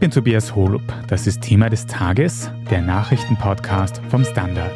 bin 0.00 0.10
Tobias 0.10 0.56
Holub. 0.56 0.82
Das 1.08 1.26
ist 1.26 1.42
Thema 1.42 1.68
des 1.68 1.86
Tages, 1.86 2.50
der 2.70 2.80
Nachrichtenpodcast 2.80 4.00
vom 4.08 4.24
Standard. 4.24 4.72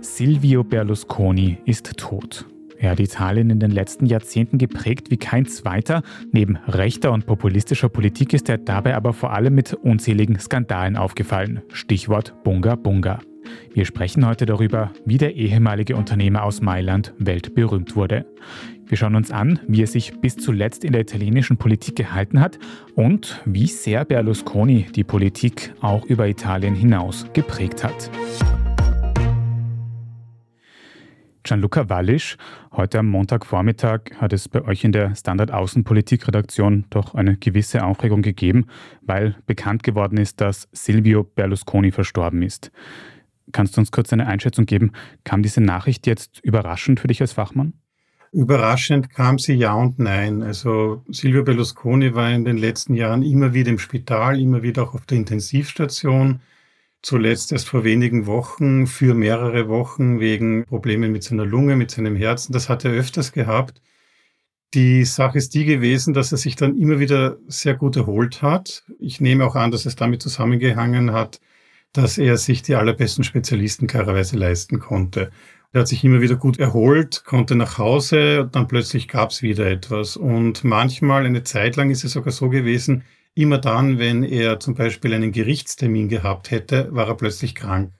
Silvio 0.00 0.64
Berlusconi 0.64 1.58
ist 1.64 1.96
tot. 1.96 2.44
Er 2.82 2.90
hat 2.90 3.00
Italien 3.00 3.48
in 3.48 3.60
den 3.60 3.70
letzten 3.70 4.06
Jahrzehnten 4.06 4.58
geprägt 4.58 5.12
wie 5.12 5.16
kein 5.16 5.46
zweiter. 5.46 6.02
Neben 6.32 6.56
rechter 6.66 7.12
und 7.12 7.26
populistischer 7.26 7.88
Politik 7.88 8.32
ist 8.32 8.48
er 8.48 8.58
dabei 8.58 8.96
aber 8.96 9.12
vor 9.12 9.32
allem 9.32 9.54
mit 9.54 9.72
unzähligen 9.72 10.36
Skandalen 10.40 10.96
aufgefallen. 10.96 11.62
Stichwort 11.72 12.34
Bunga 12.42 12.74
Bunga. 12.74 13.20
Wir 13.72 13.84
sprechen 13.84 14.26
heute 14.26 14.46
darüber, 14.46 14.90
wie 15.04 15.16
der 15.16 15.36
ehemalige 15.36 15.94
Unternehmer 15.94 16.42
aus 16.42 16.60
Mailand 16.60 17.14
weltberühmt 17.18 17.94
wurde. 17.94 18.26
Wir 18.86 18.98
schauen 18.98 19.14
uns 19.14 19.30
an, 19.30 19.60
wie 19.68 19.82
er 19.82 19.86
sich 19.86 20.20
bis 20.20 20.36
zuletzt 20.36 20.82
in 20.84 20.90
der 20.90 21.02
italienischen 21.02 21.58
Politik 21.58 21.94
gehalten 21.94 22.40
hat 22.40 22.58
und 22.96 23.40
wie 23.44 23.68
sehr 23.68 24.04
Berlusconi 24.04 24.88
die 24.92 25.04
Politik 25.04 25.72
auch 25.80 26.04
über 26.06 26.26
Italien 26.26 26.74
hinaus 26.74 27.26
geprägt 27.32 27.84
hat. 27.84 28.10
Gianluca 31.44 31.88
Wallisch, 31.88 32.36
heute 32.70 33.00
am 33.00 33.08
Montagvormittag 33.08 34.12
hat 34.16 34.32
es 34.32 34.48
bei 34.48 34.62
euch 34.62 34.84
in 34.84 34.92
der 34.92 35.14
Standard 35.16 35.50
Außenpolitik-Redaktion 35.50 36.84
doch 36.90 37.14
eine 37.14 37.36
gewisse 37.36 37.84
Aufregung 37.84 38.22
gegeben, 38.22 38.66
weil 39.00 39.36
bekannt 39.46 39.82
geworden 39.82 40.18
ist, 40.18 40.40
dass 40.40 40.68
Silvio 40.72 41.24
Berlusconi 41.24 41.90
verstorben 41.90 42.42
ist. 42.42 42.70
Kannst 43.50 43.76
du 43.76 43.80
uns 43.80 43.90
kurz 43.90 44.12
eine 44.12 44.28
Einschätzung 44.28 44.66
geben? 44.66 44.92
Kam 45.24 45.42
diese 45.42 45.60
Nachricht 45.60 46.06
jetzt 46.06 46.38
überraschend 46.44 47.00
für 47.00 47.08
dich 47.08 47.20
als 47.20 47.32
Fachmann? 47.32 47.72
Überraschend 48.30 49.10
kam 49.10 49.38
sie 49.38 49.54
ja 49.54 49.74
und 49.74 49.98
nein. 49.98 50.42
Also 50.42 51.02
Silvio 51.08 51.42
Berlusconi 51.42 52.14
war 52.14 52.30
in 52.30 52.44
den 52.44 52.56
letzten 52.56 52.94
Jahren 52.94 53.22
immer 53.22 53.52
wieder 53.52 53.70
im 53.70 53.78
Spital, 53.78 54.40
immer 54.40 54.62
wieder 54.62 54.84
auch 54.84 54.94
auf 54.94 55.06
der 55.06 55.18
Intensivstation 55.18 56.40
zuletzt 57.02 57.52
erst 57.52 57.68
vor 57.68 57.84
wenigen 57.84 58.26
Wochen 58.26 58.86
für 58.86 59.14
mehrere 59.14 59.68
Wochen 59.68 60.20
wegen 60.20 60.64
Problemen 60.64 61.12
mit 61.12 61.24
seiner 61.24 61.44
Lunge, 61.44 61.76
mit 61.76 61.90
seinem 61.90 62.16
Herzen. 62.16 62.52
Das 62.52 62.68
hat 62.68 62.84
er 62.84 62.92
öfters 62.92 63.32
gehabt. 63.32 63.82
Die 64.74 65.04
Sache 65.04 65.36
ist 65.36 65.54
die 65.54 65.66
gewesen, 65.66 66.14
dass 66.14 66.32
er 66.32 66.38
sich 66.38 66.56
dann 66.56 66.78
immer 66.78 66.98
wieder 66.98 67.36
sehr 67.46 67.74
gut 67.74 67.96
erholt 67.96 68.40
hat. 68.40 68.84
Ich 68.98 69.20
nehme 69.20 69.44
auch 69.44 69.54
an, 69.54 69.70
dass 69.70 69.84
es 69.84 69.96
damit 69.96 70.22
zusammengehangen 70.22 71.12
hat, 71.12 71.40
dass 71.92 72.16
er 72.16 72.38
sich 72.38 72.62
die 72.62 72.76
allerbesten 72.76 73.24
Spezialisten 73.24 73.86
klarerweise 73.86 74.36
leisten 74.36 74.78
konnte. 74.78 75.30
Er 75.72 75.80
hat 75.80 75.88
sich 75.88 76.04
immer 76.04 76.22
wieder 76.22 76.36
gut 76.36 76.58
erholt, 76.58 77.24
konnte 77.24 77.54
nach 77.54 77.78
Hause, 77.78 78.48
dann 78.50 78.68
plötzlich 78.68 79.08
gab 79.08 79.30
es 79.30 79.42
wieder 79.42 79.66
etwas. 79.66 80.16
Und 80.16 80.64
manchmal, 80.64 81.26
eine 81.26 81.42
Zeit 81.42 81.76
lang 81.76 81.90
ist 81.90 82.04
es 82.04 82.12
sogar 82.12 82.32
so 82.32 82.48
gewesen, 82.48 83.04
Immer 83.34 83.58
dann, 83.58 83.98
wenn 83.98 84.24
er 84.24 84.60
zum 84.60 84.74
Beispiel 84.74 85.14
einen 85.14 85.32
Gerichtstermin 85.32 86.08
gehabt 86.08 86.50
hätte, 86.50 86.88
war 86.94 87.08
er 87.08 87.16
plötzlich 87.16 87.54
krank. 87.54 87.94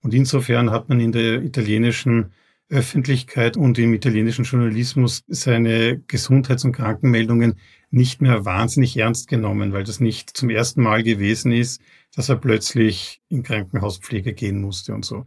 Und 0.00 0.12
insofern 0.12 0.70
hat 0.70 0.88
man 0.88 0.98
in 0.98 1.12
der 1.12 1.42
italienischen 1.42 2.32
Öffentlichkeit 2.68 3.56
und 3.56 3.78
im 3.78 3.94
italienischen 3.94 4.44
Journalismus 4.44 5.22
seine 5.28 6.00
Gesundheits- 6.08 6.64
und 6.64 6.72
Krankenmeldungen 6.72 7.60
nicht 7.90 8.22
mehr 8.22 8.44
wahnsinnig 8.44 8.96
ernst 8.96 9.28
genommen, 9.28 9.72
weil 9.72 9.84
das 9.84 10.00
nicht 10.00 10.30
zum 10.36 10.50
ersten 10.50 10.82
Mal 10.82 11.02
gewesen 11.02 11.52
ist, 11.52 11.82
dass 12.16 12.30
er 12.30 12.36
plötzlich 12.36 13.20
in 13.28 13.42
Krankenhauspflege 13.42 14.32
gehen 14.32 14.60
musste 14.60 14.94
und 14.94 15.04
so. 15.04 15.26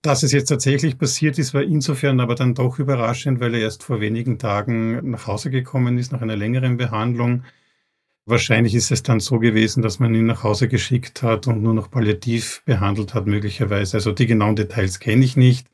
Dass 0.00 0.22
es 0.22 0.32
jetzt 0.32 0.48
tatsächlich 0.48 0.96
passiert 0.96 1.38
ist, 1.38 1.52
war 1.52 1.62
insofern 1.62 2.20
aber 2.20 2.34
dann 2.36 2.54
doch 2.54 2.78
überraschend, 2.78 3.40
weil 3.40 3.54
er 3.54 3.60
erst 3.60 3.82
vor 3.82 4.00
wenigen 4.00 4.38
Tagen 4.38 5.10
nach 5.10 5.26
Hause 5.26 5.50
gekommen 5.50 5.98
ist 5.98 6.12
nach 6.12 6.22
einer 6.22 6.36
längeren 6.36 6.78
Behandlung 6.78 7.42
Wahrscheinlich 8.30 8.74
ist 8.74 8.90
es 8.90 9.02
dann 9.02 9.20
so 9.20 9.38
gewesen, 9.38 9.82
dass 9.82 9.98
man 9.98 10.14
ihn 10.14 10.26
nach 10.26 10.44
Hause 10.44 10.68
geschickt 10.68 11.22
hat 11.22 11.46
und 11.48 11.62
nur 11.62 11.74
noch 11.74 11.90
palliativ 11.90 12.62
behandelt 12.64 13.12
hat, 13.14 13.26
möglicherweise. 13.26 13.96
Also 13.96 14.12
die 14.12 14.26
genauen 14.26 14.56
Details 14.56 15.00
kenne 15.00 15.24
ich 15.24 15.36
nicht. 15.36 15.68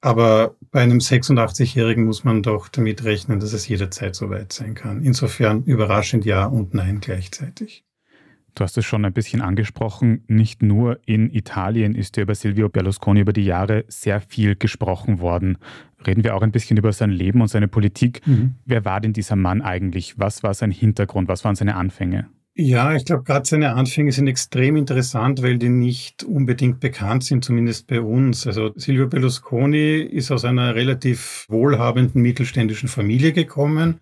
Aber 0.00 0.56
bei 0.70 0.80
einem 0.80 0.98
86-Jährigen 0.98 2.04
muss 2.04 2.24
man 2.24 2.42
doch 2.42 2.68
damit 2.68 3.04
rechnen, 3.04 3.38
dass 3.40 3.52
es 3.52 3.68
jederzeit 3.68 4.16
so 4.16 4.30
weit 4.30 4.52
sein 4.52 4.74
kann. 4.74 5.02
Insofern 5.04 5.64
überraschend 5.64 6.24
ja 6.24 6.46
und 6.46 6.74
nein 6.74 7.00
gleichzeitig. 7.00 7.84
Du 8.54 8.64
hast 8.64 8.76
es 8.76 8.84
schon 8.84 9.04
ein 9.04 9.12
bisschen 9.12 9.40
angesprochen. 9.40 10.24
Nicht 10.28 10.62
nur 10.62 11.00
in 11.06 11.30
Italien 11.30 11.94
ist 11.94 12.16
ja 12.16 12.22
über 12.22 12.34
Silvio 12.34 12.68
Berlusconi 12.68 13.20
über 13.20 13.32
die 13.32 13.44
Jahre 13.44 13.84
sehr 13.88 14.20
viel 14.20 14.56
gesprochen 14.56 15.20
worden. 15.20 15.56
Reden 16.06 16.22
wir 16.22 16.36
auch 16.36 16.42
ein 16.42 16.52
bisschen 16.52 16.76
über 16.76 16.92
sein 16.92 17.10
Leben 17.10 17.40
und 17.40 17.48
seine 17.48 17.68
Politik. 17.68 18.20
Mhm. 18.26 18.56
Wer 18.66 18.84
war 18.84 19.00
denn 19.00 19.14
dieser 19.14 19.36
Mann 19.36 19.62
eigentlich? 19.62 20.18
Was 20.18 20.42
war 20.42 20.52
sein 20.52 20.70
Hintergrund? 20.70 21.28
Was 21.28 21.44
waren 21.44 21.54
seine 21.54 21.76
Anfänge? 21.76 22.28
Ja, 22.54 22.94
ich 22.94 23.06
glaube, 23.06 23.22
gerade 23.22 23.46
seine 23.46 23.72
Anfänge 23.72 24.12
sind 24.12 24.26
extrem 24.26 24.76
interessant, 24.76 25.42
weil 25.42 25.56
die 25.56 25.70
nicht 25.70 26.22
unbedingt 26.22 26.80
bekannt 26.80 27.24
sind, 27.24 27.42
zumindest 27.42 27.86
bei 27.86 28.02
uns. 28.02 28.46
Also 28.46 28.72
Silvio 28.76 29.08
Berlusconi 29.08 30.02
ist 30.02 30.30
aus 30.30 30.44
einer 30.44 30.74
relativ 30.74 31.46
wohlhabenden 31.48 32.20
mittelständischen 32.20 32.90
Familie 32.90 33.32
gekommen 33.32 34.00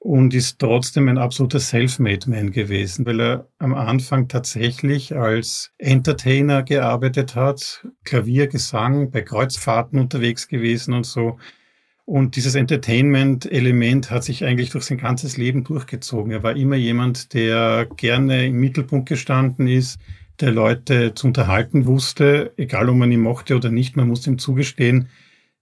und 0.00 0.32
ist 0.32 0.58
trotzdem 0.60 1.08
ein 1.08 1.18
absoluter 1.18 1.58
Self-Made-Man 1.58 2.52
gewesen, 2.52 3.04
weil 3.04 3.20
er 3.20 3.48
am 3.58 3.74
Anfang 3.74 4.28
tatsächlich 4.28 5.16
als 5.16 5.72
Entertainer 5.78 6.62
gearbeitet 6.62 7.34
hat, 7.34 7.86
Klavier, 8.04 8.46
Gesang, 8.46 9.10
bei 9.10 9.22
Kreuzfahrten 9.22 9.98
unterwegs 9.98 10.46
gewesen 10.48 10.94
und 10.94 11.04
so. 11.04 11.38
Und 12.04 12.36
dieses 12.36 12.54
Entertainment-Element 12.54 14.10
hat 14.10 14.24
sich 14.24 14.44
eigentlich 14.44 14.70
durch 14.70 14.84
sein 14.84 14.98
ganzes 14.98 15.36
Leben 15.36 15.64
durchgezogen. 15.64 16.32
Er 16.32 16.42
war 16.42 16.56
immer 16.56 16.76
jemand, 16.76 17.34
der 17.34 17.86
gerne 17.96 18.46
im 18.46 18.58
Mittelpunkt 18.60 19.08
gestanden 19.08 19.66
ist, 19.66 20.00
der 20.40 20.52
Leute 20.52 21.14
zu 21.14 21.26
unterhalten 21.26 21.86
wusste, 21.86 22.54
egal 22.56 22.88
ob 22.88 22.96
man 22.96 23.12
ihn 23.12 23.20
mochte 23.20 23.56
oder 23.56 23.70
nicht, 23.70 23.96
man 23.96 24.08
muss 24.08 24.26
ihm 24.26 24.38
zugestehen, 24.38 25.08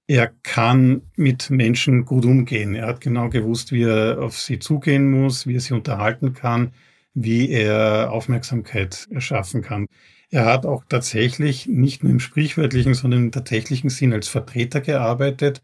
er 0.06 0.28
kann 0.42 1.02
mit 1.16 1.50
Menschen 1.50 2.04
gut 2.04 2.24
umgehen. 2.24 2.74
Er 2.74 2.86
hat 2.86 3.00
genau 3.00 3.28
gewusst, 3.28 3.72
wie 3.72 3.82
er 3.82 4.20
auf 4.22 4.38
sie 4.38 4.58
zugehen 4.58 5.10
muss, 5.10 5.46
wie 5.46 5.56
er 5.56 5.60
sie 5.60 5.74
unterhalten 5.74 6.32
kann, 6.32 6.72
wie 7.14 7.50
er 7.50 8.12
Aufmerksamkeit 8.12 9.08
erschaffen 9.10 9.62
kann. 9.62 9.86
Er 10.30 10.44
hat 10.46 10.66
auch 10.66 10.84
tatsächlich 10.88 11.66
nicht 11.66 12.02
nur 12.02 12.12
im 12.12 12.20
sprichwörtlichen, 12.20 12.94
sondern 12.94 13.24
im 13.24 13.32
tatsächlichen 13.32 13.90
Sinn 13.90 14.12
als 14.12 14.28
Vertreter 14.28 14.80
gearbeitet 14.80 15.62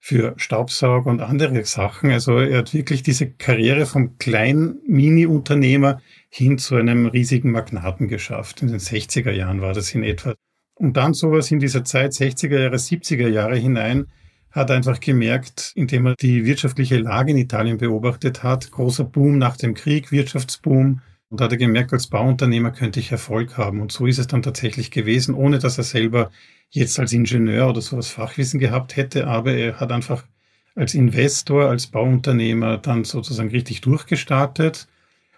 für 0.00 0.34
Staubsauger 0.36 1.10
und 1.10 1.20
andere 1.20 1.64
Sachen. 1.64 2.10
Also 2.10 2.38
er 2.38 2.58
hat 2.58 2.74
wirklich 2.74 3.02
diese 3.04 3.30
Karriere 3.30 3.86
vom 3.86 4.18
kleinen 4.18 4.80
Mini-Unternehmer 4.86 6.02
hin 6.28 6.58
zu 6.58 6.76
einem 6.76 7.06
riesigen 7.06 7.52
Magnaten 7.52 8.08
geschafft. 8.08 8.62
In 8.62 8.68
den 8.68 8.80
60er 8.80 9.30
Jahren 9.32 9.60
war 9.60 9.72
das 9.74 9.94
in 9.94 10.02
etwa. 10.02 10.34
Und 10.82 10.96
dann 10.96 11.14
sowas 11.14 11.48
in 11.52 11.60
dieser 11.60 11.84
Zeit, 11.84 12.10
60er 12.10 12.58
Jahre, 12.58 12.74
70er 12.74 13.28
Jahre 13.28 13.56
hinein, 13.56 14.08
hat 14.50 14.72
einfach 14.72 14.98
gemerkt, 14.98 15.70
indem 15.76 16.06
er 16.06 16.16
die 16.16 16.44
wirtschaftliche 16.44 16.98
Lage 16.98 17.30
in 17.30 17.36
Italien 17.36 17.78
beobachtet 17.78 18.42
hat, 18.42 18.72
großer 18.72 19.04
Boom 19.04 19.38
nach 19.38 19.56
dem 19.56 19.74
Krieg, 19.74 20.10
Wirtschaftsboom, 20.10 21.00
und 21.28 21.40
hat 21.40 21.52
er 21.52 21.56
gemerkt, 21.56 21.92
als 21.92 22.08
Bauunternehmer 22.08 22.72
könnte 22.72 22.98
ich 22.98 23.12
Erfolg 23.12 23.56
haben. 23.56 23.80
Und 23.80 23.92
so 23.92 24.06
ist 24.06 24.18
es 24.18 24.26
dann 24.26 24.42
tatsächlich 24.42 24.90
gewesen, 24.90 25.36
ohne 25.36 25.60
dass 25.60 25.78
er 25.78 25.84
selber 25.84 26.32
jetzt 26.70 26.98
als 26.98 27.12
Ingenieur 27.12 27.68
oder 27.68 27.80
sowas 27.80 28.10
Fachwissen 28.10 28.58
gehabt 28.58 28.96
hätte, 28.96 29.28
aber 29.28 29.52
er 29.52 29.78
hat 29.78 29.92
einfach 29.92 30.24
als 30.74 30.94
Investor, 30.94 31.70
als 31.70 31.86
Bauunternehmer 31.86 32.78
dann 32.78 33.04
sozusagen 33.04 33.50
richtig 33.50 33.82
durchgestartet 33.82 34.88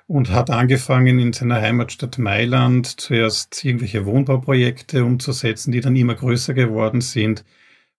und 0.07 0.31
hat 0.31 0.51
angefangen 0.51 1.19
in 1.19 1.33
seiner 1.33 1.61
Heimatstadt 1.61 2.19
Mailand 2.19 3.01
zuerst 3.01 3.65
irgendwelche 3.65 4.05
Wohnbauprojekte 4.05 5.05
umzusetzen, 5.05 5.73
die 5.73 5.81
dann 5.81 5.97
immer 5.97 6.15
größer 6.15 6.55
geworden 6.55 7.01
sind. 7.01 7.45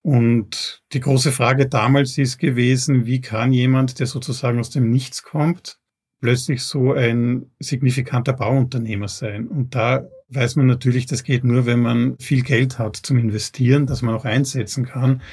Und 0.02 0.84
die 0.94 1.00
große 1.00 1.32
Frage 1.32 1.68
damals 1.68 2.18
ist 2.20 2.38
gewesen, 2.38 3.08
wie 3.08 3.22
kann 3.22 3.52
jemand, 3.52 4.00
der 4.00 4.06
sozusagen 4.06 4.60
aus 4.60 4.70
dem 4.70 4.92
Nichts 4.92 5.24
kommt, 5.24 5.80
plötzlich 6.22 6.62
so 6.62 6.94
ein 6.94 7.50
signifikanter 7.60 8.34
Bauunternehmer 8.34 9.08
sein? 9.08 9.48
Und 9.48 9.74
da 9.74 10.08
weiß 10.30 10.58
man 10.58 10.68
natürlich, 10.68 11.08
das 11.08 11.24
geht 11.24 11.44
nur, 11.44 11.66
wenn 11.66 11.80
man 11.80 12.18
viel 12.20 12.44
Geld 12.44 12.78
hat 12.78 12.98
zum 12.98 13.18
Investieren, 13.18 13.88
das 13.88 14.04
man 14.04 14.14
auch 14.14 14.26
einsetzen 14.26 14.86
kann. 14.86 15.24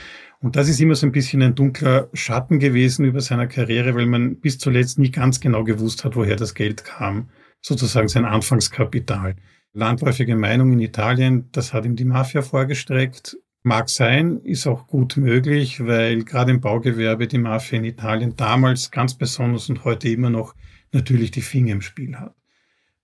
Und 0.43 0.57
das 0.57 0.69
ist 0.69 0.81
immer 0.81 0.97
so 0.97 1.07
ein 1.07 1.13
bisschen 1.13 1.41
ein 1.41 1.55
dunkler 1.55 2.09
Schatten 2.15 2.59
gewesen 2.59 3.05
über 3.05 3.21
seiner 3.21 3.47
Karriere, 3.47 3.95
weil 3.95 4.07
man 4.07 4.41
bis 4.41 4.59
zuletzt 4.59 4.99
nie 4.99 5.13
ganz 5.13 5.41
genau 5.41 5.63
gewusst 5.63 6.05
hat, 6.05 6.17
woher 6.17 6.35
das 6.35 6.55
Geld 6.55 6.85
kam. 6.85 7.29
Sozusagen 7.61 8.09
sein 8.09 8.25
Anfangskapital. 8.25 9.37
Landläufige 9.73 10.35
Meinung 10.35 10.73
in 10.73 10.81
Italien, 10.81 11.49
das 11.53 11.73
hat 11.73 11.85
ihm 11.85 11.95
die 11.95 12.05
Mafia 12.05 12.43
vorgestreckt. 12.43 13.39
Mag 13.63 13.89
sein, 13.89 14.41
ist 14.43 14.67
auch 14.67 14.89
gut 14.89 15.17
möglich, 15.17 15.87
weil 15.87 16.25
gerade 16.25 16.51
im 16.51 16.61
Baugewerbe 16.61 17.29
die 17.29 17.39
Mafia 17.39 17.79
in 17.79 17.85
Italien 17.85 18.35
damals 18.37 18.91
ganz 18.91 19.15
besonders 19.15 19.71
und 19.71 19.85
heute 19.85 20.09
immer 20.09 20.31
noch 20.31 20.57
natürlich 20.91 21.31
die 21.31 21.41
Finger 21.41 21.73
im 21.73 21.83
Spiel 21.83 22.17
hat. 22.17 22.35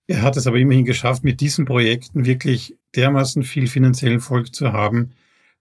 Er 0.07 0.23
hat 0.23 0.35
es 0.35 0.45
aber 0.45 0.57
immerhin 0.57 0.83
geschafft, 0.83 1.23
mit 1.23 1.39
diesen 1.39 1.63
Projekten 1.63 2.25
wirklich 2.25 2.77
dermaßen 2.97 3.43
viel 3.43 3.67
finanziellen 3.67 4.17
Erfolg 4.17 4.53
zu 4.53 4.73
haben, 4.73 5.11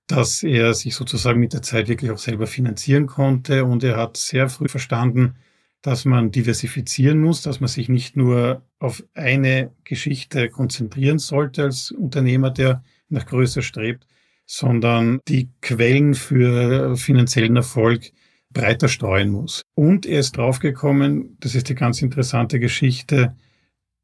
dass 0.09 0.43
er 0.43 0.75
sich 0.75 0.95
sozusagen 0.95 1.39
mit 1.39 1.53
der 1.53 1.63
Zeit 1.63 1.89
wirklich 1.89 2.11
auch 2.11 2.19
selber 2.19 2.47
finanzieren 2.47 3.07
konnte 3.07 3.65
und 3.65 3.85
er 3.85 3.97
hat 3.97 4.17
sehr 4.17 4.49
früh 4.49 4.69
verstanden, 4.69 5.37
dass 5.83 6.05
man 6.05 6.33
diversifizieren 6.33 7.21
muss, 7.21 7.43
dass 7.43 7.61
man 7.61 7.69
sich 7.69 7.89
nicht 7.89 8.17
nur 8.17 8.63
auf 8.81 9.05
eine 9.15 9.71
Geschichte 9.85 10.49
konzentrieren 10.49 11.19
sollte 11.19 11.63
als 11.63 11.93
Unternehmer, 11.93 12.51
der 12.51 12.83
nach 13.09 13.27
Größe 13.27 13.63
strebt, 13.63 14.07
sondern 14.45 15.21
die 15.29 15.51
Quellen 15.61 16.15
für 16.15 16.97
finanziellen 16.97 17.57
Erfolg 17.57 18.11
breiter 18.51 18.89
streuen 18.89 19.31
muss. 19.31 19.63
Und 19.75 20.07
er 20.07 20.21
ist 20.21 20.37
draufgekommen, 20.37 21.37
das 21.39 21.55
ist 21.55 21.69
die 21.69 21.75
ganz 21.75 22.03
interessante 22.03 22.59
Geschichte, 22.59 23.37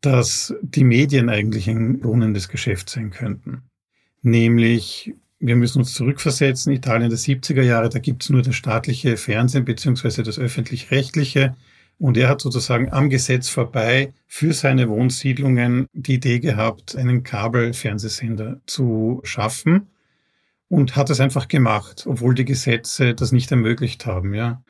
dass 0.02 0.54
die 0.60 0.84
Medien 0.84 1.30
eigentlich 1.30 1.68
ein 1.68 2.00
lohnendes 2.00 2.48
Geschäft 2.48 2.90
sein 2.90 3.10
könnten. 3.10 3.62
Nämlich, 4.20 5.14
wir 5.46 5.56
müssen 5.56 5.80
uns 5.80 5.92
zurückversetzen, 5.92 6.72
Italien 6.72 7.10
der 7.10 7.18
70er 7.18 7.62
Jahre, 7.62 7.90
da 7.90 7.98
gibt's 7.98 8.30
nur 8.30 8.40
das 8.40 8.54
staatliche 8.54 9.18
Fernsehen 9.18 9.66
beziehungsweise 9.66 10.22
das 10.22 10.38
öffentlich-rechtliche. 10.38 11.54
Und 11.98 12.16
er 12.16 12.28
hat 12.28 12.40
sozusagen 12.40 12.90
am 12.92 13.10
Gesetz 13.10 13.48
vorbei 13.48 14.12
für 14.26 14.52
seine 14.52 14.88
Wohnsiedlungen 14.88 15.86
die 15.92 16.14
Idee 16.14 16.40
gehabt, 16.40 16.96
einen 16.96 17.22
Kabelfernsehsender 17.22 18.60
zu 18.66 19.20
schaffen 19.22 19.88
und 20.68 20.96
hat 20.96 21.10
es 21.10 21.20
einfach 21.20 21.46
gemacht, 21.46 22.04
obwohl 22.06 22.34
die 22.34 22.46
Gesetze 22.46 23.14
das 23.14 23.30
nicht 23.30 23.50
ermöglicht 23.50 24.06
haben. 24.06 24.34
Ja. 24.34 24.62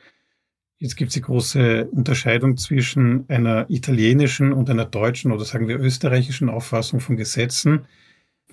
Jetzt 0.79 0.97
gibt 0.97 1.11
es 1.11 1.15
die 1.15 1.23
große 1.23 1.87
Unterscheidung 1.87 2.57
zwischen 2.57 3.25
einer 3.29 3.71
italienischen 3.71 4.53
und 4.53 4.69
einer 4.69 4.85
deutschen 4.85 5.31
oder 5.31 5.45
sagen 5.45 5.69
wir 5.69 5.79
österreichischen 5.79 6.49
Auffassung 6.49 6.99
von 6.99 7.17
Gesetzen. 7.17 7.87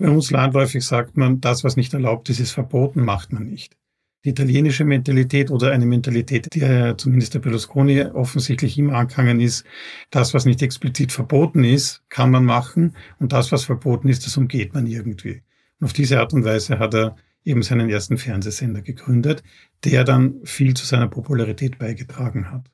Bei 0.02 0.10
uns 0.10 0.32
landläufig 0.32 0.84
sagt 0.84 1.16
man, 1.16 1.40
das, 1.40 1.62
was 1.62 1.76
nicht 1.76 1.94
erlaubt 1.94 2.28
ist, 2.28 2.40
ist 2.40 2.50
verboten, 2.50 3.04
macht 3.04 3.32
man 3.32 3.46
nicht. 3.46 3.76
Die 4.24 4.30
italienische 4.30 4.84
Mentalität 4.84 5.48
oder 5.52 5.70
eine 5.70 5.86
Mentalität, 5.86 6.48
die 6.52 6.94
zumindest 6.96 7.34
der 7.34 7.38
Berlusconi 7.38 8.02
offensichtlich 8.06 8.76
immer 8.78 8.94
angehangen 8.94 9.38
ist, 9.38 9.64
das, 10.10 10.34
was 10.34 10.44
nicht 10.44 10.60
explizit 10.60 11.12
verboten 11.12 11.62
ist, 11.62 12.02
kann 12.08 12.32
man 12.32 12.44
machen 12.44 12.96
und 13.20 13.32
das, 13.32 13.52
was 13.52 13.62
verboten 13.62 14.08
ist, 14.08 14.26
das 14.26 14.36
umgeht 14.36 14.74
man 14.74 14.88
irgendwie. 14.88 15.42
Und 15.78 15.84
auf 15.84 15.92
diese 15.92 16.18
Art 16.18 16.32
und 16.32 16.44
Weise 16.44 16.80
hat 16.80 16.94
er 16.94 17.14
eben 17.44 17.62
seinen 17.62 17.88
ersten 17.88 18.18
Fernsehsender 18.18 18.82
gegründet, 18.82 19.44
der 19.84 20.02
dann 20.02 20.40
viel 20.42 20.74
zu 20.74 20.84
seiner 20.84 21.06
Popularität 21.06 21.78
beigetragen 21.78 22.50
hat. 22.50 22.71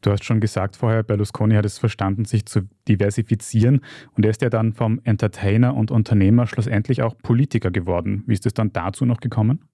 Du 0.00 0.12
hast 0.12 0.24
schon 0.24 0.40
gesagt 0.40 0.76
vorher, 0.76 1.02
Berlusconi 1.02 1.54
hat 1.54 1.64
es 1.64 1.78
verstanden, 1.78 2.24
sich 2.24 2.46
zu 2.46 2.68
diversifizieren 2.86 3.80
und 4.12 4.24
er 4.24 4.30
ist 4.30 4.42
ja 4.42 4.50
dann 4.50 4.72
vom 4.72 5.00
Entertainer 5.04 5.74
und 5.74 5.90
Unternehmer 5.90 6.46
schlussendlich 6.46 7.02
auch 7.02 7.16
Politiker 7.18 7.70
geworden. 7.70 8.22
Wie 8.26 8.34
ist 8.34 8.46
es 8.46 8.54
dann 8.54 8.72
dazu 8.72 9.04
noch 9.04 9.20
gekommen? 9.20 9.64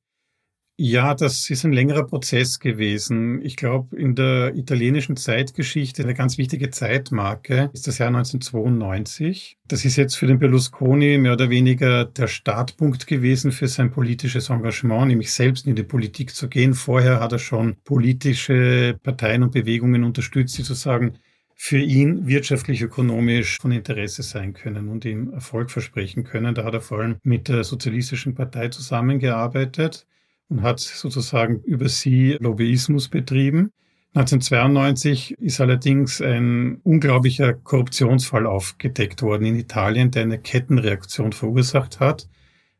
Ja, 0.76 1.14
das 1.14 1.48
ist 1.50 1.64
ein 1.64 1.72
längerer 1.72 2.04
Prozess 2.04 2.58
gewesen. 2.58 3.40
Ich 3.42 3.54
glaube, 3.54 3.96
in 3.96 4.16
der 4.16 4.56
italienischen 4.56 5.16
Zeitgeschichte 5.16 6.02
eine 6.02 6.14
ganz 6.14 6.36
wichtige 6.36 6.68
Zeitmarke 6.70 7.70
ist 7.72 7.86
das 7.86 7.98
Jahr 7.98 8.08
1992. 8.08 9.56
Das 9.68 9.84
ist 9.84 9.94
jetzt 9.94 10.16
für 10.16 10.26
den 10.26 10.40
Berlusconi 10.40 11.16
mehr 11.18 11.34
oder 11.34 11.48
weniger 11.48 12.06
der 12.06 12.26
Startpunkt 12.26 13.06
gewesen 13.06 13.52
für 13.52 13.68
sein 13.68 13.92
politisches 13.92 14.50
Engagement, 14.50 15.06
nämlich 15.06 15.32
selbst 15.32 15.68
in 15.68 15.76
die 15.76 15.84
Politik 15.84 16.34
zu 16.34 16.48
gehen. 16.48 16.74
Vorher 16.74 17.20
hat 17.20 17.30
er 17.30 17.38
schon 17.38 17.76
politische 17.84 18.98
Parteien 19.00 19.44
und 19.44 19.52
Bewegungen 19.52 20.02
unterstützt, 20.02 20.58
die 20.58 20.62
sozusagen 20.62 21.18
für 21.54 21.78
ihn 21.78 22.26
wirtschaftlich, 22.26 22.82
ökonomisch 22.82 23.58
von 23.60 23.70
Interesse 23.70 24.24
sein 24.24 24.54
können 24.54 24.88
und 24.88 25.04
ihm 25.04 25.32
Erfolg 25.32 25.70
versprechen 25.70 26.24
können. 26.24 26.56
Da 26.56 26.64
hat 26.64 26.74
er 26.74 26.80
vor 26.80 26.98
allem 26.98 27.16
mit 27.22 27.46
der 27.46 27.62
Sozialistischen 27.62 28.34
Partei 28.34 28.70
zusammengearbeitet 28.70 30.08
und 30.48 30.62
hat 30.62 30.80
sozusagen 30.80 31.60
über 31.62 31.88
sie 31.88 32.36
Lobbyismus 32.40 33.08
betrieben. 33.08 33.70
1992 34.14 35.32
ist 35.40 35.60
allerdings 35.60 36.20
ein 36.20 36.76
unglaublicher 36.84 37.52
Korruptionsfall 37.52 38.46
aufgedeckt 38.46 39.22
worden 39.22 39.44
in 39.44 39.56
Italien, 39.56 40.12
der 40.12 40.22
eine 40.22 40.38
Kettenreaktion 40.38 41.32
verursacht 41.32 41.98
hat. 41.98 42.28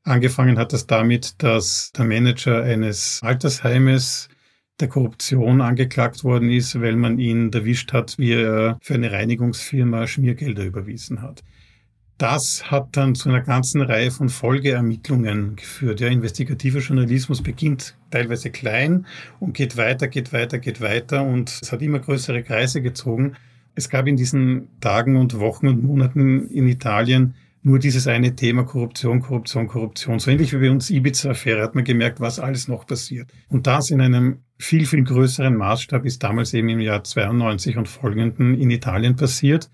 Angefangen 0.05 0.59
hat 0.59 0.73
das 0.73 0.87
damit, 0.87 1.43
dass 1.43 1.91
der 1.93 2.05
Manager 2.05 2.63
eines 2.63 3.21
Altersheimes 3.23 4.29
der 4.79 4.89
Korruption 4.89 5.61
angeklagt 5.61 6.25
worden 6.25 6.51
ist, 6.51 6.81
weil 6.81 6.95
man 6.95 7.19
ihn 7.19 7.53
erwischt 7.53 7.93
hat, 7.93 8.19
wie 8.19 8.33
er 8.33 8.79
für 8.81 8.95
eine 8.95 9.11
Reinigungsfirma 9.11 10.07
Schmiergelder 10.07 10.65
überwiesen 10.65 11.23
hat. 11.23 11.43
Das 12.19 12.71
hat 12.71 12.97
dann 12.97 13.17
zu 13.17 13.29
einer 13.29 13.41
ganzen 13.41 13.83
Reihe 13.83 14.13
von 14.13 14.29
Folgeermittlungen 14.29 15.57
geführt. 15.57 16.01
Ja, 16.01 16.09
investigativer 16.09 16.79
Journalismus 16.79 17.43
beginnt 17.43 17.97
teilweise 18.11 18.51
klein 18.51 19.07
und 19.41 19.55
geht 19.55 19.77
weiter, 19.77 20.07
geht 20.07 20.33
weiter, 20.33 20.59
geht 20.59 20.81
weiter 20.81 21.25
und 21.25 21.59
es 21.63 21.73
hat 21.73 21.83
immer 21.83 21.99
größere 21.99 22.45
Kreise 22.45 22.83
gezogen. 22.83 23.35
Es 23.75 23.89
gab 23.89 24.07
in 24.07 24.17
diesen 24.17 24.69
Tagen 24.81 25.17
und 25.17 25.41
Wochen 25.41 25.67
und 25.67 25.83
Monaten 25.83 26.49
in 26.51 26.69
Italien 26.69 27.35
nur 27.65 27.79
dieses 27.79 28.07
eine 28.07 28.37
Thema 28.37 28.65
Korruption, 28.65 29.21
Korruption, 29.21 29.67
Korruption. 29.67 30.19
So 30.21 30.31
ähnlich 30.31 30.53
wie 30.53 30.59
bei 30.59 30.71
uns 30.71 30.91
Ibiza-Affäre 30.91 31.63
hat 31.63 31.75
man 31.75 31.83
gemerkt, 31.83 32.21
was 32.21 32.39
alles 32.39 32.69
noch 32.69 32.87
passiert. 32.87 33.33
Und 33.49 33.67
das 33.67 33.91
in 33.91 34.03
einem 34.03 34.43
viel, 34.59 34.87
viel 34.87 35.03
größeren 35.03 35.57
Maßstab 35.57 36.05
ist 36.05 36.23
damals 36.23 36.53
eben 36.53 36.69
im 36.69 36.81
Jahr 36.81 37.03
92 37.03 37.79
und 37.79 37.89
folgenden 37.89 38.61
in 38.61 38.71
Italien 38.71 39.17
passiert. 39.17 39.71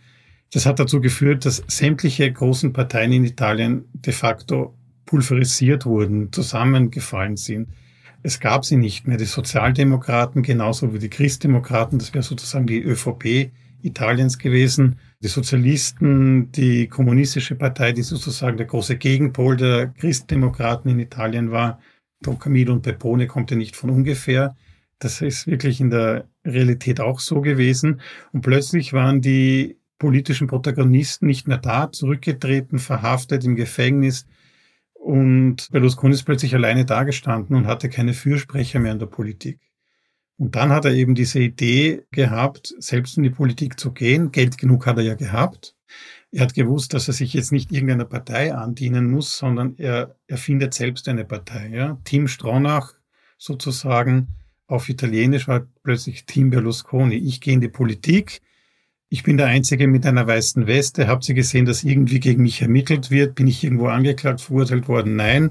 Das 0.53 0.67
hat 0.67 0.81
dazu 0.81 1.01
geführt, 1.01 1.45
dass 1.45 1.63
sämtliche 1.69 2.31
großen 2.31 2.73
Parteien 2.73 3.13
in 3.13 3.25
Italien 3.25 3.85
de 3.93 4.13
facto 4.13 4.75
pulverisiert 5.07 5.87
wurden, 5.87 6.33
zusammengefallen 6.33 7.37
sind. 7.37 7.69
Es 8.23 8.39
gab 8.39 8.65
sie 8.65 8.77
nicht 8.77 9.07
mehr. 9.07 9.17
Die 9.17 9.25
Sozialdemokraten 9.25 10.43
genauso 10.43 10.93
wie 10.93 10.99
die 10.99 11.09
Christdemokraten, 11.09 11.99
das 11.99 12.13
wäre 12.13 12.23
sozusagen 12.23 12.67
die 12.67 12.83
ÖVP 12.83 13.51
Italiens 13.83 14.39
gewesen. 14.39 14.99
Die 15.23 15.29
Sozialisten, 15.29 16.53
die 16.53 16.87
kommunistische 16.87 17.55
Partei, 17.55 17.93
die 17.93 18.03
sozusagen 18.03 18.57
der 18.57 18.67
große 18.67 18.97
Gegenpol 18.97 19.57
der 19.57 19.89
Christdemokraten 19.89 20.91
in 20.91 20.99
Italien 20.99 21.51
war. 21.51 21.81
Don 22.23 22.39
Camillo 22.39 22.75
und 22.75 22.83
Pepone 22.83 23.27
kommt 23.27 23.51
ja 23.51 23.57
nicht 23.57 23.77
von 23.77 23.91
ungefähr. 23.91 24.55
Das 24.99 25.23
ist 25.23 25.47
wirklich 25.47 25.81
in 25.81 25.91
der 25.91 26.29
Realität 26.45 27.01
auch 27.01 27.21
so 27.21 27.41
gewesen. 27.41 28.03
Und 28.33 28.43
plötzlich 28.43 28.93
waren 28.93 29.23
die 29.23 29.80
politischen 30.01 30.49
Protagonisten 30.49 31.27
nicht 31.27 31.47
mehr 31.47 31.59
da, 31.59 31.93
zurückgetreten, 31.93 32.81
verhaftet 32.81 33.45
im 33.45 33.55
Gefängnis. 33.55 34.27
Und 34.95 35.69
Berlusconi 35.71 36.15
ist 36.15 36.25
plötzlich 36.25 36.55
alleine 36.55 36.85
dagestanden 36.85 37.55
und 37.55 37.69
hatte 37.69 37.89
keine 37.89 38.15
Fürsprecher 38.15 38.81
mehr 38.81 38.93
in 38.93 38.99
der 38.99 39.07
Politik. 39.07 39.61
Und 40.39 40.57
dann 40.57 40.71
hat 40.71 40.87
er 40.87 40.93
eben 40.93 41.15
diese 41.15 41.39
Idee 41.39 42.03
gehabt, 42.11 42.75
selbst 42.79 43.19
in 43.19 43.23
die 43.23 43.31
Politik 43.31 43.79
zu 43.79 43.93
gehen. 43.93 44.33
Geld 44.33 44.59
genug 44.59 44.87
hat 44.87 44.97
er 44.97 45.05
ja 45.05 45.15
gehabt. 45.15 45.77
Er 46.33 46.43
hat 46.43 46.55
gewusst, 46.55 46.95
dass 46.95 47.09
er 47.09 47.15
sich 47.15 47.35
jetzt 47.35 47.53
nicht 47.53 47.71
irgendeiner 47.71 48.07
Partei 48.07 48.55
andienen 48.55 49.11
muss, 49.11 49.37
sondern 49.37 49.75
er, 49.77 50.17
er 50.27 50.39
findet 50.39 50.73
selbst 50.73 51.09
eine 51.09 51.27
Partei. 51.27 51.69
Ja? 51.69 51.99
Team 52.05 52.27
Stronach 52.27 52.95
sozusagen 53.37 54.29
auf 54.67 54.89
Italienisch 54.89 55.47
war 55.47 55.67
plötzlich 55.83 56.25
Team 56.25 56.49
Berlusconi. 56.49 57.17
Ich 57.17 57.41
gehe 57.41 57.55
in 57.55 57.61
die 57.61 57.69
Politik, 57.69 58.41
ich 59.13 59.25
bin 59.25 59.37
der 59.37 59.47
Einzige 59.47 59.89
mit 59.89 60.07
einer 60.07 60.27
weißen 60.29 60.69
Weste. 60.69 61.09
Habt 61.09 61.29
ihr 61.29 61.35
gesehen, 61.35 61.67
dass 61.67 61.83
irgendwie 61.83 62.21
gegen 62.21 62.45
mich 62.45 62.63
ermittelt 62.63 63.11
wird? 63.11 63.35
Bin 63.35 63.49
ich 63.49 63.65
irgendwo 63.65 63.89
angeklagt, 63.89 64.41
verurteilt 64.41 64.87
worden? 64.87 65.17
Nein. 65.17 65.51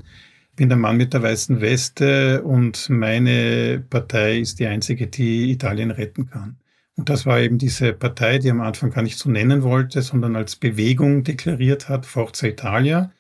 Bin 0.55 0.69
der 0.69 0.77
Mann 0.77 0.95
mit 0.95 1.13
der 1.13 1.23
weißen 1.23 1.59
Weste 1.59 2.41
und 2.43 2.89
meine 2.89 3.83
Partei 3.89 4.39
ist 4.39 4.59
die 4.59 4.67
einzige, 4.67 5.07
die 5.07 5.51
Italien 5.51 5.91
retten 5.91 6.29
kann. 6.29 6.57
Und 6.95 7.09
das 7.09 7.25
war 7.25 7.41
eben 7.41 7.57
diese 7.57 7.91
Partei, 7.91 8.39
die 8.39 8.49
am 8.49 8.61
Anfang 8.61 8.91
gar 8.91 9.01
nicht 9.01 9.17
so 9.17 9.29
nennen 9.29 9.61
wollte, 9.61 10.01
sondern 10.01 10.37
als 10.37 10.55
Bewegung 10.55 11.25
deklariert 11.25 11.89
hat, 11.89 12.05
Forza 12.05 12.47
Italia. 12.47 13.11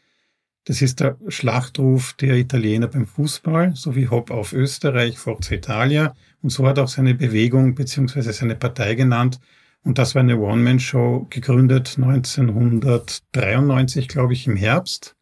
Das 0.63 0.81
ist 0.81 1.01
der 1.01 1.17
Schlachtruf 1.27 2.13
der 2.13 2.35
Italiener 2.35 2.87
beim 2.87 3.07
Fußball, 3.07 3.75
so 3.75 3.95
wie 3.95 4.07
Hopp 4.07 4.31
auf 4.31 4.53
Österreich, 4.53 5.17
Forza 5.17 5.55
Italia. 5.55 6.15
Und 6.41 6.51
so 6.51 6.65
hat 6.65 6.79
auch 6.79 6.87
seine 6.87 7.13
Bewegung 7.13 7.75
bzw. 7.75 8.31
seine 8.31 8.55
Partei 8.55 8.95
genannt, 8.95 9.39
und 9.83 9.97
das 9.97 10.15
war 10.15 10.21
eine 10.21 10.37
One-Man-Show, 10.37 11.27
gegründet 11.29 11.95
1993, 11.97 14.07
glaube 14.07 14.33
ich, 14.33 14.47
im 14.47 14.55
Herbst, 14.55 15.15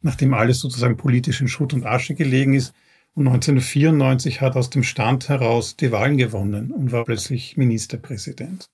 nachdem 0.00 0.34
alles 0.34 0.60
sozusagen 0.60 0.96
politisch 0.96 1.40
in 1.40 1.48
Schutt 1.48 1.74
und 1.74 1.84
Asche 1.84 2.14
gelegen 2.14 2.54
ist. 2.54 2.72
Und 3.12 3.26
1994 3.26 4.40
hat 4.40 4.56
aus 4.56 4.70
dem 4.70 4.84
Stand 4.84 5.28
heraus 5.28 5.76
die 5.76 5.92
Wahlen 5.92 6.16
gewonnen 6.16 6.70
und 6.70 6.92
war 6.92 7.04
plötzlich 7.04 7.56
Ministerpräsident. 7.56 8.66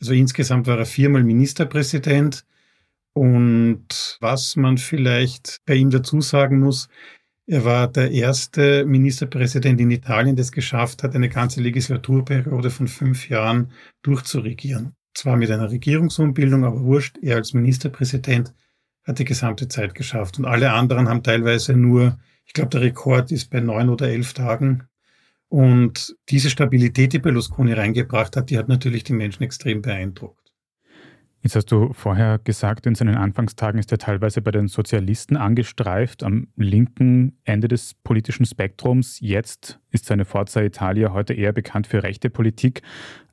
Also 0.00 0.14
insgesamt 0.14 0.66
war 0.66 0.78
er 0.78 0.86
viermal 0.86 1.22
Ministerpräsident. 1.22 2.44
Und 3.12 4.16
was 4.20 4.56
man 4.56 4.78
vielleicht 4.78 5.58
bei 5.66 5.74
ihm 5.74 5.90
dazu 5.90 6.20
sagen 6.20 6.58
muss, 6.58 6.88
er 7.46 7.64
war 7.64 7.88
der 7.88 8.10
erste 8.10 8.86
Ministerpräsident 8.86 9.80
in 9.80 9.90
Italien, 9.90 10.34
der 10.34 10.44
es 10.44 10.52
geschafft 10.52 11.02
hat, 11.02 11.14
eine 11.14 11.28
ganze 11.28 11.60
Legislaturperiode 11.60 12.70
von 12.70 12.88
fünf 12.88 13.28
Jahren 13.28 13.70
durchzuregieren. 14.02 14.94
Zwar 15.12 15.36
mit 15.36 15.50
einer 15.50 15.70
Regierungsumbildung, 15.70 16.64
aber 16.64 16.82
wurscht, 16.82 17.18
er 17.20 17.36
als 17.36 17.52
Ministerpräsident 17.52 18.54
hat 19.04 19.18
die 19.18 19.26
gesamte 19.26 19.68
Zeit 19.68 19.94
geschafft. 19.94 20.38
Und 20.38 20.46
alle 20.46 20.72
anderen 20.72 21.08
haben 21.08 21.22
teilweise 21.22 21.74
nur 21.74 22.18
Ich 22.46 22.52
glaube, 22.52 22.70
der 22.70 22.80
Rekord 22.80 23.30
ist 23.30 23.50
bei 23.50 23.60
neun 23.60 23.88
oder 23.88 24.08
elf 24.08 24.32
Tagen. 24.32 24.84
Und 25.48 26.16
diese 26.30 26.50
Stabilität, 26.50 27.12
die 27.12 27.18
Berlusconi 27.18 27.72
reingebracht 27.72 28.36
hat, 28.36 28.50
die 28.50 28.58
hat 28.58 28.68
natürlich 28.68 29.04
die 29.04 29.12
Menschen 29.12 29.42
extrem 29.42 29.82
beeindruckt. 29.82 30.43
Jetzt 31.44 31.56
hast 31.56 31.66
du 31.66 31.92
vorher 31.92 32.38
gesagt, 32.38 32.86
in 32.86 32.94
seinen 32.94 33.16
Anfangstagen 33.16 33.78
ist 33.78 33.92
er 33.92 33.98
teilweise 33.98 34.40
bei 34.40 34.50
den 34.50 34.66
Sozialisten 34.66 35.36
angestreift, 35.36 36.22
am 36.22 36.48
linken 36.56 37.36
Ende 37.44 37.68
des 37.68 37.92
politischen 38.02 38.46
Spektrums. 38.46 39.20
Jetzt 39.20 39.78
ist 39.90 40.06
seine 40.06 40.24
Forza 40.24 40.62
Italia 40.62 41.12
heute 41.12 41.34
eher 41.34 41.52
bekannt 41.52 41.86
für 41.86 42.02
rechte 42.02 42.30
Politik. 42.30 42.80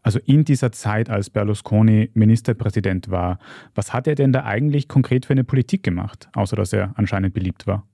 Also 0.01 0.19
in 0.25 0.43
dieser 0.43 0.73
Zeit, 0.73 1.09
als 1.09 1.29
Berlusconi 1.29 2.09
Ministerpräsident 2.13 3.09
war, 3.09 3.39
was 3.75 3.93
hat 3.93 4.07
er 4.07 4.15
denn 4.15 4.33
da 4.33 4.43
eigentlich 4.43 4.89
konkret 4.89 5.25
für 5.25 5.31
eine 5.31 5.45
Politik 5.45 5.81
gemacht, 5.81 6.27
außer 6.33 6.57
dass 6.57 6.73
er 6.73 6.91
anscheinend 6.97 7.33
beliebt 7.33 7.65
war? 7.65 7.87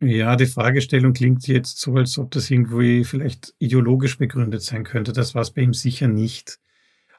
Ja, 0.00 0.36
die 0.36 0.46
Fragestellung 0.46 1.12
klingt 1.12 1.46
jetzt 1.46 1.78
so, 1.80 1.96
als 1.96 2.18
ob 2.18 2.30
das 2.30 2.50
irgendwie 2.50 3.04
vielleicht 3.04 3.52
ideologisch 3.58 4.16
begründet 4.16 4.62
sein 4.62 4.84
könnte. 4.84 5.12
Das 5.12 5.34
war 5.34 5.42
es 5.42 5.50
bei 5.50 5.60
ihm 5.60 5.74
sicher 5.74 6.08
nicht. 6.08 6.60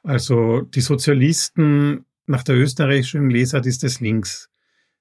Also 0.04 0.62
die 0.62 0.82
Sozialisten 0.82 2.06
nach 2.26 2.44
der 2.44 2.56
österreichischen 2.56 3.30
Lesart 3.30 3.66
ist 3.66 3.84
es 3.84 4.00
links. 4.00 4.50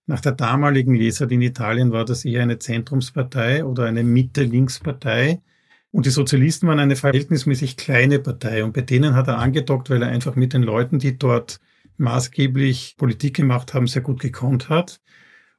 Nach 0.07 0.21
der 0.21 0.33
damaligen 0.33 0.95
Lesart 0.95 1.31
in 1.33 1.43
Italien 1.43 1.93
war 1.93 2.05
das 2.05 2.25
eher 2.25 2.43
eine 2.43 2.59
Zentrumspartei 2.59 3.64
oder 3.64 3.85
eine 3.85 4.02
Mitte-Links-Partei. 4.02 5.43
Und 5.90 6.07
die 6.07 6.11
Sozialisten 6.11 6.67
waren 6.67 6.78
eine 6.78 6.97
verhältnismäßig 6.97 7.76
kleine 7.76 8.19
Partei. 8.19 8.64
Und 8.64 8.73
bei 8.73 8.81
denen 8.81 9.14
hat 9.14 9.28
er 9.28 9.38
angedockt, 9.38 9.90
weil 9.90 10.02
er 10.02 10.09
einfach 10.09 10.35
mit 10.35 10.55
den 10.55 10.62
Leuten, 10.62 10.99
die 10.99 11.19
dort 11.19 11.61
maßgeblich 11.99 12.95
Politik 12.97 13.37
gemacht 13.37 13.75
haben, 13.75 13.87
sehr 13.87 14.02
gut 14.02 14.21
gekonnt 14.21 14.69
hat. 14.69 15.00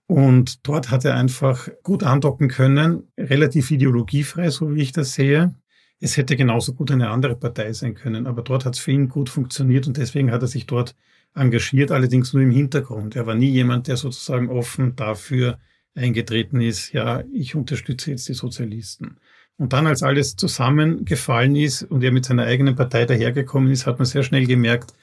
Und 0.08 0.67
dort 0.67 0.89
hat 0.89 1.05
er 1.05 1.15
einfach 1.15 1.69
gut 1.84 2.03
andocken 2.03 2.48
können, 2.48 3.03
relativ 3.15 3.69
ideologiefrei, 3.69 4.50
so 4.50 4.74
wie 4.74 4.81
ich 4.81 4.91
das 4.91 5.13
sehe. 5.13 5.53
Es 6.00 6.18
hätte 6.18 6.36
genauso 6.36 6.74
gut 6.74 6.91
eine 6.91 7.10
andere 7.10 7.36
Partei 7.36 7.74
sein 7.74 7.94
können, 7.94 8.25
aber 8.25 8.41
dort 8.41 8.65
hat 8.65 8.75
es 8.75 8.79
für 8.79 8.91
ihn 8.91 9.10
gut 9.10 9.29
funktioniert 9.29 9.88
und 9.88 9.98
deswegen 9.98 10.32
hat 10.32 10.41
er 10.41 10.48
sich 10.48 10.65
dort 10.65 10.96
engagiert, 11.36 11.91
allerdings 11.91 12.34
nur 12.34 12.41
im 12.41 12.51
Hintergrund. 12.51 13.15
Er 13.15 13.25
war 13.25 13.36
nie 13.36 13.50
jemand, 13.50 13.88
der 13.88 13.98
sozusagen 13.98 14.50
offen 14.50 14.96
dafür 14.96 15.60
eingetreten 15.96 16.62
ist, 16.62 16.94
ja, 16.94 17.24
ich 17.34 17.56
unterstütze 17.56 18.12
jetzt 18.12 18.27
die 18.29 18.34
Sozialisten. 18.34 19.18
Und 19.58 19.74
dann, 19.74 19.88
als 19.88 20.03
alles 20.03 20.38
zusammengefallen 20.38 21.56
ist 21.56 21.84
und 21.84 22.01
er 22.03 22.12
mit 22.12 22.25
seiner 22.25 22.46
eigenen 22.46 22.75
Partei 22.75 23.06
dahergekommen 23.06 23.72
ist, 23.72 23.86
hat 23.86 24.00
man 24.00 24.06
sehr 24.06 24.24
schnell 24.24 24.46
gemerkt, 24.46 24.94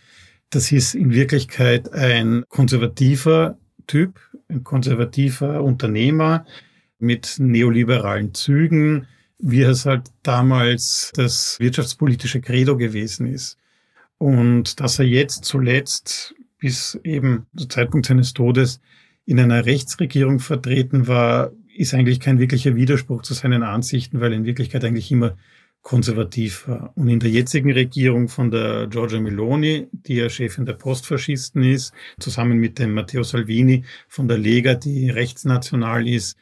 das 0.50 0.72
ist 0.72 0.94
in 0.94 1.12
Wirklichkeit 1.12 1.92
ein 1.92 2.44
konservativer 2.48 3.58
Typ, 3.86 4.18
ein 4.48 4.64
konservativer 4.64 5.62
Unternehmer 5.62 6.46
mit 6.98 7.36
neoliberalen 7.38 8.32
Zügen, 8.32 9.06
wie 9.38 9.62
es 9.62 9.86
halt 9.86 10.10
damals 10.22 11.12
das 11.14 11.58
wirtschaftspolitische 11.60 12.40
Credo 12.40 12.76
gewesen 12.76 13.26
ist. 13.26 13.58
Und 14.18 14.80
dass 14.80 14.98
er 14.98 15.04
jetzt 15.04 15.44
zuletzt 15.44 16.34
bis 16.58 16.98
eben 17.04 17.46
zum 17.56 17.70
Zeitpunkt 17.70 18.06
seines 18.06 18.32
Todes 18.32 18.80
in 19.26 19.38
einer 19.38 19.66
Rechtsregierung 19.66 20.38
vertreten 20.38 21.06
war, 21.06 21.52
ist 21.76 21.92
eigentlich 21.92 22.20
kein 22.20 22.38
wirklicher 22.38 22.74
Widerspruch 22.74 23.22
zu 23.22 23.34
seinen 23.34 23.62
Ansichten, 23.62 24.20
weil 24.20 24.32
er 24.32 24.38
in 24.38 24.46
Wirklichkeit 24.46 24.84
eigentlich 24.84 25.12
immer 25.12 25.36
konservativ 25.82 26.66
war. 26.66 26.92
Und 26.96 27.08
in 27.08 27.20
der 27.20 27.30
jetzigen 27.30 27.70
Regierung 27.70 28.28
von 28.28 28.50
der 28.50 28.88
Giorgia 28.88 29.20
Meloni, 29.20 29.86
die 29.92 30.16
ja 30.16 30.28
Chefin 30.28 30.64
der 30.64 30.72
Postfaschisten 30.72 31.62
ist, 31.62 31.92
zusammen 32.18 32.58
mit 32.58 32.78
dem 32.78 32.92
Matteo 32.94 33.22
Salvini 33.22 33.84
von 34.08 34.26
der 34.26 34.38
Lega, 34.38 34.74
die 34.74 35.10
rechtsnational 35.10 36.08
ist, 36.08 36.36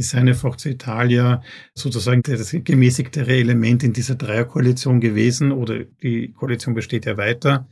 ist 0.00 0.10
seine 0.10 0.34
Forza 0.34 0.70
Italia 0.70 1.42
sozusagen 1.74 2.22
das 2.22 2.56
gemäßigtere 2.64 3.36
Element 3.36 3.84
in 3.84 3.92
dieser 3.92 4.14
Dreierkoalition 4.14 4.98
gewesen 4.98 5.52
oder 5.52 5.84
die 5.84 6.32
Koalition 6.32 6.74
besteht 6.74 7.04
ja 7.04 7.18
weiter. 7.18 7.68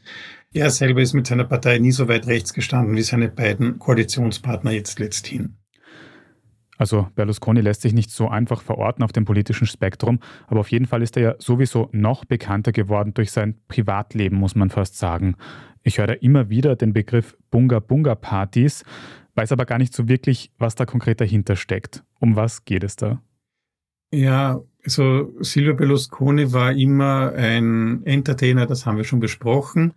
Er 0.53 0.71
selber 0.71 1.01
ist 1.01 1.15
mit 1.15 1.27
seiner 1.27 1.45
Partei 1.45 1.79
nie 1.79 1.91
so 1.91 2.07
weit 2.07 2.27
rechts 2.27 2.53
gestanden 2.53 2.97
wie 2.97 3.03
seine 3.03 3.29
beiden 3.29 3.79
Koalitionspartner 3.79 4.73
jetzt 4.73 4.99
letzthin. 4.99 5.57
Also 6.77 7.09
Berlusconi 7.15 7.63
lässt 7.63 7.81
sich 7.81 7.95
nicht 7.95 8.11
so 8.11 8.29
einfach 8.29 8.61
verorten 8.61 9.03
auf 9.03 9.13
dem 9.13 9.25
politischen 9.25 9.67
Spektrum, 9.67 10.21
aber 10.47 10.61
auf 10.61 10.71
jeden 10.71 10.87
Fall 10.87 11.03
ist 11.03 11.17
er 11.17 11.23
ja 11.23 11.35
sowieso 11.39 11.89
noch 11.93 12.27
bekannter 12.27 12.73
geworden 12.73 13.15
durch 13.15 13.33
sein 13.33 13.57
Privatleben, 13.69 14.37
muss 14.37 14.55
man 14.55 14.71
fast 14.71 14.99
sagen. 14.99 15.35
Ich 15.83 15.99
höre 15.99 16.23
immer 16.23 16.51
wieder 16.51 16.77
den 16.77 16.93
Begriff 16.93 17.37
Bunga-Bunga-Partys 17.51 18.85
weiß 19.39 19.53
aber 19.53 19.67
gar 19.67 19.79
nicht 19.79 19.95
so 19.95 20.09
wirklich, 20.09 20.51
was 20.59 20.75
da 20.75 20.85
konkret 20.85 21.21
dahinter 21.21 21.55
steckt. 21.55 22.03
Um 22.19 22.35
was 22.35 22.65
geht 22.65 22.83
es 22.83 22.97
da? 22.97 23.23
Ja, 24.11 24.61
also 24.85 25.33
Silvio 25.41 25.75
Berlusconi 25.75 26.53
war 26.53 26.73
immer 26.73 27.33
ein 27.35 28.05
Entertainer, 28.05 28.67
das 28.67 28.85
haben 28.85 28.97
wir 28.97 29.05
schon 29.05 29.21
besprochen. 29.21 29.95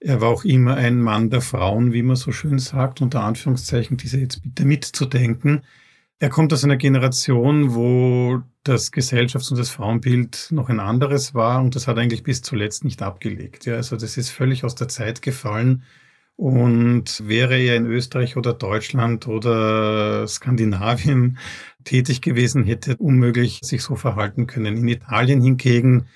Er 0.00 0.22
war 0.22 0.30
auch 0.30 0.44
immer 0.44 0.76
ein 0.76 1.02
Mann 1.02 1.28
der 1.28 1.42
Frauen, 1.42 1.92
wie 1.92 2.02
man 2.02 2.16
so 2.16 2.32
schön 2.32 2.58
sagt, 2.58 3.02
unter 3.02 3.24
Anführungszeichen, 3.24 3.98
diese 3.98 4.18
jetzt 4.18 4.42
bitte 4.42 4.64
mitzudenken. 4.64 5.62
Er 6.18 6.30
kommt 6.30 6.52
aus 6.54 6.64
einer 6.64 6.76
Generation, 6.76 7.74
wo 7.74 8.40
das 8.62 8.90
Gesellschafts- 8.90 9.50
und 9.50 9.58
das 9.58 9.70
Frauenbild 9.70 10.48
noch 10.50 10.70
ein 10.70 10.80
anderes 10.80 11.34
war 11.34 11.60
und 11.60 11.76
das 11.76 11.88
hat 11.88 11.98
eigentlich 11.98 12.22
bis 12.22 12.40
zuletzt 12.40 12.84
nicht 12.84 13.02
abgelegt. 13.02 13.66
Ja, 13.66 13.74
also 13.74 13.96
das 13.96 14.16
ist 14.16 14.30
völlig 14.30 14.64
aus 14.64 14.76
der 14.76 14.88
Zeit 14.88 15.20
gefallen 15.20 15.82
und 16.38 17.26
wäre 17.26 17.58
er 17.58 17.74
in 17.74 17.86
Österreich 17.86 18.36
oder 18.36 18.52
Deutschland 18.52 19.26
oder 19.26 20.24
Skandinavien 20.28 21.36
tätig 21.82 22.22
gewesen, 22.22 22.62
hätte 22.62 22.96
unmöglich 22.96 23.58
sich 23.64 23.82
so 23.82 23.96
verhalten 23.96 24.46
können. 24.46 24.76
In 24.76 24.86
Italien 24.86 25.42
hingegen 25.42 26.06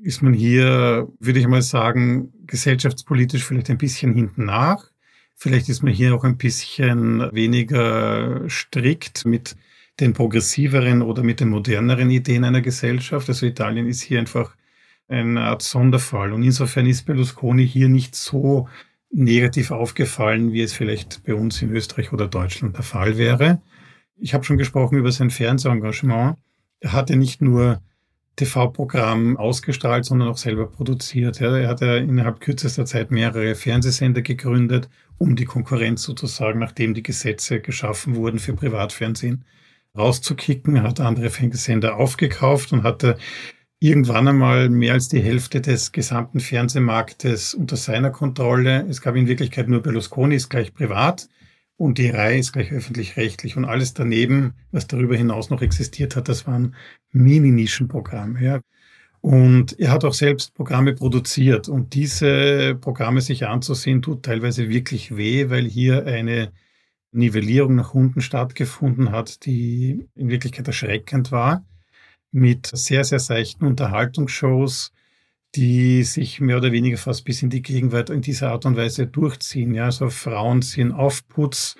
ist 0.00 0.22
man 0.22 0.32
hier, 0.32 1.08
würde 1.18 1.40
ich 1.40 1.48
mal 1.48 1.60
sagen, 1.60 2.32
gesellschaftspolitisch 2.46 3.44
vielleicht 3.44 3.68
ein 3.68 3.78
bisschen 3.78 4.14
hinten 4.14 4.44
nach. 4.44 4.92
Vielleicht 5.34 5.68
ist 5.68 5.82
man 5.82 5.92
hier 5.92 6.14
auch 6.14 6.22
ein 6.22 6.36
bisschen 6.36 7.28
weniger 7.34 8.48
strikt 8.48 9.26
mit 9.26 9.56
den 9.98 10.12
progressiveren 10.12 11.02
oder 11.02 11.24
mit 11.24 11.40
den 11.40 11.48
moderneren 11.48 12.10
Ideen 12.10 12.44
einer 12.44 12.60
Gesellschaft. 12.60 13.28
Also 13.28 13.44
Italien 13.44 13.88
ist 13.88 14.02
hier 14.02 14.20
einfach 14.20 14.54
eine 15.08 15.40
Art 15.40 15.62
Sonderfall. 15.62 16.32
Und 16.32 16.44
insofern 16.44 16.86
ist 16.86 17.06
Berlusconi 17.06 17.66
hier 17.66 17.88
nicht 17.88 18.14
so 18.14 18.68
negativ 19.14 19.70
aufgefallen, 19.70 20.52
wie 20.52 20.62
es 20.62 20.72
vielleicht 20.72 21.22
bei 21.24 21.34
uns 21.34 21.62
in 21.62 21.70
Österreich 21.70 22.12
oder 22.12 22.26
Deutschland 22.26 22.76
der 22.76 22.82
Fall 22.82 23.16
wäre. 23.16 23.62
Ich 24.16 24.34
habe 24.34 24.44
schon 24.44 24.58
gesprochen 24.58 24.98
über 24.98 25.12
sein 25.12 25.30
Fernsehengagement. 25.30 26.36
Er 26.80 26.92
hatte 26.92 27.16
nicht 27.16 27.40
nur 27.40 27.80
TV-Programm 28.36 29.36
ausgestrahlt, 29.36 30.04
sondern 30.04 30.28
auch 30.28 30.36
selber 30.36 30.66
produziert. 30.66 31.40
Er 31.40 31.68
hat 31.68 31.80
ja 31.80 31.96
innerhalb 31.96 32.40
kürzester 32.40 32.84
Zeit 32.84 33.12
mehrere 33.12 33.54
Fernsehsender 33.54 34.22
gegründet, 34.22 34.88
um 35.18 35.36
die 35.36 35.44
Konkurrenz 35.44 36.02
sozusagen, 36.02 36.58
nachdem 36.58 36.94
die 36.94 37.04
Gesetze 37.04 37.60
geschaffen 37.60 38.16
wurden 38.16 38.40
für 38.40 38.54
Privatfernsehen, 38.54 39.44
rauszukicken. 39.96 40.76
Er 40.76 40.82
hat 40.82 40.98
andere 40.98 41.30
Fernsehsender 41.30 41.96
aufgekauft 41.96 42.72
und 42.72 42.82
hatte 42.82 43.16
irgendwann 43.84 44.26
einmal 44.28 44.70
mehr 44.70 44.94
als 44.94 45.08
die 45.08 45.20
Hälfte 45.20 45.60
des 45.60 45.92
gesamten 45.92 46.40
Fernsehmarktes 46.40 47.52
unter 47.52 47.76
seiner 47.76 48.08
Kontrolle. 48.08 48.86
Es 48.88 49.02
gab 49.02 49.14
in 49.14 49.28
Wirklichkeit 49.28 49.68
nur 49.68 49.82
Berlusconi, 49.82 50.36
ist 50.36 50.48
gleich 50.48 50.72
privat 50.72 51.28
und 51.76 51.98
die 51.98 52.08
Reihe 52.08 52.38
ist 52.38 52.54
gleich 52.54 52.72
öffentlich-rechtlich 52.72 53.58
und 53.58 53.66
alles 53.66 53.92
daneben, 53.92 54.54
was 54.72 54.86
darüber 54.86 55.16
hinaus 55.16 55.50
noch 55.50 55.60
existiert 55.60 56.16
hat, 56.16 56.30
das 56.30 56.46
waren 56.46 56.74
Mini-Nischenprogramme. 57.12 58.42
Ja. 58.42 58.60
Und 59.20 59.78
er 59.78 59.92
hat 59.92 60.06
auch 60.06 60.14
selbst 60.14 60.54
Programme 60.54 60.94
produziert 60.94 61.68
und 61.68 61.92
diese 61.92 62.78
Programme 62.80 63.20
sich 63.20 63.46
anzusehen, 63.46 64.00
tut 64.00 64.22
teilweise 64.22 64.70
wirklich 64.70 65.14
weh, 65.14 65.50
weil 65.50 65.66
hier 65.66 66.06
eine 66.06 66.52
Nivellierung 67.12 67.74
nach 67.74 67.92
unten 67.92 68.22
stattgefunden 68.22 69.12
hat, 69.12 69.44
die 69.44 70.08
in 70.14 70.30
Wirklichkeit 70.30 70.66
erschreckend 70.66 71.30
war 71.32 71.66
mit 72.34 72.68
sehr, 72.72 73.04
sehr 73.04 73.20
seichten 73.20 73.64
Unterhaltungsshows, 73.64 74.92
die 75.54 76.02
sich 76.02 76.40
mehr 76.40 76.56
oder 76.56 76.72
weniger 76.72 76.98
fast 76.98 77.24
bis 77.24 77.42
in 77.42 77.50
die 77.50 77.62
Gegenwart 77.62 78.10
in 78.10 78.22
dieser 78.22 78.50
Art 78.50 78.66
und 78.66 78.76
Weise 78.76 79.06
durchziehen. 79.06 79.72
Ja, 79.72 79.84
also 79.84 80.10
Frauen 80.10 80.60
sind 80.62 80.90
auf 80.90 81.28
Putz, 81.28 81.76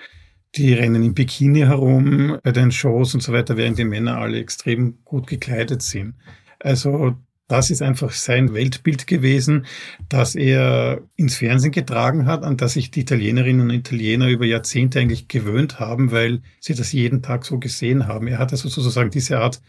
die 0.54 0.72
rennen 0.72 1.02
im 1.02 1.14
Bikini 1.14 1.60
herum 1.60 2.38
bei 2.42 2.52
den 2.52 2.70
Shows 2.70 3.14
und 3.14 3.20
so 3.20 3.32
weiter, 3.32 3.56
während 3.56 3.78
die 3.78 3.84
Männer 3.84 4.18
alle 4.18 4.38
extrem 4.38 4.98
gut 5.04 5.26
gekleidet 5.26 5.82
sind. 5.82 6.14
Also 6.60 7.16
das 7.48 7.70
ist 7.70 7.82
einfach 7.82 8.12
sein 8.12 8.54
Weltbild 8.54 9.08
gewesen, 9.08 9.66
das 10.08 10.36
er 10.36 11.02
ins 11.16 11.36
Fernsehen 11.36 11.72
getragen 11.72 12.26
hat, 12.26 12.44
an 12.44 12.56
das 12.56 12.74
sich 12.74 12.92
die 12.92 13.00
Italienerinnen 13.00 13.68
und 13.68 13.74
Italiener 13.74 14.28
über 14.28 14.46
Jahrzehnte 14.46 15.00
eigentlich 15.00 15.26
gewöhnt 15.26 15.80
haben, 15.80 16.12
weil 16.12 16.42
sie 16.60 16.74
das 16.74 16.92
jeden 16.92 17.22
Tag 17.22 17.44
so 17.44 17.58
gesehen 17.58 18.06
haben. 18.06 18.28
Er 18.28 18.38
hat 18.38 18.52
also 18.52 18.68
sozusagen 18.68 19.10
diese 19.10 19.40
Art 19.40 19.60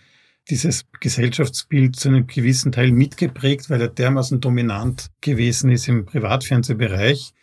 dieses 0.49 0.85
Gesellschaftsbild 0.99 1.95
zu 1.95 2.09
einem 2.09 2.27
gewissen 2.27 2.71
Teil 2.71 2.91
mitgeprägt, 2.91 3.69
weil 3.69 3.81
er 3.81 3.87
dermaßen 3.87 4.41
dominant 4.41 5.07
gewesen 5.21 5.71
ist 5.71 5.87
im 5.87 6.05
Privatfernsehbereich. 6.05 7.33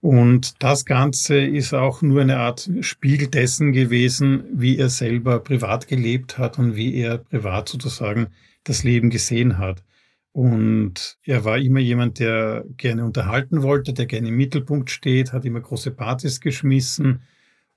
Und 0.00 0.62
das 0.62 0.86
Ganze 0.86 1.38
ist 1.38 1.74
auch 1.74 2.00
nur 2.00 2.22
eine 2.22 2.38
Art 2.38 2.70
Spiegel 2.80 3.28
dessen 3.28 3.72
gewesen, 3.72 4.44
wie 4.52 4.78
er 4.78 4.88
selber 4.88 5.40
privat 5.40 5.88
gelebt 5.88 6.38
hat 6.38 6.58
und 6.58 6.74
wie 6.74 6.94
er 6.94 7.18
privat 7.18 7.68
sozusagen 7.68 8.28
das 8.64 8.82
Leben 8.82 9.10
gesehen 9.10 9.58
hat. 9.58 9.84
Und 10.32 11.18
er 11.24 11.44
war 11.44 11.58
immer 11.58 11.80
jemand, 11.80 12.18
der 12.18 12.64
gerne 12.76 13.04
unterhalten 13.04 13.62
wollte, 13.62 13.92
der 13.92 14.06
gerne 14.06 14.28
im 14.28 14.36
Mittelpunkt 14.36 14.90
steht, 14.90 15.32
hat 15.32 15.44
immer 15.44 15.60
große 15.60 15.90
Partys 15.90 16.40
geschmissen. 16.40 17.22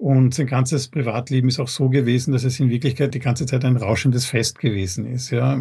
Und 0.04 0.34
sein 0.34 0.48
ganzes 0.48 0.90
Privatleben 0.90 1.48
ist 1.48 1.62
auch 1.62 1.70
so 1.70 1.88
gewesen, 1.88 2.34
dass 2.34 2.44
es 2.44 2.60
in 2.60 2.70
Wirklichkeit 2.70 3.14
die 3.14 3.20
ganze 3.20 3.46
Zeit 3.46 3.64
ein 3.64 3.78
rauschendes 3.78 4.26
Fest 4.26 4.60
gewesen 4.60 5.06
ist. 5.06 5.30
Ja. 5.30 5.58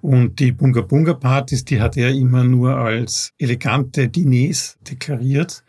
Und 0.00 0.38
die 0.38 0.52
Bunga 0.52 0.82
Bunga 0.82 1.14
Partys, 1.14 1.64
die 1.64 1.80
hat 1.80 1.96
er 1.96 2.10
immer 2.12 2.44
nur 2.44 2.76
als 2.76 3.32
elegante 3.38 4.06
Diners 4.06 4.78
deklariert. 4.88 5.64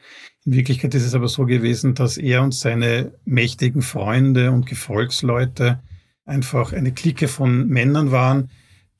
In 0.45 0.53
Wirklichkeit 0.53 0.93
ist 0.93 1.07
es 1.07 1.15
aber 1.15 1.27
so 1.27 1.47
gewesen, 1.47 1.95
dass 1.95 2.17
er 2.17 2.43
und 2.43 2.53
seine 2.53 3.13
mächtigen 3.25 3.81
Freunde 3.81 4.51
und 4.51 4.67
Gefolgsleute 4.67 5.79
einfach 6.23 6.73
eine 6.73 6.91
Clique 6.91 7.27
von 7.27 7.67
Männern 7.67 8.11
waren, 8.11 8.51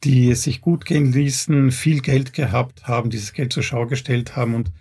die 0.04 0.32
es 0.32 0.42
sich 0.42 0.60
gut 0.60 0.86
gehen 0.86 1.12
ließen, 1.12 1.70
viel 1.70 2.00
Geld 2.02 2.34
gehabt 2.34 2.88
haben, 2.88 3.12
dieses 3.12 3.34
Geld 3.34 3.54
zur 3.54 3.62
Schau 3.62 3.86
gestellt 3.86 4.36
haben 4.36 4.56
und 4.56 4.72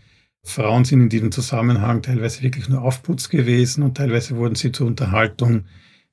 Frauen 0.46 0.84
sind 0.84 1.00
in 1.00 1.08
diesem 1.08 1.32
Zusammenhang 1.32 2.02
teilweise 2.02 2.42
wirklich 2.42 2.68
nur 2.68 2.82
Aufputz 2.82 3.28
gewesen 3.28 3.82
und 3.82 3.96
teilweise 3.96 4.36
wurden 4.36 4.54
sie 4.54 4.70
zur 4.72 4.86
Unterhaltung 4.86 5.64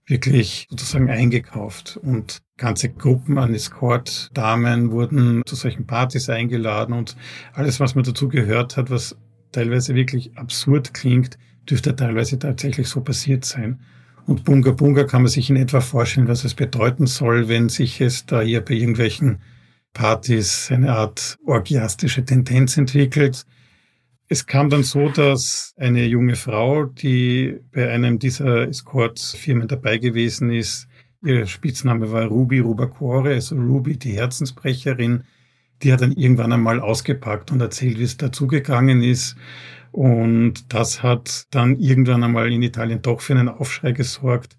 wirklich 0.05 0.67
sozusagen 0.69 1.09
eingekauft 1.09 1.97
und 2.01 2.41
ganze 2.57 2.89
Gruppen 2.89 3.37
an 3.37 3.53
Escort-Damen 3.53 4.91
wurden 4.91 5.43
zu 5.45 5.55
solchen 5.55 5.85
Partys 5.85 6.29
eingeladen 6.29 6.93
und 6.93 7.15
alles, 7.53 7.79
was 7.79 7.95
man 7.95 8.03
dazu 8.03 8.27
gehört 8.27 8.75
hat, 8.75 8.89
was 8.89 9.15
teilweise 9.51 9.95
wirklich 9.95 10.35
absurd 10.37 10.93
klingt, 10.93 11.37
dürfte 11.69 11.95
teilweise 11.95 12.37
tatsächlich 12.39 12.89
so 12.89 13.01
passiert 13.01 13.45
sein. 13.45 13.79
Und 14.25 14.45
Bunga 14.45 14.71
Bunga 14.71 15.03
kann 15.03 15.21
man 15.21 15.31
sich 15.31 15.49
in 15.49 15.57
etwa 15.57 15.79
vorstellen, 15.79 16.27
was 16.27 16.43
es 16.43 16.53
bedeuten 16.53 17.07
soll, 17.07 17.49
wenn 17.49 17.69
sich 17.69 18.01
es 18.01 18.25
da 18.25 18.41
hier 18.41 18.61
bei 18.61 18.73
irgendwelchen 18.73 19.39
Partys 19.93 20.69
eine 20.71 20.93
Art 20.93 21.37
orgiastische 21.45 22.25
Tendenz 22.25 22.77
entwickelt. 22.77 23.45
Es 24.29 24.45
kam 24.45 24.69
dann 24.69 24.83
so, 24.83 25.09
dass 25.09 25.73
eine 25.77 26.05
junge 26.05 26.35
Frau, 26.35 26.85
die 26.85 27.59
bei 27.71 27.89
einem 27.89 28.19
dieser 28.19 28.67
Escort-Firmen 28.67 29.67
dabei 29.67 29.97
gewesen 29.97 30.51
ist, 30.51 30.87
ihr 31.23 31.45
Spitzname 31.45 32.11
war 32.11 32.25
Ruby 32.25 32.59
Rubacore, 32.59 33.33
also 33.33 33.55
Ruby, 33.55 33.97
die 33.97 34.13
Herzensbrecherin, 34.13 35.23
die 35.81 35.91
hat 35.91 36.01
dann 36.01 36.13
irgendwann 36.13 36.53
einmal 36.53 36.79
ausgepackt 36.79 37.51
und 37.51 37.61
erzählt, 37.61 37.99
wie 37.99 38.03
es 38.03 38.17
dazugegangen 38.17 39.01
ist. 39.03 39.35
Und 39.91 40.73
das 40.73 41.03
hat 41.03 41.45
dann 41.51 41.77
irgendwann 41.77 42.23
einmal 42.23 42.51
in 42.51 42.63
Italien 42.63 43.01
doch 43.01 43.21
für 43.21 43.33
einen 43.33 43.49
Aufschrei 43.49 43.91
gesorgt, 43.91 44.57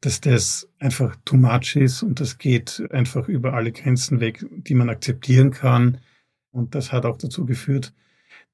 dass 0.00 0.20
das 0.20 0.68
einfach 0.78 1.16
too 1.24 1.36
much 1.36 1.74
ist 1.76 2.02
und 2.02 2.20
das 2.20 2.38
geht 2.38 2.82
einfach 2.90 3.28
über 3.28 3.54
alle 3.54 3.72
Grenzen 3.72 4.20
weg, 4.20 4.44
die 4.50 4.74
man 4.74 4.90
akzeptieren 4.90 5.50
kann. 5.50 5.98
Und 6.52 6.74
das 6.74 6.92
hat 6.92 7.04
auch 7.04 7.18
dazu 7.18 7.46
geführt, 7.46 7.92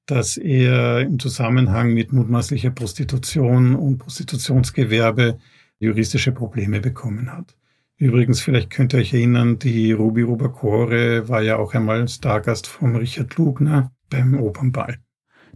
dass 0.05 0.37
er 0.37 1.01
im 1.01 1.19
Zusammenhang 1.19 1.93
mit 1.93 2.11
mutmaßlicher 2.11 2.71
Prostitution 2.71 3.75
und 3.75 3.97
Prostitutionsgewerbe 3.99 5.39
juristische 5.79 6.31
Probleme 6.31 6.81
bekommen 6.81 7.31
hat. 7.31 7.55
Übrigens, 7.97 8.41
vielleicht 8.41 8.69
könnt 8.69 8.93
ihr 8.93 8.99
euch 8.99 9.13
erinnern, 9.13 9.59
die 9.59 9.91
Ruby 9.91 10.23
Rubacore 10.23 11.29
war 11.29 11.41
ja 11.41 11.57
auch 11.57 11.73
einmal 11.73 12.07
Stargast 12.07 12.67
von 12.67 12.95
Richard 12.95 13.37
Lugner 13.37 13.91
beim 14.09 14.39
Opernball. 14.39 14.97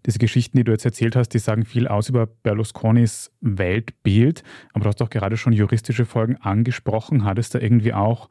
Diese 0.05 0.19
Geschichten, 0.19 0.57
die 0.57 0.63
du 0.63 0.71
jetzt 0.71 0.85
erzählt 0.85 1.15
hast, 1.15 1.29
die 1.29 1.39
sagen 1.39 1.65
viel 1.65 1.87
aus 1.87 2.07
über 2.07 2.27
Berlusconis 2.27 3.31
Weltbild. 3.41 4.43
Aber 4.71 4.83
du 4.83 4.89
hast 4.89 5.01
auch 5.01 5.09
gerade 5.09 5.35
schon 5.35 5.53
juristische 5.53 6.05
Folgen 6.05 6.37
angesprochen. 6.37 7.25
Hat 7.25 7.39
es 7.39 7.49
da 7.49 7.59
irgendwie 7.59 7.93
auch 7.93 8.29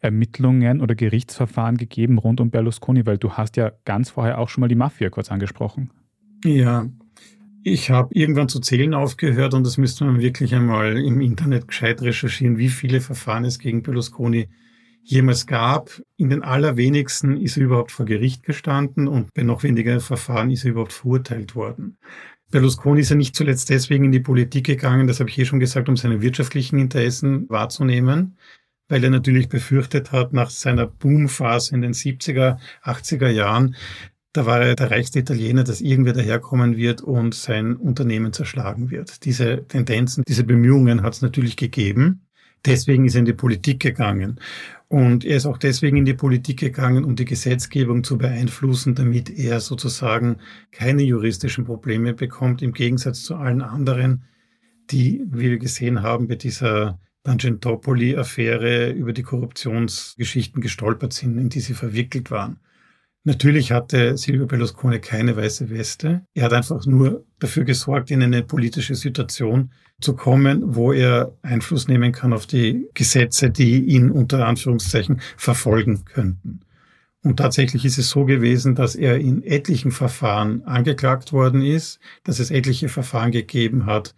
Ermittlungen 0.00 0.80
oder 0.80 0.94
Gerichtsverfahren 0.94 1.76
gegeben 1.76 2.18
rund 2.18 2.40
um 2.40 2.50
Berlusconi? 2.50 3.06
Weil 3.06 3.18
du 3.18 3.32
hast 3.32 3.56
ja 3.56 3.72
ganz 3.84 4.10
vorher 4.10 4.38
auch 4.38 4.48
schon 4.48 4.60
mal 4.62 4.68
die 4.68 4.74
Mafia 4.74 5.10
kurz 5.10 5.30
angesprochen. 5.30 5.90
Ja, 6.44 6.88
ich 7.68 7.90
habe 7.90 8.14
irgendwann 8.14 8.48
zu 8.48 8.60
zählen 8.60 8.94
aufgehört 8.94 9.52
und 9.52 9.66
das 9.66 9.76
müsste 9.76 10.04
man 10.04 10.20
wirklich 10.20 10.54
einmal 10.54 10.96
im 10.96 11.20
Internet 11.20 11.66
gescheit 11.66 12.00
recherchieren, 12.00 12.58
wie 12.58 12.68
viele 12.68 13.00
Verfahren 13.00 13.44
es 13.44 13.58
gegen 13.58 13.82
Berlusconi 13.82 14.48
jemals 15.02 15.48
gab. 15.48 16.00
In 16.16 16.30
den 16.30 16.44
allerwenigsten 16.44 17.36
ist 17.36 17.56
er 17.56 17.64
überhaupt 17.64 17.90
vor 17.90 18.06
Gericht 18.06 18.44
gestanden 18.44 19.08
und 19.08 19.34
bei 19.34 19.42
noch 19.42 19.64
weniger 19.64 19.98
Verfahren 19.98 20.50
ist 20.52 20.64
er 20.64 20.70
überhaupt 20.70 20.92
verurteilt 20.92 21.56
worden. 21.56 21.98
Berlusconi 22.52 23.00
ist 23.00 23.10
ja 23.10 23.16
nicht 23.16 23.34
zuletzt 23.34 23.70
deswegen 23.70 24.04
in 24.04 24.12
die 24.12 24.20
Politik 24.20 24.66
gegangen, 24.66 25.08
das 25.08 25.18
habe 25.18 25.30
ich 25.30 25.38
eh 25.38 25.44
schon 25.44 25.58
gesagt, 25.58 25.88
um 25.88 25.96
seine 25.96 26.22
wirtschaftlichen 26.22 26.78
Interessen 26.78 27.48
wahrzunehmen, 27.48 28.36
weil 28.88 29.02
er 29.04 29.10
natürlich 29.10 29.48
befürchtet 29.48 30.12
hat, 30.12 30.32
nach 30.32 30.50
seiner 30.50 30.86
Boomphase 30.86 31.74
in 31.74 31.82
den 31.82 31.92
70er, 31.92 32.58
80er 32.84 33.28
Jahren, 33.28 33.76
da 34.32 34.44
war 34.44 34.60
er 34.60 34.74
der 34.74 34.90
reichste 34.90 35.18
Italiener, 35.18 35.64
dass 35.64 35.80
irgendwer 35.80 36.12
daherkommen 36.12 36.76
wird 36.76 37.00
und 37.00 37.34
sein 37.34 37.74
Unternehmen 37.74 38.34
zerschlagen 38.34 38.90
wird. 38.90 39.24
Diese 39.24 39.66
Tendenzen, 39.66 40.24
diese 40.28 40.44
Bemühungen 40.44 41.02
hat 41.02 41.14
es 41.14 41.22
natürlich 41.22 41.56
gegeben. 41.56 42.26
Deswegen 42.66 43.06
ist 43.06 43.14
er 43.14 43.20
in 43.20 43.24
die 43.24 43.32
Politik 43.32 43.80
gegangen. 43.80 44.38
Und 44.88 45.24
er 45.24 45.38
ist 45.38 45.46
auch 45.46 45.56
deswegen 45.56 45.96
in 45.96 46.04
die 46.04 46.14
Politik 46.14 46.60
gegangen, 46.60 47.04
um 47.04 47.16
die 47.16 47.24
Gesetzgebung 47.24 48.04
zu 48.04 48.18
beeinflussen, 48.18 48.94
damit 48.94 49.30
er 49.30 49.60
sozusagen 49.60 50.36
keine 50.70 51.02
juristischen 51.02 51.64
Probleme 51.64 52.12
bekommt, 52.12 52.60
im 52.60 52.72
Gegensatz 52.72 53.22
zu 53.22 53.36
allen 53.36 53.62
anderen, 53.62 54.24
die, 54.90 55.22
wie 55.28 55.50
wir 55.50 55.58
gesehen 55.58 56.02
haben, 56.02 56.28
bei 56.28 56.36
dieser 56.36 57.00
Tangentopoli-Affäre 57.26 58.90
über 58.90 59.12
die 59.12 59.24
Korruptionsgeschichten 59.24 60.62
gestolpert 60.62 61.12
sind, 61.12 61.38
in 61.38 61.48
die 61.48 61.60
sie 61.60 61.74
verwickelt 61.74 62.30
waren. 62.30 62.60
Natürlich 63.24 63.72
hatte 63.72 64.16
Silvio 64.16 64.46
Berlusconi 64.46 65.00
keine 65.00 65.36
weiße 65.36 65.68
Weste. 65.68 66.24
Er 66.34 66.44
hat 66.44 66.52
einfach 66.52 66.86
nur 66.86 67.24
dafür 67.40 67.64
gesorgt, 67.64 68.12
in 68.12 68.22
eine 68.22 68.44
politische 68.44 68.94
Situation 68.94 69.72
zu 70.00 70.14
kommen, 70.14 70.76
wo 70.76 70.92
er 70.92 71.36
Einfluss 71.42 71.88
nehmen 71.88 72.12
kann 72.12 72.32
auf 72.32 72.46
die 72.46 72.88
Gesetze, 72.94 73.50
die 73.50 73.80
ihn 73.80 74.12
unter 74.12 74.46
Anführungszeichen 74.46 75.20
verfolgen 75.36 76.04
könnten. 76.04 76.60
Und 77.24 77.38
tatsächlich 77.38 77.84
ist 77.84 77.98
es 77.98 78.10
so 78.10 78.24
gewesen, 78.24 78.76
dass 78.76 78.94
er 78.94 79.18
in 79.18 79.42
etlichen 79.42 79.90
Verfahren 79.90 80.62
angeklagt 80.64 81.32
worden 81.32 81.62
ist, 81.62 81.98
dass 82.22 82.38
es 82.38 82.52
etliche 82.52 82.88
Verfahren 82.88 83.32
gegeben 83.32 83.86
hat, 83.86 84.14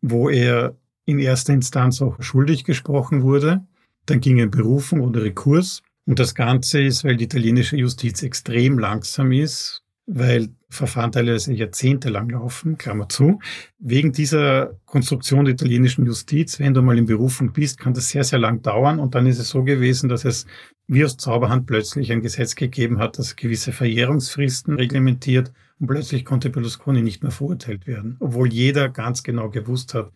wo 0.00 0.30
er 0.30 0.76
in 1.06 1.18
erster 1.18 1.54
Instanz 1.54 2.02
auch 2.02 2.20
schuldig 2.20 2.64
gesprochen 2.64 3.22
wurde. 3.22 3.64
Dann 4.04 4.20
ging 4.20 4.38
er 4.38 4.48
Berufung 4.48 5.00
oder 5.00 5.22
Rekurs. 5.22 5.82
Und 6.04 6.18
das 6.18 6.34
Ganze 6.34 6.82
ist, 6.82 7.04
weil 7.04 7.16
die 7.16 7.24
italienische 7.24 7.76
Justiz 7.76 8.22
extrem 8.22 8.78
langsam 8.78 9.32
ist, 9.32 9.82
weil 10.06 10.50
Verfahren 10.68 11.10
teilweise 11.10 11.52
jahrzehntelang 11.52 12.30
laufen, 12.30 12.78
Klammer 12.78 13.08
zu. 13.08 13.40
Wegen 13.78 14.12
dieser 14.12 14.78
Konstruktion 14.84 15.44
der 15.44 15.54
italienischen 15.54 16.06
Justiz, 16.06 16.60
wenn 16.60 16.74
du 16.74 16.82
mal 16.82 16.98
in 16.98 17.06
Berufung 17.06 17.52
bist, 17.52 17.78
kann 17.78 17.94
das 17.94 18.08
sehr, 18.08 18.22
sehr 18.22 18.38
lang 18.38 18.62
dauern. 18.62 19.00
Und 19.00 19.14
dann 19.16 19.26
ist 19.26 19.38
es 19.38 19.48
so 19.48 19.64
gewesen, 19.64 20.08
dass 20.08 20.24
es 20.24 20.46
wie 20.86 21.04
aus 21.04 21.16
Zauberhand 21.16 21.66
plötzlich 21.66 22.12
ein 22.12 22.20
Gesetz 22.20 22.54
gegeben 22.54 22.98
hat, 22.98 23.18
das 23.18 23.34
gewisse 23.34 23.72
Verjährungsfristen 23.72 24.74
reglementiert. 24.74 25.52
Und 25.80 25.88
plötzlich 25.88 26.24
konnte 26.24 26.50
Berlusconi 26.50 27.02
nicht 27.02 27.22
mehr 27.22 27.32
verurteilt 27.32 27.86
werden, 27.86 28.16
obwohl 28.20 28.52
jeder 28.52 28.88
ganz 28.88 29.22
genau 29.24 29.50
gewusst 29.50 29.94
hat, 29.94 30.12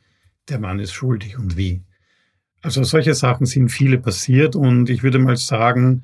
der 0.51 0.59
Mann 0.59 0.79
ist 0.79 0.93
schuldig 0.93 1.39
und 1.39 1.57
wie. 1.57 1.83
Also 2.63 2.85
solche 2.85 3.15
Sachen 3.15 3.47
sind 3.47 3.71
viele 3.71 3.99
passiert 3.99 4.55
und 4.55 4.91
ich 4.91 5.03
würde 5.03 5.19
mal 5.19 5.37
sagen, 5.37 6.03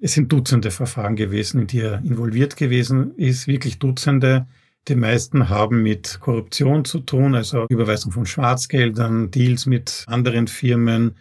es 0.00 0.14
sind 0.14 0.32
Dutzende 0.32 0.70
Verfahren 0.70 1.16
gewesen, 1.16 1.62
in 1.62 1.66
die 1.66 1.80
er 1.80 1.98
involviert 1.98 2.56
gewesen 2.56 3.14
ist, 3.16 3.46
wirklich 3.46 3.78
Dutzende. 3.78 4.46
Die 4.86 4.94
meisten 4.94 5.48
haben 5.48 5.82
mit 5.82 6.18
Korruption 6.20 6.84
zu 6.84 7.00
tun, 7.00 7.34
also 7.34 7.66
Überweisung 7.68 8.12
von 8.12 8.24
Schwarzgeldern, 8.24 9.30
Deals 9.30 9.66
mit 9.66 10.04
anderen 10.06 10.46
Firmen. 10.46 11.16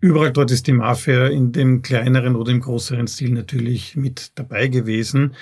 Überall 0.00 0.32
dort 0.32 0.50
ist 0.50 0.66
die 0.66 0.72
Mafia 0.72 1.28
in 1.28 1.52
dem 1.52 1.82
kleineren 1.82 2.34
oder 2.34 2.50
im 2.50 2.60
größeren 2.60 3.06
Stil 3.06 3.30
natürlich 3.30 3.94
mit 3.94 4.32
dabei 4.34 4.66
gewesen. 4.66 5.34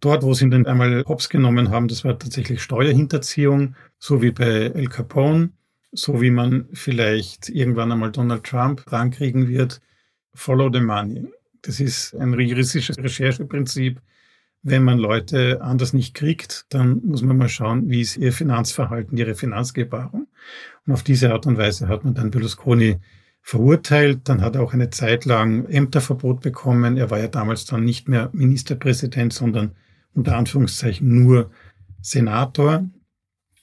Dort, 0.00 0.22
wo 0.22 0.32
sie 0.32 0.44
ihn 0.44 0.50
dann 0.50 0.66
einmal 0.66 1.04
hops 1.06 1.28
genommen 1.28 1.70
haben, 1.70 1.88
das 1.88 2.02
war 2.04 2.18
tatsächlich 2.18 2.62
Steuerhinterziehung, 2.62 3.74
so 3.98 4.22
wie 4.22 4.30
bei 4.30 4.70
El 4.74 4.88
Capone 4.88 5.50
so 5.92 6.20
wie 6.20 6.30
man 6.30 6.68
vielleicht 6.72 7.48
irgendwann 7.48 7.92
einmal 7.92 8.10
Donald 8.10 8.44
Trump 8.44 8.90
rankriegen 8.90 9.48
wird, 9.48 9.80
follow 10.34 10.70
the 10.72 10.80
money. 10.80 11.26
Das 11.62 11.78
ist 11.78 12.14
ein 12.14 12.38
juristisches 12.38 12.98
Rechercheprinzip. 12.98 14.00
Wenn 14.64 14.84
man 14.84 14.98
Leute 14.98 15.60
anders 15.60 15.92
nicht 15.92 16.14
kriegt, 16.14 16.66
dann 16.70 17.02
muss 17.04 17.22
man 17.22 17.36
mal 17.36 17.48
schauen, 17.48 17.90
wie 17.90 18.00
ist 18.00 18.16
ihr 18.16 18.32
Finanzverhalten, 18.32 19.18
ihre 19.18 19.34
Finanzgebarung. 19.34 20.28
Und 20.86 20.92
auf 20.92 21.02
diese 21.02 21.32
Art 21.32 21.46
und 21.46 21.58
Weise 21.58 21.88
hat 21.88 22.04
man 22.04 22.14
dann 22.14 22.30
Berlusconi 22.30 22.98
verurteilt. 23.42 24.28
Dann 24.28 24.40
hat 24.40 24.54
er 24.54 24.62
auch 24.62 24.72
eine 24.72 24.90
Zeit 24.90 25.24
lang 25.24 25.66
Ämterverbot 25.66 26.40
bekommen. 26.40 26.96
Er 26.96 27.10
war 27.10 27.18
ja 27.18 27.28
damals 27.28 27.64
dann 27.66 27.84
nicht 27.84 28.08
mehr 28.08 28.30
Ministerpräsident, 28.32 29.32
sondern 29.32 29.72
unter 30.14 30.36
Anführungszeichen 30.36 31.08
nur 31.22 31.50
Senator, 32.00 32.88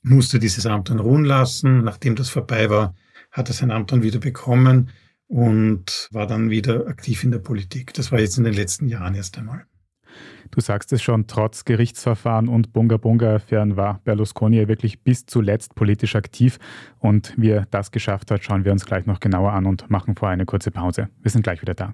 musste 0.01 0.39
dieses 0.39 0.65
Amt 0.65 0.89
dann 0.89 0.99
ruhen 0.99 1.25
lassen. 1.25 1.83
Nachdem 1.83 2.15
das 2.15 2.29
vorbei 2.29 2.69
war, 2.69 2.95
hat 3.31 3.49
er 3.49 3.53
sein 3.53 3.71
Amt 3.71 3.91
dann 3.91 4.03
wieder 4.03 4.19
bekommen 4.19 4.89
und 5.27 6.09
war 6.11 6.27
dann 6.27 6.49
wieder 6.49 6.87
aktiv 6.87 7.23
in 7.23 7.31
der 7.31 7.39
Politik. 7.39 7.93
Das 7.93 8.11
war 8.11 8.19
jetzt 8.19 8.37
in 8.37 8.43
den 8.43 8.53
letzten 8.53 8.87
Jahren 8.87 9.15
erst 9.15 9.37
einmal. 9.37 9.65
Du 10.51 10.61
sagst 10.61 10.91
es 10.93 11.03
schon, 11.03 11.27
trotz 11.27 11.63
Gerichtsverfahren 11.63 12.47
und 12.47 12.73
Bunga-Bunga-Affären 12.73 13.77
war 13.77 14.01
Berlusconi 14.03 14.57
ja 14.57 14.67
wirklich 14.67 15.03
bis 15.03 15.27
zuletzt 15.27 15.75
politisch 15.75 16.15
aktiv. 16.15 16.57
Und 16.97 17.35
wie 17.37 17.51
er 17.51 17.67
das 17.69 17.91
geschafft 17.91 18.31
hat, 18.31 18.43
schauen 18.43 18.65
wir 18.65 18.71
uns 18.71 18.85
gleich 18.85 19.05
noch 19.05 19.19
genauer 19.19 19.53
an 19.53 19.67
und 19.67 19.89
machen 19.91 20.15
vorher 20.15 20.33
eine 20.33 20.45
kurze 20.45 20.71
Pause. 20.71 21.09
Wir 21.21 21.29
sind 21.29 21.43
gleich 21.43 21.61
wieder 21.61 21.75
da. 21.75 21.93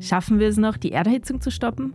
Schaffen 0.00 0.38
wir 0.38 0.48
es 0.48 0.58
noch, 0.58 0.76
die 0.76 0.92
Erderhitzung 0.92 1.40
zu 1.40 1.50
stoppen? 1.50 1.94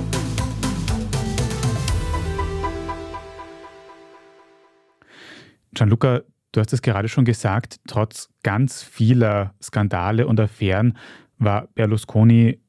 Gianluca, 5.73 6.21
du 6.51 6.59
hast 6.59 6.73
es 6.73 6.81
gerade 6.81 7.07
schon 7.07 7.25
gesagt, 7.25 7.79
trotz 7.87 8.29
ganz 8.43 8.83
vieler 8.83 9.53
Skandale 9.61 10.27
und 10.27 10.39
Affären 10.39 10.97
war 11.37 11.67
Berlusconi 11.75 12.59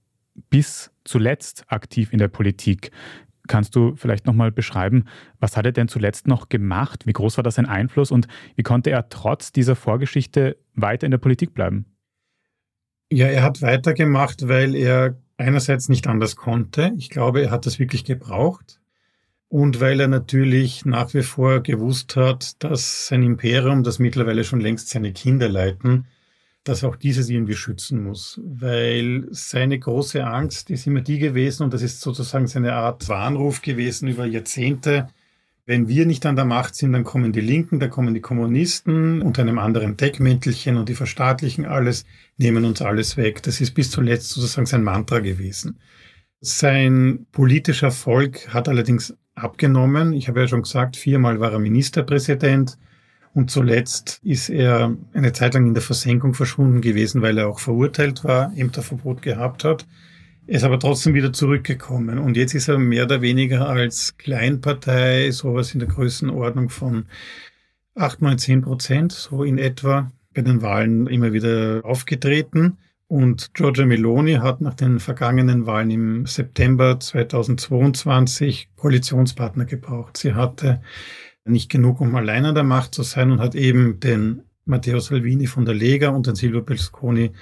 bis 0.51 0.91
zuletzt 1.05 1.65
aktiv 1.69 2.13
in 2.13 2.19
der 2.19 2.29
Politik. 2.29 2.91
Kannst 3.49 3.75
du 3.75 3.97
vielleicht 3.97 4.27
nochmal 4.27 4.53
beschreiben, 4.53 5.05
was 5.41 5.57
hat 5.57 5.67
er 5.67 5.73
denn 5.73 5.89
zuletzt 5.89 6.29
noch 6.29 6.49
gemacht? 6.49 7.07
Wie 7.07 7.13
groß 7.13 7.37
war 7.39 7.45
das 7.45 7.57
sein 7.57 7.67
Einfluss 7.67 8.13
und 8.13 8.29
wie 8.55 8.63
konnte 8.63 8.91
er 8.91 9.09
trotz 9.09 9.53
dieser 9.53 9.75
Vorgeschichte 9.75 10.57
weiter 10.75 11.07
in 11.07 11.11
der 11.11 11.19
Politik 11.19 11.53
bleiben? 11.53 11.87
Ja, 13.11 13.27
er 13.27 13.43
hat 13.43 13.61
weitergemacht, 13.61 14.49
weil 14.49 14.75
er 14.75 15.19
einerseits 15.37 15.89
nicht 15.89 16.07
anders 16.07 16.37
konnte. 16.37 16.93
Ich 16.97 17.11
glaube, 17.11 17.43
er 17.43 17.51
hat 17.51 17.67
das 17.67 17.79
wirklich 17.79 18.05
gebraucht 18.05 18.81
und 19.53 19.81
weil 19.81 20.01
er 20.01 20.09
natürlich 20.09 20.87
nach 20.87 21.13
wie 21.13 21.21
vor 21.21 21.61
gewusst 21.61 22.17
hat, 22.17 22.63
dass 22.65 23.09
sein 23.09 23.23
Imperium, 23.23 23.83
das 23.83 23.99
mittlerweile 23.99 24.45
schon 24.45 24.63
längst 24.63 24.89
seine 24.89 25.13
Kinder 25.13 25.47
leiten, 25.47 26.07
dass 26.65 26.85
auch 26.85 26.97
dieses 26.97 27.29
irgendwie 27.29 27.55
schützen 27.55 28.03
muss. 28.03 28.41
Weil 28.43 29.27
seine 29.31 29.79
große 29.79 30.25
Angst 30.25 30.71
ist 30.71 30.87
immer 30.87 31.03
die 31.03 31.19
gewesen, 31.19 31.65
und 31.65 31.75
das 31.75 31.83
ist 31.83 32.01
sozusagen 32.01 32.47
seine 32.47 32.73
Art 32.73 33.11
Warnruf 33.11 33.61
gewesen 33.61 34.09
über 34.09 34.25
Jahrzehnte, 34.25 35.09
wenn 35.67 35.87
wir 35.87 36.07
nicht 36.07 36.25
an 36.25 36.37
der 36.37 36.47
Macht 36.47 36.75
sind, 36.75 36.95
dann 36.95 37.05
kommen 37.05 37.33
die 37.33 37.43
Linken, 37.43 37.79
dann 37.79 37.91
kommen 37.91 38.15
die 38.15 38.23
Kommunisten 38.23 39.21
unter 39.21 39.43
einem 39.43 39.59
anderen 39.59 39.99
Deckmäntelchen 39.99 40.79
und 40.79 40.89
die 40.89 40.95
verstaatlichen 40.95 41.67
alles, 41.67 42.07
nehmen 42.39 42.65
uns 42.65 42.81
alles 42.81 43.19
weg. 43.19 43.43
Das 43.43 43.61
ist 43.61 43.73
bis 43.73 43.91
zuletzt 43.91 44.31
sozusagen 44.31 44.67
sein 44.67 44.83
Mantra 44.83 45.19
gewesen. 45.19 45.79
Sein 46.41 47.27
politischer 47.33 47.89
Erfolg 47.89 48.49
hat 48.53 48.67
allerdings 48.67 49.15
abgenommen. 49.35 50.13
Ich 50.13 50.29
habe 50.29 50.41
ja 50.41 50.49
schon 50.49 50.63
gesagt, 50.63 50.97
viermal 50.97 51.41
war 51.41 51.53
er 51.53 51.59
Ministerpräsident 51.59 52.79
und 53.35 53.51
zuletzt 53.51 54.21
ist 54.23 54.51
er 54.51 54.97
eine 55.15 55.33
Zeit 55.33 55.55
lang 55.55 55.67
in 55.67 55.75
der 55.75 55.83
Versenkung 55.83 56.35
verschwunden 56.35 56.81
gewesen, 56.81 57.23
weil 57.23 57.39
er 57.39 57.49
auch 57.49 57.59
verurteilt 57.59 58.25
war, 58.25 58.53
Ämterverbot 58.57 59.23
gehabt 59.23 59.65
hat. 59.65 59.87
Er 60.47 60.57
ist 60.57 60.65
aber 60.65 60.79
trotzdem 60.79 61.15
wieder 61.15 61.33
zurückgekommen 61.33 62.19
und 62.19 62.37
jetzt 62.37 62.55
ist 62.55 62.69
er 62.69 62.79
mehr 62.79 63.05
oder 63.05 63.23
weniger 63.23 63.69
als 63.69 64.17
Kleinpartei, 64.19 65.31
sowas 65.31 65.73
in 65.73 65.81
der 65.81 65.89
Größenordnung 65.89 66.69
von 66.69 67.07
8, 67.95 68.23
9, 68.23 68.39
10 68.39 68.63
Prozent, 68.63 69.13
so 69.13 69.45
in 69.45 69.59
etwa, 69.59 70.13
bei 70.35 70.43
den 70.43 70.63
Wahlen 70.63 71.07
immer 71.07 71.33
wieder 71.33 71.83
aufgetreten. 71.85 72.79
Und 73.13 73.53
Giorgia 73.53 73.85
Meloni 73.85 74.37
hat 74.37 74.63
nach 74.63 74.73
den 74.73 74.99
vergangenen 74.99 75.67
Wahlen 75.67 75.91
im 75.91 76.25
September 76.25 76.99
2022 76.99 78.71
Koalitionspartner 78.75 79.67
gebraucht. 79.67 80.17
Sie 80.17 80.33
hatte 80.33 80.81
nicht 81.45 81.71
genug, 81.71 82.01
um 82.01 82.15
allein 82.15 82.47
an 82.47 82.55
der 82.55 82.65
Macht 82.65 82.95
zu 82.95 83.03
sein 83.03 83.31
und 83.31 83.39
hat 83.39 83.55
eben 83.55 84.01
den 84.01 84.45
Matteo 84.65 84.99
Salvini 84.99 85.47
von 85.47 85.67
der 85.67 85.75
Lega 85.75 86.09
und 86.09 86.27
den 86.27 86.37
Silvio 86.37 86.63
Berlusconi 86.63 87.33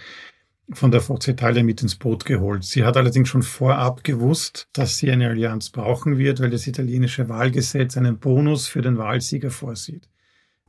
von 0.73 0.91
der 0.91 1.03
Forza 1.03 1.31
Italia 1.31 1.63
mit 1.63 1.83
ins 1.83 1.95
Boot 1.95 2.25
geholt. 2.25 2.65
Sie 2.65 2.83
hat 2.83 2.97
allerdings 2.97 3.29
schon 3.29 3.45
vorab 3.45 4.03
gewusst, 4.03 4.67
dass 4.73 4.97
sie 4.97 5.13
eine 5.13 5.29
Allianz 5.29 5.71
brauchen 5.71 6.19
wird, 6.19 6.41
weil 6.41 6.51
das 6.51 6.67
italienische 6.67 7.29
Wahlgesetz 7.29 7.97
einen 7.97 8.19
Bonus 8.19 8.67
für 8.67 8.83
den 8.83 8.99
Wahlsieger 8.99 9.53
vorsieht. 9.53 10.09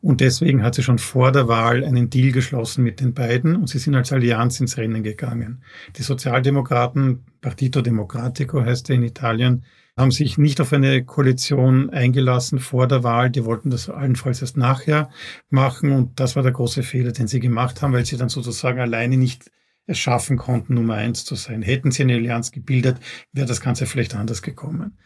Und 0.02 0.20
deswegen 0.20 0.64
hat 0.64 0.76
sie 0.76 0.84
schon 0.84 0.98
vor 0.98 1.32
der 1.32 1.48
Wahl 1.48 1.84
einen 1.84 2.10
Deal 2.10 2.32
geschlossen 2.32 2.84
mit 2.84 3.00
den 3.00 3.14
beiden 3.14 3.56
und 3.56 3.68
sie 3.68 3.78
sind 3.78 3.96
als 3.96 4.12
Allianz 4.12 4.60
ins 4.60 4.78
Rennen 4.78 5.04
gegangen. 5.04 5.64
Die 5.96 6.02
Sozialdemokraten, 6.02 7.24
Partito 7.40 7.82
Democratico 7.82 8.66
heißt 8.66 8.90
er 8.90 8.96
in 8.96 9.04
Italien, 9.04 9.64
haben 9.96 10.12
sich 10.12 10.40
nicht 10.40 10.60
auf 10.60 10.74
eine 10.74 11.04
Koalition 11.04 11.92
eingelassen 11.92 12.60
vor 12.60 12.88
der 12.88 13.04
Wahl. 13.04 13.30
Die 13.30 13.46
wollten 13.46 13.70
das 13.70 13.90
allenfalls 13.90 14.42
erst 14.42 14.58
nachher 14.58 15.12
machen 15.50 15.92
und 15.92 16.20
das 16.20 16.36
war 16.36 16.42
der 16.42 16.54
große 16.54 16.82
Fehler, 16.82 17.12
den 17.12 17.28
sie 17.28 17.40
gemacht 17.40 17.82
haben, 17.82 17.94
weil 17.94 18.06
sie 18.06 18.18
dann 18.18 18.30
sozusagen 18.30 18.80
alleine 18.80 19.18
nicht 19.18 19.52
es 19.88 20.00
schaffen 20.00 20.38
konnten, 20.38 20.76
Nummer 20.76 20.96
eins 20.96 21.26
zu 21.26 21.36
sein. 21.36 21.62
Hätten 21.62 21.92
sie 21.92 22.04
eine 22.04 22.16
Allianz 22.16 22.52
gebildet, 22.52 22.98
wäre 23.34 23.48
das 23.48 23.62
Ganze 23.62 23.86
vielleicht 23.86 24.16
anders 24.16 24.42
gekommen. 24.42 24.98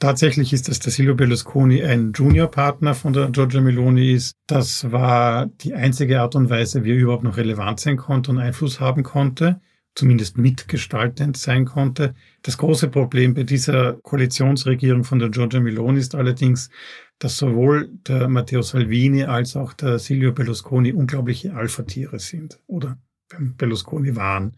Tatsächlich 0.00 0.52
ist, 0.52 0.68
dass 0.68 0.80
der 0.80 0.92
Silvio 0.92 1.14
Berlusconi 1.14 1.82
ein 1.82 2.12
Juniorpartner 2.12 2.94
von 2.94 3.12
der 3.12 3.30
Giorgia 3.30 3.60
Meloni 3.60 4.12
ist. 4.12 4.34
Das 4.46 4.90
war 4.90 5.46
die 5.46 5.74
einzige 5.74 6.20
Art 6.20 6.34
und 6.34 6.50
Weise, 6.50 6.84
wie 6.84 6.90
er 6.90 6.98
überhaupt 6.98 7.24
noch 7.24 7.36
relevant 7.36 7.80
sein 7.80 7.96
konnte 7.96 8.32
und 8.32 8.38
Einfluss 8.38 8.80
haben 8.80 9.02
konnte, 9.04 9.60
zumindest 9.94 10.36
mitgestaltend 10.36 11.36
sein 11.36 11.64
konnte. 11.64 12.14
Das 12.42 12.58
große 12.58 12.88
Problem 12.88 13.34
bei 13.34 13.44
dieser 13.44 13.94
Koalitionsregierung 14.02 15.04
von 15.04 15.20
der 15.20 15.30
Giorgia 15.30 15.60
Meloni 15.60 16.00
ist 16.00 16.14
allerdings, 16.14 16.70
dass 17.20 17.38
sowohl 17.38 17.88
der 18.06 18.28
Matteo 18.28 18.62
Salvini 18.62 19.24
als 19.24 19.56
auch 19.56 19.72
der 19.72 20.00
Silvio 20.00 20.32
Berlusconi 20.32 20.92
unglaubliche 20.92 21.54
Alpha-Tiere 21.54 22.18
sind 22.18 22.58
oder 22.66 22.98
Berlusconi 23.56 24.16
waren. 24.16 24.56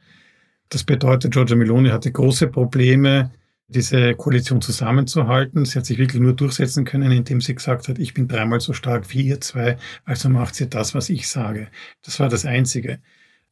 Das 0.70 0.82
bedeutet, 0.82 1.32
Giorgia 1.32 1.56
Meloni 1.56 1.90
hatte 1.90 2.10
große 2.10 2.48
Probleme, 2.48 3.30
diese 3.68 4.14
Koalition 4.14 4.60
zusammenzuhalten. 4.60 5.64
Sie 5.64 5.78
hat 5.78 5.86
sich 5.86 5.98
wirklich 5.98 6.22
nur 6.22 6.34
durchsetzen 6.34 6.84
können, 6.84 7.12
indem 7.12 7.40
sie 7.40 7.54
gesagt 7.54 7.88
hat, 7.88 7.98
ich 7.98 8.14
bin 8.14 8.28
dreimal 8.28 8.60
so 8.60 8.72
stark 8.72 9.12
wie 9.12 9.22
ihr 9.22 9.40
zwei, 9.40 9.76
also 10.04 10.28
macht 10.28 10.54
sie 10.54 10.68
das, 10.68 10.94
was 10.94 11.08
ich 11.08 11.28
sage. 11.28 11.68
Das 12.02 12.20
war 12.20 12.28
das 12.28 12.44
Einzige. 12.44 13.00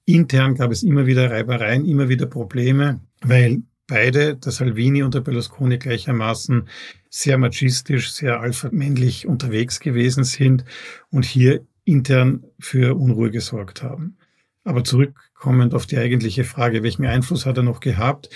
Intern 0.06 0.54
gab 0.54 0.70
es 0.70 0.82
immer 0.82 1.06
wieder 1.06 1.30
Reibereien, 1.30 1.86
immer 1.86 2.08
wieder 2.08 2.26
Probleme, 2.26 3.00
weil 3.22 3.62
beide, 3.86 4.36
der 4.36 4.52
Salvini 4.52 5.02
und 5.02 5.14
der 5.14 5.20
Berlusconi 5.20 5.78
gleichermaßen 5.78 6.68
sehr 7.10 7.38
machistisch, 7.38 8.12
sehr 8.12 8.40
alpha-männlich 8.40 9.26
unterwegs 9.26 9.80
gewesen 9.80 10.24
sind 10.24 10.64
und 11.10 11.24
hier 11.24 11.66
intern 11.84 12.44
für 12.58 12.96
Unruhe 12.96 13.30
gesorgt 13.30 13.82
haben. 13.82 14.16
Aber 14.64 14.84
zurückkommend 14.84 15.74
auf 15.74 15.86
die 15.86 15.98
eigentliche 15.98 16.44
Frage, 16.44 16.82
welchen 16.82 17.04
Einfluss 17.04 17.44
hat 17.44 17.58
er 17.58 17.62
noch 17.62 17.80
gehabt? 17.80 18.30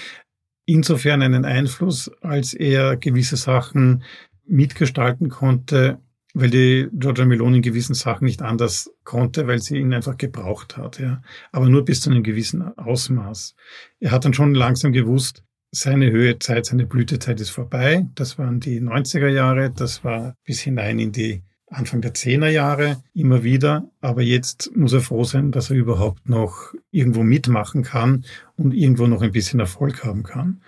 Insofern 0.69 1.23
einen 1.23 1.47
Einfluss, 1.47 2.11
als 2.21 2.53
er 2.53 2.97
gewisse 2.97 3.37
Sachen 3.37 4.03
mitgestalten 4.47 5.31
konnte, 5.31 5.99
weil 6.35 6.51
die 6.51 6.89
Giorgia 6.93 7.25
Meloni 7.25 7.57
in 7.57 7.63
gewissen 7.63 7.95
Sachen 7.95 8.27
nicht 8.27 8.43
anders 8.43 8.91
konnte, 9.03 9.47
weil 9.47 9.61
sie 9.61 9.79
ihn 9.79 9.95
einfach 9.95 10.19
gebraucht 10.19 10.77
hat. 10.77 11.01
Ja. 11.01 11.23
Aber 11.53 11.71
nur 11.71 11.87
bis 11.87 12.03
zu 12.03 12.11
einem 12.11 12.23
gewissen 12.23 12.77
Ausmaß. 12.77 13.55
Er 14.01 14.11
hat 14.11 14.27
dann 14.27 14.35
schon 14.35 14.55
langsam 14.55 14.93
gewusst, 14.93 15.43
seine 15.71 16.11
Höhezeit, 16.11 16.67
seine 16.67 16.87
Blütezeit 16.87 17.41
ist 17.41 17.51
vorbei. 17.51 18.07
Das 18.15 18.39
waren 18.39 18.61
die 18.61 18.81
90er 18.81 19.29
Jahre, 19.29 19.71
das 19.71 20.05
war 20.05 20.35
bis 20.45 20.61
hinein 20.61 20.99
in 20.99 21.13
die 21.13 21.43
Anfang 21.71 22.01
der 22.01 22.15
Zehnerjahre 22.15 23.03
immer 23.15 23.45
wieder. 23.45 23.91
Aber 24.01 24.23
jetzt 24.23 24.75
muss 24.75 24.93
er 24.93 25.01
froh 25.01 25.25
sein, 25.25 25.53
dass 25.53 25.71
er 25.71 25.77
überhaupt 25.77 26.29
noch 26.29 26.75
irgendwo 26.91 27.23
mitmachen 27.23 27.83
kann 27.83 28.25
und 28.57 28.73
irgendwo 28.73 29.07
noch 29.07 29.23
ein 29.23 29.33
bisschen 29.33 29.61
Erfolg 29.61 30.05
haben 30.05 30.23
kann. 30.23 30.63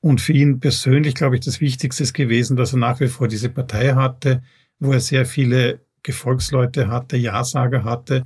Und 0.00 0.20
für 0.20 0.32
ihn 0.32 0.60
persönlich, 0.60 1.14
glaube 1.14 1.36
ich, 1.36 1.42
das 1.42 1.60
Wichtigste 1.60 2.02
ist 2.02 2.12
gewesen, 2.12 2.56
dass 2.56 2.72
er 2.72 2.78
nach 2.78 3.00
wie 3.00 3.08
vor 3.08 3.28
diese 3.28 3.48
Partei 3.48 3.94
hatte, 3.94 4.42
wo 4.80 4.92
er 4.92 5.00
sehr 5.00 5.26
viele 5.26 5.80
Gefolgsleute 6.02 6.88
hatte, 6.88 7.16
Ja-Sager 7.16 7.84
hatte, 7.84 8.24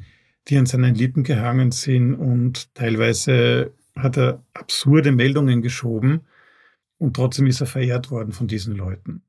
die 0.49 0.57
an 0.57 0.67
seinen 0.67 0.95
Lippen 0.95 1.23
gehangen 1.23 1.73
sind 1.73 2.15
und 2.15 2.75
teilweise 2.75 3.73
hat 3.95 4.17
er 4.17 4.43
absurde 4.55 5.12
Meldungen 5.12 5.61
geschoben 5.61 6.23
und 6.99 7.17
trotzdem 7.17 7.47
ist 7.47 7.61
er 7.61 7.67
verehrt 7.67 8.11
worden 8.11 8.33
von 8.33 8.47
diesen 8.47 8.75
Leuten. 8.75 9.23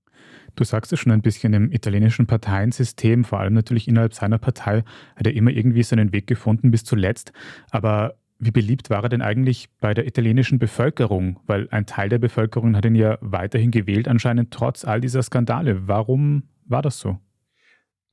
Du 0.58 0.64
sagst 0.64 0.92
es 0.92 1.00
schon 1.00 1.12
ein 1.12 1.22
bisschen, 1.22 1.54
im 1.54 1.72
italienischen 1.72 2.26
Parteiensystem, 2.26 3.24
vor 3.24 3.40
allem 3.40 3.54
natürlich 3.54 3.88
innerhalb 3.88 4.16
seiner 4.16 4.40
Partei, 4.40 4.84
hat 5.16 5.28
er 5.28 5.34
immer 5.34 5.52
irgendwie 5.52 5.84
seinen 5.84 6.12
Weg 6.12 6.26
gefunden 6.26 6.72
bis 6.72 6.84
zuletzt. 6.84 7.32
Aber 7.70 8.16
wie 8.40 8.50
beliebt 8.50 8.90
war 8.90 9.04
er 9.04 9.10
denn 9.10 9.22
eigentlich 9.22 9.70
bei 9.80 9.94
der 9.94 10.08
italienischen 10.08 10.58
Bevölkerung? 10.58 11.40
Weil 11.46 11.68
ein 11.70 11.86
Teil 11.86 12.10
der 12.10 12.18
Bevölkerung 12.18 12.76
hat 12.76 12.86
ihn 12.86 12.96
ja 12.96 13.20
weiterhin 13.22 13.70
gewählt, 13.70 14.08
anscheinend 14.08 14.50
trotz 14.50 14.84
all 14.84 15.00
dieser 15.00 15.22
Skandale. 15.22 15.88
Warum 15.88 16.44
war 16.66 16.82
das 16.82 16.98
so? 16.98 17.20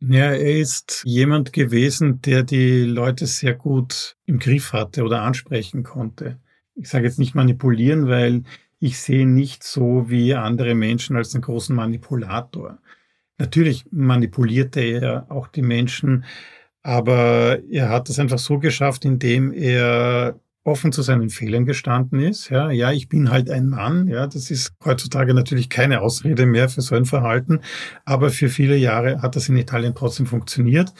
Ja, 0.00 0.32
er 0.32 0.58
ist 0.58 1.02
jemand 1.06 1.54
gewesen, 1.54 2.20
der 2.20 2.42
die 2.42 2.82
Leute 2.82 3.26
sehr 3.26 3.54
gut 3.54 4.18
im 4.26 4.38
Griff 4.38 4.74
hatte 4.74 5.02
oder 5.02 5.22
ansprechen 5.22 5.82
konnte. 5.82 6.38
Ich 6.74 6.90
sage 6.90 7.06
jetzt 7.06 7.18
nicht 7.18 7.34
manipulieren, 7.34 8.06
weil 8.06 8.42
ich 8.78 8.98
sehe 8.98 9.26
nicht 9.26 9.62
so 9.62 10.08
wie 10.08 10.34
andere 10.34 10.74
Menschen 10.74 11.16
als 11.16 11.34
einen 11.34 11.42
großen 11.42 11.74
Manipulator. 11.74 12.78
Natürlich 13.38 13.86
manipulierte 13.90 14.80
er 14.80 15.26
auch 15.30 15.48
die 15.48 15.62
Menschen, 15.62 16.24
aber 16.82 17.60
er 17.70 17.88
hat 17.88 18.08
es 18.08 18.18
einfach 18.18 18.38
so 18.38 18.58
geschafft, 18.58 19.04
indem 19.04 19.52
er 19.52 20.38
offen 20.64 20.92
zu 20.92 21.02
seinen 21.02 21.28
Fehlern 21.28 21.66
gestanden 21.66 22.20
ist. 22.20 22.48
Ja, 22.48 22.70
ja, 22.70 22.90
ich 22.90 23.08
bin 23.08 23.30
halt 23.30 23.50
ein 23.50 23.68
Mann. 23.68 24.08
Ja, 24.08 24.26
das 24.26 24.50
ist 24.50 24.74
heutzutage 24.84 25.34
natürlich 25.34 25.68
keine 25.68 26.00
Ausrede 26.00 26.46
mehr 26.46 26.68
für 26.68 26.80
so 26.80 26.94
ein 26.94 27.04
Verhalten. 27.04 27.60
Aber 28.04 28.30
für 28.30 28.48
viele 28.48 28.76
Jahre 28.76 29.20
hat 29.20 29.36
das 29.36 29.48
in 29.48 29.56
Italien 29.56 29.94
trotzdem 29.94 30.26
funktioniert. 30.26 30.92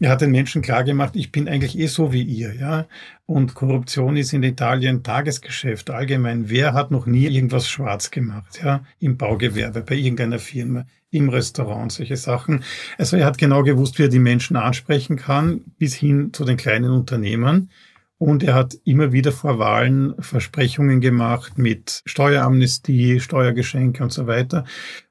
Er 0.00 0.10
hat 0.10 0.20
den 0.20 0.32
Menschen 0.32 0.60
klargemacht, 0.60 1.14
ich 1.14 1.30
bin 1.30 1.48
eigentlich 1.48 1.78
eh 1.78 1.86
so 1.86 2.12
wie 2.12 2.22
ihr, 2.22 2.54
ja. 2.54 2.86
Und 3.26 3.54
Korruption 3.54 4.16
ist 4.16 4.32
in 4.32 4.42
Italien 4.42 5.02
Tagesgeschäft 5.04 5.88
allgemein. 5.90 6.50
Wer 6.50 6.74
hat 6.74 6.90
noch 6.90 7.06
nie 7.06 7.26
irgendwas 7.26 7.68
schwarz 7.68 8.10
gemacht, 8.10 8.60
ja? 8.62 8.84
Im 8.98 9.16
Baugewerbe, 9.16 9.82
bei 9.82 9.94
irgendeiner 9.94 10.40
Firma, 10.40 10.84
im 11.10 11.28
Restaurant, 11.28 11.92
solche 11.92 12.16
Sachen. 12.16 12.64
Also 12.98 13.16
er 13.16 13.24
hat 13.24 13.38
genau 13.38 13.62
gewusst, 13.62 13.98
wie 13.98 14.04
er 14.04 14.08
die 14.08 14.18
Menschen 14.18 14.56
ansprechen 14.56 15.16
kann, 15.16 15.60
bis 15.78 15.94
hin 15.94 16.32
zu 16.32 16.44
den 16.44 16.56
kleinen 16.56 16.90
Unternehmern. 16.90 17.70
Und 18.18 18.42
er 18.42 18.54
hat 18.54 18.76
immer 18.84 19.12
wieder 19.12 19.32
vor 19.32 19.58
Wahlen 19.58 20.14
Versprechungen 20.20 21.00
gemacht 21.00 21.58
mit 21.58 22.02
Steueramnestie, 22.06 23.20
Steuergeschenke 23.20 24.02
und 24.02 24.12
so 24.12 24.26
weiter. 24.26 24.64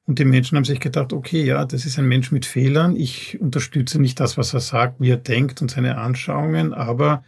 Und 0.06 0.20
die 0.20 0.26
Menschen 0.26 0.56
haben 0.56 0.66
sich 0.66 0.80
gedacht, 0.80 1.14
okay, 1.14 1.44
ja, 1.44 1.66
das 1.66 1.86
ist 1.86 2.00
ein 2.00 2.08
Mensch 2.08 2.32
mit 2.32 2.46
Fehlern. 2.46 2.96
Ich 2.96 3.40
unterstütze 3.42 4.02
nicht 4.02 4.20
das, 4.20 4.38
was 4.38 4.54
er 4.54 4.62
sagt, 4.62 5.00
wie 5.00 5.12
er 5.12 5.18
denkt 5.18 5.62
und 5.62 5.72
seine 5.72 5.98
Anschauungen, 5.98 6.74
aber 6.74 7.24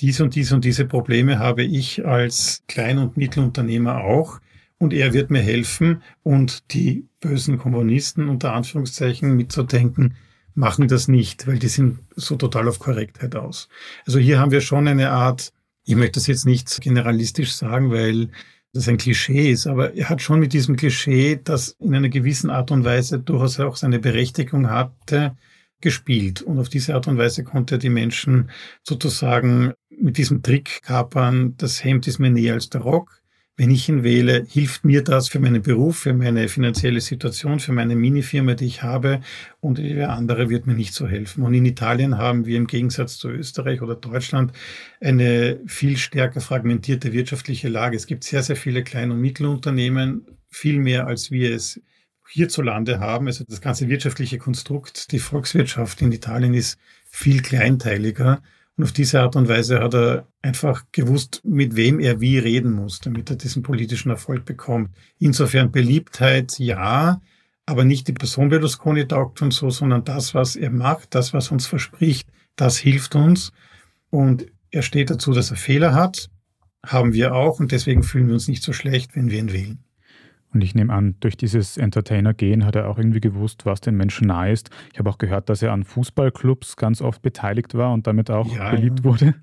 diese 0.00 0.24
und 0.24 0.34
diese 0.34 0.54
und 0.54 0.64
diese 0.64 0.84
Probleme 0.84 1.38
habe 1.38 1.62
ich 1.62 2.04
als 2.04 2.64
Klein- 2.66 2.98
und 2.98 3.16
Mittelunternehmer 3.16 3.98
auch. 4.04 4.40
Und 4.78 4.92
er 4.92 5.12
wird 5.12 5.30
mir 5.30 5.42
helfen 5.42 6.02
und 6.24 6.72
die 6.74 7.06
bösen 7.20 7.56
Kommunisten 7.56 8.28
unter 8.28 8.52
Anführungszeichen 8.52 9.36
mitzudenken, 9.36 10.16
machen 10.54 10.88
das 10.88 11.08
nicht, 11.08 11.46
weil 11.46 11.58
die 11.58 11.68
sind 11.68 12.00
so 12.16 12.36
total 12.36 12.68
auf 12.68 12.78
Korrektheit 12.78 13.36
aus. 13.36 13.68
Also 14.06 14.18
hier 14.18 14.38
haben 14.38 14.50
wir 14.50 14.60
schon 14.60 14.88
eine 14.88 15.10
Art, 15.10 15.52
ich 15.84 15.96
möchte 15.96 16.20
das 16.20 16.26
jetzt 16.26 16.46
nicht 16.46 16.80
generalistisch 16.80 17.52
sagen, 17.52 17.90
weil 17.90 18.28
das 18.72 18.88
ein 18.88 18.96
Klischee 18.96 19.50
ist, 19.50 19.66
aber 19.66 19.94
er 19.94 20.08
hat 20.08 20.22
schon 20.22 20.40
mit 20.40 20.52
diesem 20.52 20.76
Klischee, 20.76 21.38
das 21.42 21.76
in 21.78 21.94
einer 21.94 22.08
gewissen 22.08 22.50
Art 22.50 22.70
und 22.70 22.84
Weise 22.84 23.18
durchaus 23.18 23.60
auch 23.60 23.76
seine 23.76 23.98
Berechtigung 23.98 24.70
hatte, 24.70 25.36
gespielt. 25.80 26.40
Und 26.42 26.58
auf 26.58 26.68
diese 26.68 26.94
Art 26.94 27.08
und 27.08 27.18
Weise 27.18 27.44
konnte 27.44 27.74
er 27.74 27.78
die 27.78 27.90
Menschen 27.90 28.50
sozusagen 28.82 29.74
mit 29.90 30.16
diesem 30.16 30.42
Trick 30.42 30.80
kapern, 30.82 31.54
das 31.58 31.84
Hemd 31.84 32.06
ist 32.06 32.18
mir 32.18 32.30
näher 32.30 32.54
als 32.54 32.70
der 32.70 32.80
Rock 32.80 33.21
wenn 33.56 33.70
ich 33.70 33.88
ihn 33.88 34.02
wähle, 34.02 34.46
hilft 34.48 34.84
mir 34.84 35.04
das 35.04 35.28
für 35.28 35.38
meinen 35.38 35.60
Beruf, 35.60 35.98
für 35.98 36.14
meine 36.14 36.48
finanzielle 36.48 37.02
Situation, 37.02 37.60
für 37.60 37.72
meine 37.72 37.94
Minifirma, 37.94 38.54
die 38.54 38.64
ich 38.64 38.82
habe 38.82 39.20
und 39.60 39.78
wer 39.78 40.10
andere 40.10 40.48
wird 40.48 40.66
mir 40.66 40.74
nicht 40.74 40.94
so 40.94 41.06
helfen. 41.06 41.44
Und 41.44 41.52
in 41.52 41.66
Italien 41.66 42.16
haben 42.16 42.46
wir 42.46 42.56
im 42.56 42.66
Gegensatz 42.66 43.18
zu 43.18 43.28
Österreich 43.28 43.82
oder 43.82 43.94
Deutschland 43.94 44.52
eine 45.00 45.60
viel 45.66 45.98
stärker 45.98 46.40
fragmentierte 46.40 47.12
wirtschaftliche 47.12 47.68
Lage. 47.68 47.96
Es 47.96 48.06
gibt 48.06 48.24
sehr, 48.24 48.42
sehr 48.42 48.56
viele 48.56 48.84
Klein- 48.84 49.10
und 49.10 49.20
Mittelunternehmen, 49.20 50.26
viel 50.48 50.78
mehr 50.78 51.06
als 51.06 51.30
wir 51.30 51.54
es 51.54 51.80
hierzulande 52.30 53.00
haben. 53.00 53.26
Also 53.26 53.44
das 53.46 53.60
ganze 53.60 53.88
wirtschaftliche 53.88 54.38
Konstrukt, 54.38 55.12
die 55.12 55.18
Volkswirtschaft 55.18 56.00
in 56.00 56.12
Italien 56.12 56.54
ist 56.54 56.78
viel 57.10 57.42
kleinteiliger. 57.42 58.42
Und 58.76 58.84
auf 58.84 58.92
diese 58.92 59.20
Art 59.20 59.36
und 59.36 59.48
Weise 59.48 59.80
hat 59.80 59.94
er 59.94 60.28
einfach 60.40 60.84
gewusst, 60.92 61.42
mit 61.44 61.76
wem 61.76 62.00
er 62.00 62.20
wie 62.20 62.38
reden 62.38 62.72
muss, 62.72 63.00
damit 63.00 63.28
er 63.30 63.36
diesen 63.36 63.62
politischen 63.62 64.10
Erfolg 64.10 64.44
bekommt. 64.44 64.90
Insofern 65.18 65.70
Beliebtheit 65.70 66.58
ja, 66.58 67.20
aber 67.66 67.84
nicht 67.84 68.08
die 68.08 68.12
Person 68.12 68.48
Berlusconi 68.48 69.06
taugt 69.06 69.42
uns 69.42 69.56
so, 69.56 69.70
sondern 69.70 70.04
das, 70.04 70.34
was 70.34 70.56
er 70.56 70.70
macht, 70.70 71.14
das, 71.14 71.34
was 71.34 71.50
uns 71.50 71.66
verspricht, 71.66 72.28
das 72.56 72.78
hilft 72.78 73.14
uns. 73.14 73.52
Und 74.10 74.46
er 74.70 74.82
steht 74.82 75.10
dazu, 75.10 75.32
dass 75.32 75.50
er 75.50 75.56
Fehler 75.56 75.94
hat, 75.94 76.30
haben 76.84 77.12
wir 77.12 77.34
auch 77.34 77.60
und 77.60 77.72
deswegen 77.72 78.02
fühlen 78.02 78.26
wir 78.26 78.34
uns 78.34 78.48
nicht 78.48 78.62
so 78.62 78.72
schlecht, 78.72 79.14
wenn 79.14 79.30
wir 79.30 79.38
ihn 79.38 79.52
wählen. 79.52 79.84
Und 80.52 80.62
ich 80.62 80.74
nehme 80.74 80.92
an, 80.92 81.16
durch 81.20 81.36
dieses 81.36 81.76
Entertainer-Gehen 81.76 82.64
hat 82.64 82.76
er 82.76 82.88
auch 82.88 82.98
irgendwie 82.98 83.20
gewusst, 83.20 83.64
was 83.64 83.80
den 83.80 83.96
Menschen 83.96 84.26
nahe 84.28 84.52
ist. 84.52 84.70
Ich 84.92 84.98
habe 84.98 85.08
auch 85.08 85.18
gehört, 85.18 85.48
dass 85.48 85.62
er 85.62 85.72
an 85.72 85.84
Fußballclubs 85.84 86.76
ganz 86.76 87.00
oft 87.00 87.22
beteiligt 87.22 87.74
war 87.74 87.92
und 87.92 88.06
damit 88.06 88.30
auch 88.30 88.54
ja, 88.54 88.70
beliebt 88.70 89.00
ja. 89.00 89.04
wurde. 89.04 89.34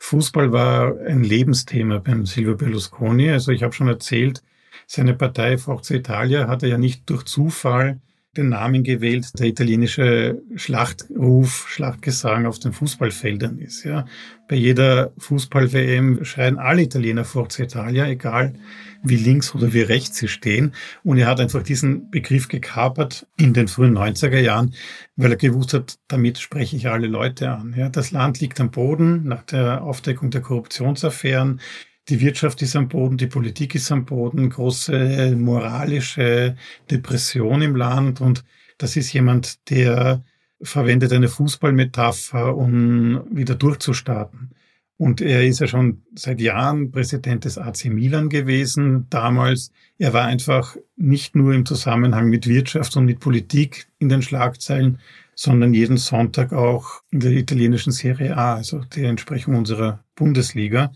Fußball 0.00 0.52
war 0.52 0.98
ein 1.06 1.22
Lebensthema 1.22 1.98
beim 1.98 2.26
Silvio 2.26 2.56
Berlusconi. 2.56 3.30
Also 3.30 3.52
ich 3.52 3.62
habe 3.62 3.72
schon 3.72 3.88
erzählt, 3.88 4.42
seine 4.86 5.14
Partei 5.14 5.58
Forza 5.58 5.94
Italia 5.94 6.48
hatte 6.48 6.66
ja 6.66 6.78
nicht 6.78 7.08
durch 7.10 7.24
Zufall 7.24 8.00
den 8.38 8.48
Namen 8.50 8.84
gewählt, 8.84 9.38
der 9.38 9.46
italienische 9.46 10.40
Schlachtruf, 10.54 11.66
Schlachtgesang 11.68 12.46
auf 12.46 12.58
den 12.58 12.72
Fußballfeldern 12.72 13.58
ist. 13.58 13.84
Ja. 13.84 14.06
Bei 14.48 14.56
jeder 14.56 15.12
Fußball-WM 15.18 16.24
schreien 16.24 16.58
alle 16.58 16.82
Italiener 16.82 17.24
Forza 17.24 17.62
Italia, 17.62 18.06
egal 18.06 18.54
wie 19.02 19.16
links 19.16 19.54
oder 19.54 19.72
wie 19.72 19.82
rechts 19.82 20.16
sie 20.18 20.28
stehen. 20.28 20.72
Und 21.04 21.18
er 21.18 21.26
hat 21.26 21.40
einfach 21.40 21.62
diesen 21.62 22.10
Begriff 22.10 22.48
gekapert 22.48 23.26
in 23.36 23.54
den 23.54 23.68
frühen 23.68 23.96
90er 23.96 24.40
Jahren, 24.40 24.74
weil 25.16 25.32
er 25.32 25.36
gewusst 25.36 25.74
hat, 25.74 25.98
damit 26.08 26.38
spreche 26.38 26.76
ich 26.76 26.88
alle 26.88 27.06
Leute 27.06 27.50
an. 27.50 27.74
Ja, 27.76 27.88
das 27.88 28.10
Land 28.10 28.40
liegt 28.40 28.60
am 28.60 28.70
Boden 28.70 29.24
nach 29.24 29.42
der 29.42 29.82
Aufdeckung 29.82 30.30
der 30.30 30.40
Korruptionsaffären. 30.40 31.60
Die 32.08 32.20
Wirtschaft 32.20 32.62
ist 32.62 32.74
am 32.74 32.88
Boden, 32.88 33.18
die 33.18 33.26
Politik 33.26 33.74
ist 33.74 33.92
am 33.92 34.06
Boden, 34.06 34.48
große 34.48 35.36
moralische 35.36 36.56
Depression 36.90 37.60
im 37.60 37.76
Land. 37.76 38.20
Und 38.20 38.44
das 38.78 38.96
ist 38.96 39.12
jemand, 39.12 39.68
der 39.68 40.24
verwendet 40.62 41.12
eine 41.12 41.28
Fußballmetapher, 41.28 42.56
um 42.56 43.24
wieder 43.30 43.54
durchzustarten. 43.54 44.50
Und 44.96 45.20
er 45.20 45.46
ist 45.46 45.60
ja 45.60 45.68
schon 45.68 46.02
seit 46.14 46.40
Jahren 46.40 46.90
Präsident 46.90 47.44
des 47.44 47.56
AC 47.56 47.84
Milan 47.84 48.28
gewesen 48.28 49.06
damals. 49.10 49.70
Er 49.96 50.12
war 50.12 50.24
einfach 50.24 50.76
nicht 50.96 51.36
nur 51.36 51.54
im 51.54 51.64
Zusammenhang 51.66 52.28
mit 52.28 52.48
Wirtschaft 52.48 52.96
und 52.96 53.04
mit 53.04 53.20
Politik 53.20 53.86
in 53.98 54.08
den 54.08 54.22
Schlagzeilen, 54.22 54.98
sondern 55.36 55.72
jeden 55.72 55.98
Sonntag 55.98 56.52
auch 56.52 57.02
in 57.10 57.20
der 57.20 57.30
italienischen 57.30 57.92
Serie 57.92 58.36
A, 58.36 58.56
also 58.56 58.80
der 58.96 59.08
Entsprechung 59.10 59.54
unserer 59.54 60.02
Bundesliga. 60.16 60.90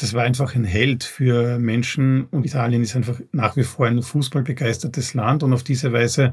Das 0.00 0.14
war 0.14 0.22
einfach 0.22 0.54
ein 0.54 0.64
Held 0.64 1.04
für 1.04 1.58
Menschen 1.58 2.24
und 2.30 2.46
Italien 2.46 2.82
ist 2.82 2.96
einfach 2.96 3.20
nach 3.32 3.58
wie 3.58 3.64
vor 3.64 3.86
ein 3.86 4.02
fußballbegeistertes 4.02 5.12
Land 5.12 5.42
und 5.42 5.52
auf 5.52 5.62
diese 5.62 5.92
Weise 5.92 6.32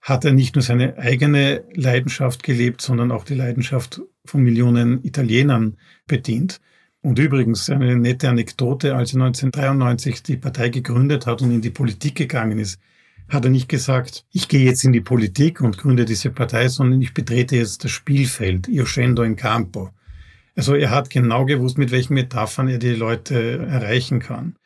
hat 0.00 0.24
er 0.24 0.30
nicht 0.30 0.54
nur 0.54 0.62
seine 0.62 0.96
eigene 0.96 1.64
Leidenschaft 1.74 2.44
gelebt, 2.44 2.80
sondern 2.80 3.10
auch 3.10 3.24
die 3.24 3.34
Leidenschaft 3.34 4.00
von 4.24 4.44
Millionen 4.44 5.04
Italienern 5.04 5.76
bedient. 6.06 6.60
Und 7.02 7.18
übrigens 7.18 7.68
eine 7.68 7.96
nette 7.96 8.28
Anekdote, 8.28 8.94
als 8.94 9.12
er 9.12 9.22
1993 9.22 10.22
die 10.22 10.36
Partei 10.36 10.68
gegründet 10.68 11.26
hat 11.26 11.42
und 11.42 11.50
in 11.50 11.62
die 11.62 11.70
Politik 11.70 12.14
gegangen 12.14 12.60
ist, 12.60 12.80
hat 13.28 13.44
er 13.44 13.50
nicht 13.50 13.68
gesagt, 13.68 14.24
ich 14.30 14.46
gehe 14.46 14.64
jetzt 14.64 14.84
in 14.84 14.92
die 14.92 15.00
Politik 15.00 15.62
und 15.62 15.78
gründe 15.78 16.04
diese 16.04 16.30
Partei, 16.30 16.68
sondern 16.68 17.02
ich 17.02 17.12
betrete 17.12 17.56
jetzt 17.56 17.82
das 17.82 17.90
Spielfeld, 17.90 18.68
io 18.68 18.86
scendo 18.86 19.24
in 19.24 19.34
campo. 19.34 19.90
Also 20.56 20.74
er 20.74 20.90
hat 20.90 21.10
genau 21.10 21.44
gewusst, 21.44 21.78
mit 21.78 21.90
welchen 21.90 22.14
Metaphern 22.14 22.68
er 22.68 22.78
die 22.78 22.94
Leute 22.94 23.58
erreichen 23.58 24.20
kann. 24.20 24.56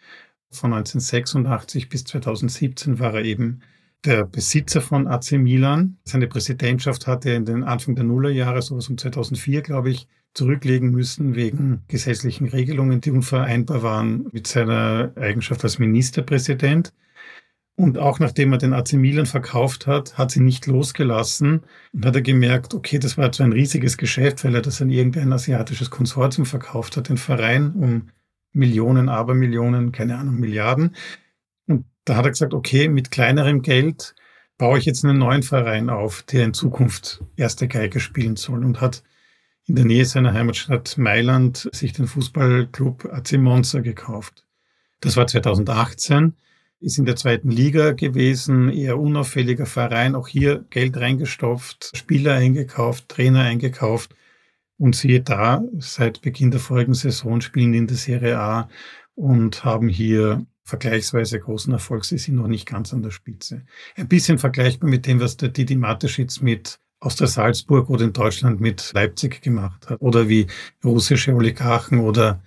Von 0.50 0.72
1986 0.72 1.88
bis 1.88 2.04
2017 2.04 2.98
war 2.98 3.14
er 3.14 3.24
eben 3.24 3.60
der 4.04 4.24
Besitzer 4.24 4.80
von 4.80 5.06
AC 5.06 5.32
Milan. 5.32 5.96
Seine 6.04 6.26
Präsidentschaft 6.26 7.06
hat 7.06 7.26
er 7.26 7.36
in 7.36 7.44
den 7.44 7.64
Anfang 7.64 7.94
der 7.94 8.04
Nullerjahre, 8.04 8.62
sowas 8.62 8.88
um 8.88 8.98
2004, 8.98 9.62
glaube 9.62 9.90
ich, 9.90 10.06
zurücklegen 10.34 10.90
müssen 10.90 11.34
wegen 11.34 11.84
gesetzlichen 11.88 12.48
Regelungen, 12.48 13.00
die 13.00 13.12
unvereinbar 13.12 13.82
waren 13.82 14.26
mit 14.32 14.46
seiner 14.46 15.12
Eigenschaft 15.16 15.62
als 15.64 15.78
Ministerpräsident. 15.78 16.92
Und 17.76 17.98
auch 17.98 18.20
nachdem 18.20 18.52
er 18.52 18.58
den 18.58 18.72
AC 18.72 18.92
Milan 18.92 19.26
verkauft 19.26 19.88
hat, 19.88 20.16
hat 20.16 20.30
sie 20.30 20.40
nicht 20.40 20.66
losgelassen 20.66 21.62
und 21.92 22.06
hat 22.06 22.14
er 22.14 22.22
gemerkt, 22.22 22.72
okay, 22.72 23.00
das 23.00 23.18
war 23.18 23.32
so 23.32 23.42
ein 23.42 23.52
riesiges 23.52 23.96
Geschäft, 23.96 24.44
weil 24.44 24.54
er 24.54 24.62
das 24.62 24.80
an 24.80 24.90
irgendein 24.90 25.32
asiatisches 25.32 25.90
Konsortium 25.90 26.46
verkauft 26.46 26.96
hat, 26.96 27.08
den 27.08 27.16
Verein 27.16 27.72
um 27.72 28.10
Millionen, 28.52 29.08
Abermillionen, 29.08 29.90
keine 29.90 30.16
Ahnung, 30.16 30.36
Milliarden. 30.36 30.94
Da 32.04 32.16
hat 32.16 32.26
er 32.26 32.30
gesagt, 32.30 32.54
okay, 32.54 32.88
mit 32.88 33.10
kleinerem 33.10 33.62
Geld 33.62 34.14
baue 34.56 34.78
ich 34.78 34.84
jetzt 34.84 35.04
einen 35.04 35.18
neuen 35.18 35.42
Verein 35.42 35.90
auf, 35.90 36.22
der 36.22 36.44
in 36.44 36.54
Zukunft 36.54 37.24
erste 37.34 37.66
Geige 37.66 37.98
spielen 37.98 38.36
soll 38.36 38.64
und 38.64 38.80
hat 38.80 39.02
in 39.66 39.74
der 39.74 39.84
Nähe 39.84 40.04
seiner 40.04 40.32
Heimatstadt 40.32 40.96
Mailand 40.98 41.68
sich 41.72 41.92
den 41.92 42.06
Fußballclub 42.06 43.06
AC 43.06 43.32
Monza 43.32 43.80
gekauft. 43.80 44.44
Das 45.00 45.16
war 45.16 45.26
2018, 45.26 46.34
ist 46.84 46.98
in 46.98 47.06
der 47.06 47.16
zweiten 47.16 47.50
Liga 47.50 47.92
gewesen, 47.92 48.68
eher 48.68 48.98
unauffälliger 48.98 49.66
Verein, 49.66 50.14
auch 50.14 50.28
hier 50.28 50.64
Geld 50.70 50.96
reingestopft, 50.96 51.90
Spieler 51.96 52.34
eingekauft, 52.34 53.08
Trainer 53.08 53.40
eingekauft 53.40 54.14
und 54.76 54.94
siehe 54.94 55.20
da, 55.20 55.64
seit 55.78 56.20
Beginn 56.20 56.50
der 56.50 56.60
vorigen 56.60 56.94
Saison 56.94 57.40
spielen 57.40 57.74
in 57.74 57.86
der 57.86 57.96
Serie 57.96 58.38
A 58.38 58.68
und 59.14 59.64
haben 59.64 59.88
hier 59.88 60.46
vergleichsweise 60.64 61.40
großen 61.40 61.72
Erfolg. 61.72 62.04
Sie 62.04 62.18
sind 62.18 62.36
noch 62.36 62.48
nicht 62.48 62.66
ganz 62.66 62.92
an 62.92 63.02
der 63.02 63.10
Spitze. 63.10 63.64
Ein 63.96 64.08
bisschen 64.08 64.38
vergleichbar 64.38 64.90
mit 64.90 65.06
dem, 65.06 65.20
was 65.20 65.36
der 65.36 65.50
Didi 65.50 65.76
Mateschitz 65.76 66.40
mit 66.40 66.78
Austria 67.00 67.28
Salzburg 67.28 67.90
oder 67.90 68.04
in 68.04 68.12
Deutschland 68.12 68.60
mit 68.60 68.92
Leipzig 68.94 69.42
gemacht 69.42 69.88
hat. 69.88 70.00
Oder 70.00 70.28
wie 70.28 70.46
russische 70.82 71.34
Oligarchen 71.34 72.00
oder 72.00 72.42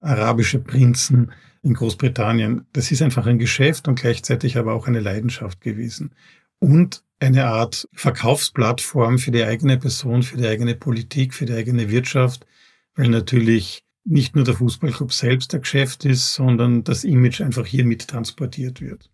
arabische 0.00 0.58
Prinzen 0.60 1.32
in 1.62 1.74
Großbritannien. 1.74 2.66
Das 2.72 2.90
ist 2.90 3.02
einfach 3.02 3.26
ein 3.26 3.38
Geschäft 3.38 3.88
und 3.88 4.00
gleichzeitig 4.00 4.56
aber 4.56 4.74
auch 4.74 4.86
eine 4.86 5.00
Leidenschaft 5.00 5.60
gewesen. 5.60 6.12
Und 6.58 7.02
eine 7.20 7.46
Art 7.46 7.88
Verkaufsplattform 7.92 9.18
für 9.18 9.30
die 9.30 9.44
eigene 9.44 9.76
Person, 9.76 10.22
für 10.22 10.36
die 10.36 10.46
eigene 10.46 10.74
Politik, 10.74 11.34
für 11.34 11.46
die 11.46 11.54
eigene 11.54 11.90
Wirtschaft, 11.90 12.46
weil 12.94 13.08
natürlich 13.08 13.84
nicht 14.04 14.34
nur 14.34 14.44
der 14.44 14.54
Fußballclub 14.54 15.12
selbst 15.12 15.52
der 15.52 15.60
Geschäft 15.60 16.04
ist, 16.04 16.34
sondern 16.34 16.84
das 16.84 17.04
Image 17.04 17.40
einfach 17.40 17.66
hier 17.66 17.84
mit 17.84 18.08
transportiert 18.08 18.80
wird. 18.80 19.10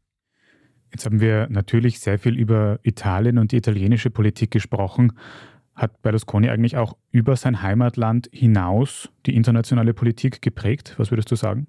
Jetzt 0.93 1.07
haben 1.07 1.21
wir 1.21 1.49
natürlich 1.51 1.99
sehr 1.99 2.19
viel 2.19 2.39
über 2.39 2.79
Italien 2.85 3.39
und 3.39 3.51
die 3.51 3.57
italienische 3.57 4.11
Politik 4.11 4.53
gesprochen. 4.53 5.13
Hat 5.75 6.03
Berlusconi 6.03 6.49
eigentlich 6.49 6.77
auch 6.77 6.97
über 7.11 7.35
sein 7.35 7.63
Heimatland 7.63 8.29
hinaus 8.33 9.09
die 9.27 9.35
internationale 9.35 9.93
Politik 9.93 10.41
geprägt? 10.41 10.95
Was 10.99 11.11
würdest 11.11 11.33
du 11.33 11.37
sagen? 11.37 11.67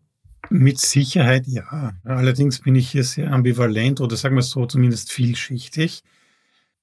Mit 0.50 0.80
Sicherheit 0.80 1.48
ja. 1.48 1.94
Allerdings 2.04 2.60
bin 2.60 2.76
ich 2.76 2.90
hier 2.90 3.04
sehr 3.04 3.32
ambivalent 3.32 4.02
oder 4.02 4.16
sagen 4.16 4.36
wir 4.36 4.42
so 4.42 4.66
zumindest 4.66 5.12
vielschichtig. 5.12 6.04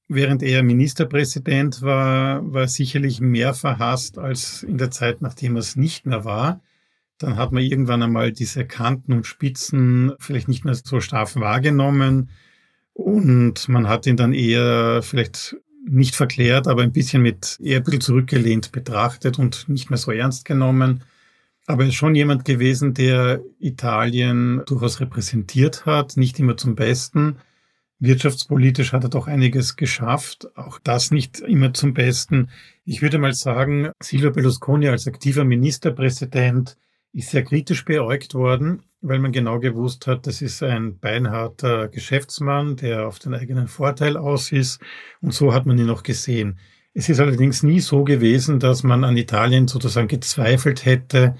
Während 0.09 0.43
er 0.43 0.63
Ministerpräsident 0.63 1.81
war, 1.83 2.53
war 2.53 2.63
er 2.63 2.69
sicherlich 2.69 3.21
mehr 3.21 3.55
verhasst 3.55 4.19
als 4.19 4.63
in 4.63 4.77
der 4.79 4.91
Zeit, 4.91 5.23
nachdem 5.23 5.57
er 5.57 5.61
es 5.61 5.77
nicht 5.77 6.07
mehr 6.07 6.25
war. 6.25 6.61
Dann 7.19 7.37
hat 7.37 7.53
man 7.53 7.63
irgendwann 7.63 8.03
einmal 8.03 8.33
diese 8.33 8.67
Kanten 8.67 9.13
und 9.13 9.27
Spitzen 9.27 10.13
vielleicht 10.19 10.49
nicht 10.49 10.65
mehr 10.65 10.75
so 10.75 11.01
stark 11.01 11.37
wahrgenommen. 11.37 12.31
Und 12.95 13.69
man 13.69 13.89
hat 13.89 14.07
ihn 14.07 14.17
dann 14.17 14.33
eher 14.33 15.03
vielleicht 15.03 15.57
nicht 15.89 16.15
verklärt, 16.15 16.69
aber 16.69 16.83
ein 16.83 16.93
bisschen 16.93 17.23
mit 17.23 17.59
eher 17.63 17.79
ein 17.79 17.85
bisschen 17.85 18.01
zurückgelehnt 18.01 18.73
betrachtet 18.73 19.39
und 19.39 19.69
nicht 19.69 19.89
mehr 19.89 19.99
so 19.99 20.13
ernst 20.13 20.45
genommen. 20.45 21.05
Aber 21.73 21.85
er 21.85 21.89
ist 21.89 21.95
schon 21.95 22.15
jemand 22.15 22.45
gewesen, 22.45 22.93
der 22.93 23.41
Italien 23.59 24.61
durchaus 24.67 25.01
repräsentiert 25.01 25.87
hat, 25.87 26.19
nicht 26.19 26.39
immer 26.39 26.59
zum 26.59 26.75
Besten. 26.75 27.39
Wirtschaftspolitisch 27.99 28.93
hat 28.93 29.05
er 29.05 29.09
doch 29.09 29.27
einiges 29.27 29.77
geschafft, 29.77 30.55
auch 30.55 30.79
das 30.81 31.13
nicht 31.13 31.41
immer 31.41 31.73
zum 31.73 31.95
Besten. 31.95 32.51
Ich 32.85 33.01
würde 33.01 33.17
mal 33.17 33.33
sagen, 33.33 33.91
Silvio 34.03 34.33
Berlusconi 34.33 34.89
als 34.89 35.07
aktiver 35.07 35.45
Ministerpräsident 35.45 36.77
ist 37.15 37.31
sehr 37.31 37.43
kritisch 37.43 37.87
beäugt 37.87 38.35
worden, 38.35 38.83
weil 39.01 39.19
man 39.19 39.33
genau 39.33 39.59
gewusst 39.59 40.07
hat, 40.07 40.27
das 40.27 40.43
ist 40.43 40.63
ein 40.63 40.99
beinharter 40.99 41.89
Geschäftsmann, 41.89 42.77
der 42.77 43.07
auf 43.09 43.19
den 43.19 43.33
eigenen 43.33 43.67
Vorteil 43.67 44.19
aus 44.19 44.53
ist. 44.53 44.79
Und 45.23 45.33
so 45.33 45.55
hat 45.55 45.65
man 45.65 45.79
ihn 45.79 45.89
auch 45.89 46.03
gesehen. 46.03 46.59
Es 46.95 47.09
ist 47.09 47.21
allerdings 47.21 47.63
nie 47.63 47.81
so 47.81 48.05
gewesen, 48.05 48.61
dass 48.61 48.83
man 48.83 49.05
an 49.05 49.17
Italien 49.17 49.67
sozusagen 49.67 50.09
gezweifelt 50.09 50.85
hätte 50.85 51.37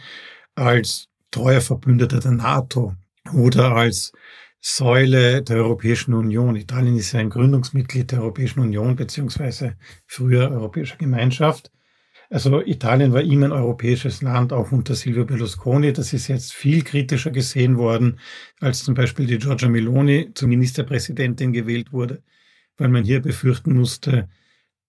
als 0.55 1.09
treuer 1.31 1.61
Verbündeter 1.61 2.21
der 2.21 2.33
NATO 2.33 2.95
oder 3.35 3.73
als 3.73 4.13
Säule 4.61 5.43
der 5.43 5.57
Europäischen 5.57 6.15
Union. 6.15 6.57
Italien 6.57 6.97
ist 6.97 7.13
ja 7.13 7.21
ein 7.21 7.31
Gründungsmitglied 7.31 8.13
der 8.13 8.21
Europäischen 8.21 8.61
Union 8.61 8.97
beziehungsweise 8.97 9.77
früher 10.07 10.51
Europäischer 10.51 10.97
Gemeinschaft. 10.97 11.71
Also 12.31 12.63
Italien 12.63 13.13
war 13.13 13.21
immer 13.21 13.47
ein 13.47 13.53
europäisches 13.53 14.23
Land, 14.23 14.55
auch 14.55 14.73
unter 14.73 14.95
Silvio 14.95 15.27
Berlusconi. 15.27 15.93
Das 15.93 16.15
ist 16.15 16.29
jetzt 16.29 16.55
viel 16.55 16.83
kritischer 16.83 17.31
gesehen 17.31 17.77
worden, 17.77 18.21
als 18.61 18.85
zum 18.85 18.95
Beispiel 18.95 19.27
die 19.27 19.39
Giorgia 19.39 19.69
Meloni 19.69 20.31
zur 20.33 20.49
Ministerpräsidentin 20.49 21.53
gewählt 21.53 21.93
wurde, 21.93 22.23
weil 22.79 22.89
man 22.89 23.05
hier 23.05 23.21
befürchten 23.21 23.75
musste, 23.75 24.31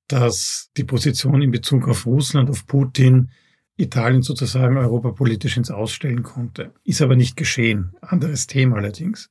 dass 0.08 0.70
die 0.78 0.84
Position 0.84 1.42
in 1.42 1.52
Bezug 1.52 1.88
auf 1.88 2.06
Russland, 2.06 2.50
auf 2.50 2.66
Putin, 2.66 3.30
Italien 3.78 4.22
sozusagen 4.22 4.78
europapolitisch 4.78 5.58
ins 5.58 5.72
Ausstellen 5.72 6.24
konnte. 6.24 6.74
Ist 6.84 7.02
aber 7.02 7.16
nicht 7.16 7.36
geschehen. 7.36 7.96
Anderes 8.02 8.48
Thema 8.48 8.78
allerdings. 8.78 9.30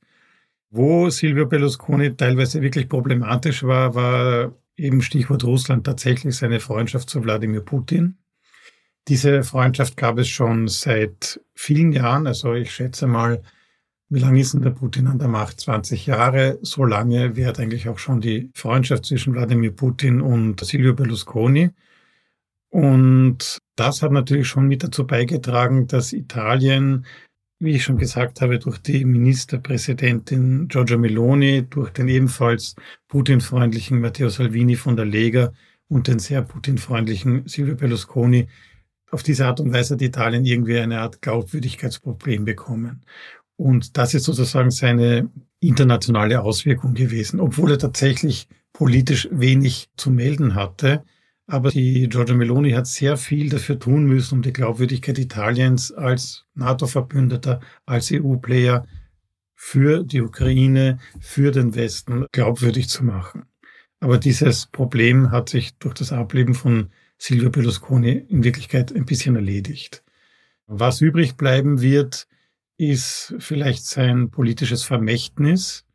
Wo 0.69 1.09
Silvio 1.09 1.45
Berlusconi 1.45 2.15
teilweise 2.15 2.61
wirklich 2.61 2.89
problematisch 2.89 3.63
war, 3.63 3.95
war 3.95 4.53
eben 4.75 5.01
Stichwort 5.01 5.43
Russland 5.43 5.85
tatsächlich 5.85 6.35
seine 6.35 6.59
Freundschaft 6.59 7.09
zu 7.09 7.23
Wladimir 7.23 7.61
Putin. 7.61 8.17
Diese 9.07 9.43
Freundschaft 9.43 9.97
gab 9.97 10.17
es 10.17 10.29
schon 10.29 10.67
seit 10.67 11.39
vielen 11.53 11.91
Jahren. 11.91 12.25
Also 12.25 12.53
ich 12.53 12.73
schätze 12.73 13.05
mal, 13.05 13.43
wie 14.13 14.19
lange 14.19 14.39
ist 14.39 14.53
denn 14.53 14.61
der 14.61 14.69
Putin 14.69 15.07
an 15.07 15.19
der 15.19 15.27
Macht? 15.27 15.59
20 15.59 16.05
Jahre. 16.05 16.59
So 16.61 16.85
lange 16.85 17.35
währt 17.35 17.59
eigentlich 17.59 17.89
auch 17.89 17.99
schon 17.99 18.21
die 18.21 18.51
Freundschaft 18.53 19.05
zwischen 19.05 19.33
Wladimir 19.33 19.71
Putin 19.71 20.21
und 20.21 20.63
Silvio 20.63 20.93
Berlusconi. 20.93 21.71
Und 22.69 23.59
das 23.75 24.01
hat 24.01 24.11
natürlich 24.11 24.47
schon 24.47 24.67
mit 24.67 24.83
dazu 24.83 25.05
beigetragen, 25.05 25.87
dass 25.87 26.13
Italien 26.13 27.05
wie 27.59 27.71
ich 27.71 27.83
schon 27.83 27.97
gesagt 27.97 28.41
habe, 28.41 28.59
durch 28.59 28.77
die 28.79 29.05
Ministerpräsidentin 29.05 30.67
Giorgia 30.67 30.97
Meloni, 30.97 31.65
durch 31.69 31.91
den 31.91 32.09
ebenfalls 32.09 32.75
Putin-freundlichen 33.07 34.01
Matteo 34.01 34.27
Salvini 34.27 34.75
von 34.75 34.97
der 34.97 35.05
Lega 35.05 35.53
und 35.87 36.09
den 36.09 36.19
sehr 36.19 36.41
Putin-freundlichen 36.41 37.47
Silvio 37.47 37.75
Berlusconi 37.75 38.49
auf 39.11 39.23
diese 39.23 39.45
Art 39.45 39.59
und 39.59 39.71
Weise 39.71 39.93
hat 39.93 40.01
Italien 40.01 40.43
irgendwie 40.43 40.79
eine 40.79 40.99
Art 40.99 41.21
Glaubwürdigkeitsproblem 41.21 42.45
bekommen. 42.45 43.05
Und 43.55 43.97
das 43.97 44.13
ist 44.13 44.23
sozusagen 44.23 44.71
seine 44.71 45.29
internationale 45.59 46.41
Auswirkung 46.41 46.93
gewesen, 46.93 47.39
obwohl 47.39 47.71
er 47.71 47.79
tatsächlich 47.79 48.47
politisch 48.73 49.29
wenig 49.31 49.89
zu 49.95 50.11
melden 50.11 50.55
hatte. 50.55 51.03
Aber 51.45 51.69
die 51.69 52.07
Giorgia 52.09 52.35
Meloni 52.35 52.71
hat 52.71 52.87
sehr 52.87 53.17
viel 53.17 53.49
dafür 53.49 53.77
tun 53.77 54.05
müssen, 54.05 54.35
um 54.35 54.41
die 54.41 54.53
Glaubwürdigkeit 54.53 55.19
Italiens 55.19 55.91
als 55.91 56.45
NATO-Verbündeter, 56.55 57.59
als 57.85 58.11
EU-Player 58.11 58.87
für 59.55 60.03
die 60.03 60.21
Ukraine, 60.21 60.99
für 61.19 61.51
den 61.51 61.75
Westen 61.75 62.25
glaubwürdig 62.31 62.89
zu 62.89 63.03
machen. 63.03 63.45
Aber 63.99 64.17
dieses 64.17 64.65
Problem 64.65 65.31
hat 65.31 65.49
sich 65.49 65.77
durch 65.77 65.93
das 65.93 66.11
Ableben 66.11 66.53
von 66.53 66.89
Silvio 67.17 67.49
Berlusconi 67.49 68.11
in 68.27 68.43
Wirklichkeit 68.43 68.93
ein 68.93 69.05
bisschen 69.05 69.35
erledigt. 69.35 70.03
Was 70.67 70.99
übrig 70.99 71.35
bleiben 71.35 71.81
wird, 71.81 72.27
ist 72.89 73.35
vielleicht 73.39 73.85
sein 73.85 74.29
politisches 74.29 74.83
Vermächtnis. 74.83 75.85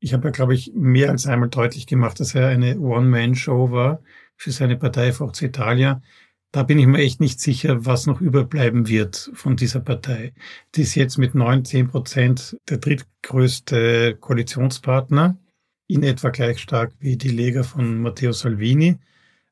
Ich 0.00 0.12
habe 0.12 0.28
ja, 0.28 0.30
glaube 0.30 0.54
ich, 0.54 0.72
mehr 0.74 1.10
als 1.10 1.26
einmal 1.26 1.48
deutlich 1.48 1.86
gemacht, 1.86 2.20
dass 2.20 2.34
er 2.34 2.48
eine 2.48 2.78
One-Man-Show 2.78 3.70
war 3.70 4.02
für 4.36 4.50
seine 4.50 4.76
Partei 4.76 5.12
Forza 5.12 5.46
Italia. 5.46 6.02
Da 6.50 6.64
bin 6.64 6.78
ich 6.78 6.86
mir 6.86 6.98
echt 6.98 7.20
nicht 7.20 7.40
sicher, 7.40 7.86
was 7.86 8.06
noch 8.06 8.20
überbleiben 8.20 8.88
wird 8.88 9.30
von 9.34 9.56
dieser 9.56 9.80
Partei. 9.80 10.34
Die 10.74 10.82
ist 10.82 10.94
jetzt 10.96 11.16
mit 11.16 11.34
19 11.34 11.88
Prozent 11.88 12.58
der 12.68 12.78
drittgrößte 12.78 14.16
Koalitionspartner, 14.16 15.38
in 15.86 16.02
etwa 16.02 16.30
gleich 16.30 16.58
stark 16.58 16.92
wie 16.98 17.16
die 17.16 17.30
Lega 17.30 17.62
von 17.62 18.00
Matteo 18.00 18.32
Salvini. 18.32 18.98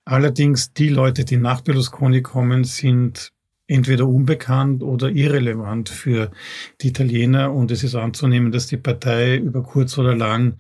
Allerdings 0.04 0.72
die 0.72 0.88
Leute, 0.88 1.24
die 1.24 1.36
nach 1.36 1.60
Berlusconi 1.60 2.22
kommen, 2.22 2.64
sind 2.64 3.32
entweder 3.70 4.08
unbekannt 4.08 4.82
oder 4.82 5.10
irrelevant 5.10 5.88
für 5.88 6.32
die 6.80 6.88
Italiener 6.88 7.52
und 7.52 7.70
es 7.70 7.84
ist 7.84 7.94
anzunehmen, 7.94 8.50
dass 8.50 8.66
die 8.66 8.76
Partei 8.76 9.36
über 9.36 9.62
kurz 9.62 9.96
oder 9.96 10.14
lang 10.14 10.58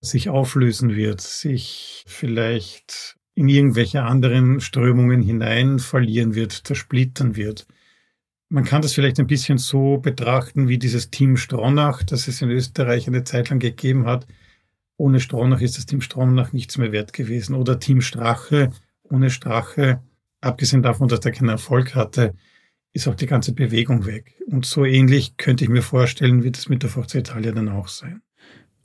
sich 0.00 0.28
auflösen 0.28 0.94
wird, 0.94 1.22
sich 1.22 2.04
vielleicht 2.06 3.16
in 3.34 3.48
irgendwelche 3.48 4.02
anderen 4.02 4.60
Strömungen 4.60 5.22
hinein 5.22 5.78
verlieren 5.78 6.34
wird, 6.34 6.52
zersplittern 6.52 7.36
wird. 7.36 7.66
Man 8.50 8.64
kann 8.64 8.82
das 8.82 8.92
vielleicht 8.92 9.18
ein 9.18 9.26
bisschen 9.26 9.56
so 9.56 9.96
betrachten 9.96 10.68
wie 10.68 10.76
dieses 10.76 11.10
Team 11.10 11.38
Stronach, 11.38 12.02
das 12.02 12.28
es 12.28 12.42
in 12.42 12.50
Österreich 12.50 13.06
eine 13.06 13.24
Zeit 13.24 13.48
lang 13.48 13.60
gegeben 13.60 14.04
hat. 14.04 14.26
Ohne 14.98 15.20
Stronach 15.20 15.62
ist 15.62 15.78
das 15.78 15.86
Team 15.86 16.02
Stronach 16.02 16.52
nichts 16.52 16.76
mehr 16.76 16.92
wert 16.92 17.14
gewesen. 17.14 17.54
Oder 17.54 17.80
Team 17.80 18.02
Strache. 18.02 18.70
Ohne 19.04 19.30
Strache, 19.30 20.02
abgesehen 20.42 20.82
davon, 20.82 21.08
dass 21.08 21.20
der 21.20 21.32
keinen 21.32 21.48
Erfolg 21.48 21.94
hatte, 21.94 22.34
ist 22.92 23.08
auch 23.08 23.14
die 23.14 23.26
ganze 23.26 23.54
Bewegung 23.54 24.04
weg. 24.04 24.34
Und 24.46 24.66
so 24.66 24.84
ähnlich 24.84 25.38
könnte 25.38 25.64
ich 25.64 25.70
mir 25.70 25.82
vorstellen, 25.82 26.44
wird 26.44 26.58
es 26.58 26.68
mit 26.68 26.82
der 26.82 26.90
Forza 26.90 27.18
Italia 27.18 27.52
dann 27.52 27.70
auch 27.70 27.88
sein. 27.88 28.20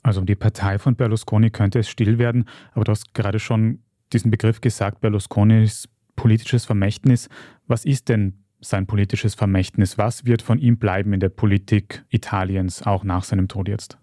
Also 0.02 0.20
um 0.20 0.26
die 0.26 0.36
Partei 0.36 0.78
von 0.78 0.96
Berlusconi 0.96 1.50
könnte 1.50 1.80
es 1.80 1.88
still 1.88 2.18
werden, 2.18 2.48
aber 2.72 2.84
du 2.84 2.92
hast 2.92 3.12
gerade 3.12 3.38
schon 3.38 3.82
diesen 4.12 4.30
Begriff 4.30 4.62
gesagt, 4.62 5.00
Berlusconis 5.00 5.88
politisches 6.16 6.64
Vermächtnis. 6.64 7.28
Was 7.66 7.84
ist 7.84 8.08
denn 8.08 8.44
sein 8.60 8.86
politisches 8.86 9.34
Vermächtnis? 9.34 9.98
Was 9.98 10.24
wird 10.24 10.42
von 10.42 10.58
ihm 10.58 10.78
bleiben 10.78 11.12
in 11.12 11.20
der 11.20 11.28
Politik 11.28 12.04
Italiens, 12.08 12.82
auch 12.82 13.04
nach 13.04 13.24
seinem 13.24 13.48
Tod 13.48 13.68
jetzt? 13.68 13.98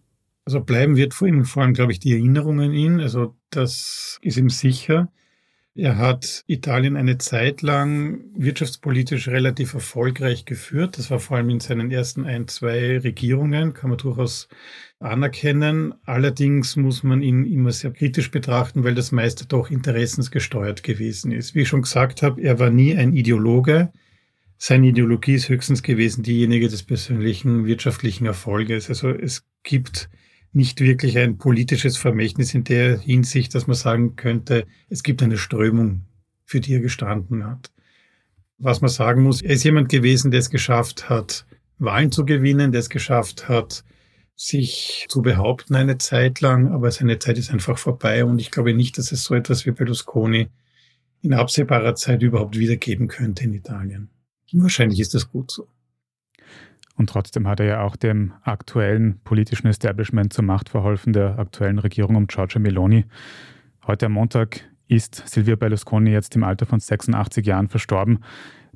Also 0.45 0.61
bleiben 0.61 0.95
wird 0.95 1.13
vor 1.13 1.27
ihm 1.27 1.43
vor 1.43 1.63
allem, 1.63 1.73
glaube 1.73 1.91
ich, 1.91 1.99
die 1.99 2.13
Erinnerung 2.13 2.61
an 2.61 2.71
ihn. 2.71 2.99
Also 3.01 3.35
das 3.49 4.19
ist 4.21 4.37
ihm 4.37 4.49
sicher. 4.49 5.11
Er 5.77 5.97
hat 5.97 6.45
Italien 6.47 6.95
eine 6.95 7.17
Zeit 7.17 7.61
lang 7.61 8.21
wirtschaftspolitisch 8.33 9.27
relativ 9.27 9.73
erfolgreich 9.73 10.45
geführt. 10.45 10.97
Das 10.97 11.11
war 11.11 11.19
vor 11.19 11.35
allem 11.35 11.49
in 11.49 11.59
seinen 11.59 11.91
ersten 11.91 12.23
ein, 12.23 12.47
zwei 12.47 12.97
Regierungen, 12.99 13.73
kann 13.73 13.89
man 13.89 13.97
durchaus 13.97 14.47
anerkennen. 14.99 15.93
Allerdings 16.05 16.77
muss 16.77 17.03
man 17.03 17.21
ihn 17.21 17.43
immer 17.43 17.73
sehr 17.73 17.91
kritisch 17.91 18.31
betrachten, 18.31 18.85
weil 18.85 18.95
das 18.95 19.11
meiste 19.11 19.47
doch 19.47 19.69
interessensgesteuert 19.69 20.81
gewesen 20.81 21.33
ist. 21.33 21.55
Wie 21.55 21.63
ich 21.63 21.67
schon 21.67 21.81
gesagt 21.81 22.21
habe, 22.21 22.41
er 22.41 22.57
war 22.57 22.69
nie 22.69 22.95
ein 22.95 23.11
Ideologe. 23.11 23.91
Seine 24.57 24.87
Ideologie 24.87 25.35
ist 25.35 25.49
höchstens 25.49 25.83
gewesen 25.83 26.23
diejenige 26.23 26.69
des 26.69 26.83
persönlichen 26.83 27.65
wirtschaftlichen 27.65 28.25
Erfolges. 28.25 28.87
Also 28.87 29.09
es 29.09 29.45
gibt 29.63 30.09
nicht 30.55 30.79
wirklich 30.79 31.17
ein 31.17 31.37
politisches 31.37 31.97
Vermächtnis 31.97 32.53
in 32.53 32.63
der 32.63 32.99
Hinsicht, 32.99 33.53
dass 33.53 33.67
man 33.67 33.75
sagen 33.75 34.15
könnte, 34.15 34.65
es 34.89 35.03
gibt 35.03 35.21
eine 35.21 35.37
Strömung, 35.37 36.05
für 36.45 36.61
die 36.61 36.73
er 36.73 36.79
gestanden 36.79 37.45
hat. 37.45 37.71
Was 38.57 38.79
man 38.79 38.89
sagen 38.89 39.23
muss, 39.23 39.41
er 39.41 39.55
ist 39.55 39.65
jemand 39.65 39.89
gewesen, 39.89 40.31
der 40.31 40.39
es 40.39 40.49
geschafft 40.49 41.09
hat, 41.09 41.45
Wahlen 41.77 42.11
zu 42.11 42.25
gewinnen, 42.25 42.71
der 42.71 42.79
es 42.79 42.89
geschafft 42.89 43.49
hat, 43.49 43.83
sich 44.35 45.05
zu 45.09 45.21
behaupten 45.21 45.75
eine 45.75 45.97
Zeit 45.97 46.39
lang, 46.39 46.71
aber 46.71 46.89
seine 46.91 47.19
Zeit 47.19 47.37
ist 47.37 47.51
einfach 47.51 47.77
vorbei 47.77 48.23
und 48.23 48.39
ich 48.39 48.51
glaube 48.51 48.73
nicht, 48.73 48.97
dass 48.97 49.11
es 49.11 49.23
so 49.23 49.35
etwas 49.35 49.65
wie 49.65 49.71
Berlusconi 49.71 50.47
in 51.21 51.33
absehbarer 51.33 51.95
Zeit 51.95 52.21
überhaupt 52.21 52.57
wiedergeben 52.57 53.07
könnte 53.07 53.43
in 53.43 53.53
Italien. 53.53 54.09
Wahrscheinlich 54.53 54.99
ist 55.01 55.13
das 55.13 55.29
gut 55.29 55.51
so. 55.51 55.67
Und 56.97 57.09
trotzdem 57.09 57.47
hat 57.47 57.59
er 57.59 57.65
ja 57.65 57.81
auch 57.81 57.95
dem 57.95 58.33
aktuellen 58.43 59.19
politischen 59.23 59.67
Establishment 59.67 60.31
zur 60.33 60.45
Macht 60.45 60.69
verholfen, 60.69 61.13
der 61.13 61.37
aktuellen 61.39 61.79
Regierung 61.79 62.15
um 62.15 62.27
Giorgia 62.27 62.59
Meloni. 62.59 63.05
Heute 63.85 64.05
am 64.05 64.13
Montag 64.13 64.61
ist 64.87 65.27
Silvio 65.27 65.57
Berlusconi 65.57 66.11
jetzt 66.11 66.35
im 66.35 66.43
Alter 66.43 66.65
von 66.65 66.79
86 66.79 67.45
Jahren 67.45 67.67
verstorben. 67.67 68.19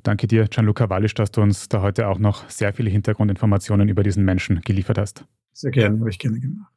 Danke 0.02 0.26
dir, 0.26 0.46
Gianluca 0.48 0.88
Wallisch, 0.90 1.14
dass 1.14 1.30
du 1.30 1.42
uns 1.42 1.68
da 1.68 1.82
heute 1.82 2.08
auch 2.08 2.18
noch 2.18 2.48
sehr 2.48 2.72
viele 2.72 2.90
Hintergrundinformationen 2.90 3.88
über 3.88 4.02
diesen 4.02 4.24
Menschen 4.24 4.60
geliefert 4.62 4.98
hast. 4.98 5.24
Sehr 5.52 5.70
gerne, 5.70 5.98
habe 5.98 6.10
ich 6.10 6.18
gerne 6.18 6.40
gemacht. 6.40 6.72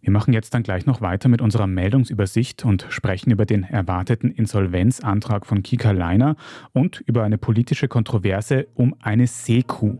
Wir 0.00 0.12
machen 0.12 0.32
jetzt 0.32 0.54
dann 0.54 0.62
gleich 0.62 0.86
noch 0.86 1.00
weiter 1.00 1.28
mit 1.28 1.40
unserer 1.42 1.66
Meldungsübersicht 1.66 2.64
und 2.64 2.86
sprechen 2.88 3.32
über 3.32 3.46
den 3.46 3.64
erwarteten 3.64 4.30
Insolvenzantrag 4.30 5.44
von 5.44 5.62
Kika 5.62 5.90
Leiner 5.90 6.36
und 6.72 7.02
über 7.06 7.24
eine 7.24 7.36
politische 7.36 7.88
Kontroverse 7.88 8.68
um 8.74 8.94
eine 9.00 9.26
Seekuh. 9.26 9.98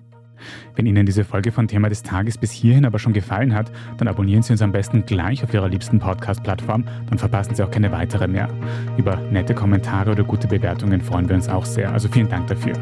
Wenn 0.75 0.87
Ihnen 0.87 1.07
diese 1.07 1.25
Folge 1.25 1.53
von 1.53 1.69
Thema 1.69 1.89
des 1.89 2.03
Tages 2.03 2.39
bis 2.39 2.53
hierhin 2.53 2.85
aber 2.85 2.99
schon 2.99 3.13
gefallen 3.13 3.55
hat, 3.55 3.71
dann 3.97 4.09
abonnieren 4.09 4.43
Sie 4.43 4.53
uns 4.53 4.63
am 4.63 4.73
besten 4.73 5.05
gleich 5.07 5.43
auf 5.45 5.53
Ihrer 5.53 5.69
liebsten 5.69 5.99
Podcast-Plattform, 5.99 6.85
dann 7.09 7.19
verpassen 7.19 7.55
Sie 7.55 7.63
auch 7.63 7.71
keine 7.71 7.93
weitere 7.93 8.29
mehr. 8.29 8.49
Über 8.97 9.17
nette 9.31 9.55
Kommentare 9.55 10.13
oder 10.13 10.25
gute 10.25 10.49
Bewertungen 10.49 11.01
freuen 11.01 11.29
wir 11.29 11.37
uns 11.37 11.49
auch 11.49 11.65
sehr, 11.65 11.93
also 11.93 12.09
vielen 12.09 12.29
Dank 12.29 12.47
dafür. 12.47 12.75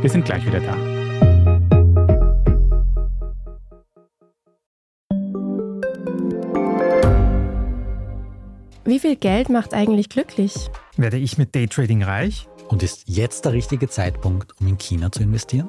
Wir 0.00 0.10
sind 0.10 0.24
gleich 0.24 0.46
wieder 0.46 0.60
da. 0.60 0.98
Wie 8.88 8.98
viel 9.00 9.16
Geld 9.16 9.50
macht 9.50 9.74
eigentlich 9.74 10.08
glücklich? 10.08 10.70
Werde 10.96 11.18
ich 11.18 11.36
mit 11.36 11.54
Daytrading 11.54 12.02
reich? 12.02 12.48
Und 12.68 12.82
ist 12.82 13.04
jetzt 13.06 13.44
der 13.44 13.52
richtige 13.52 13.88
Zeitpunkt, 13.88 14.58
um 14.60 14.66
in 14.66 14.78
China 14.78 15.12
zu 15.12 15.22
investieren? 15.22 15.68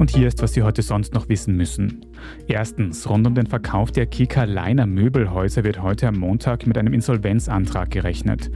Und 0.00 0.08
hier 0.08 0.28
ist, 0.28 0.40
was 0.40 0.54
Sie 0.54 0.62
heute 0.62 0.80
sonst 0.80 1.12
noch 1.12 1.28
wissen 1.28 1.58
müssen. 1.58 2.06
Erstens, 2.48 3.06
rund 3.10 3.26
um 3.26 3.34
den 3.34 3.46
Verkauf 3.46 3.92
der 3.92 4.06
Kika 4.06 4.44
Leiner 4.44 4.86
Möbelhäuser 4.86 5.62
wird 5.62 5.82
heute 5.82 6.08
am 6.08 6.14
Montag 6.14 6.66
mit 6.66 6.78
einem 6.78 6.94
Insolvenzantrag 6.94 7.90
gerechnet. 7.90 8.50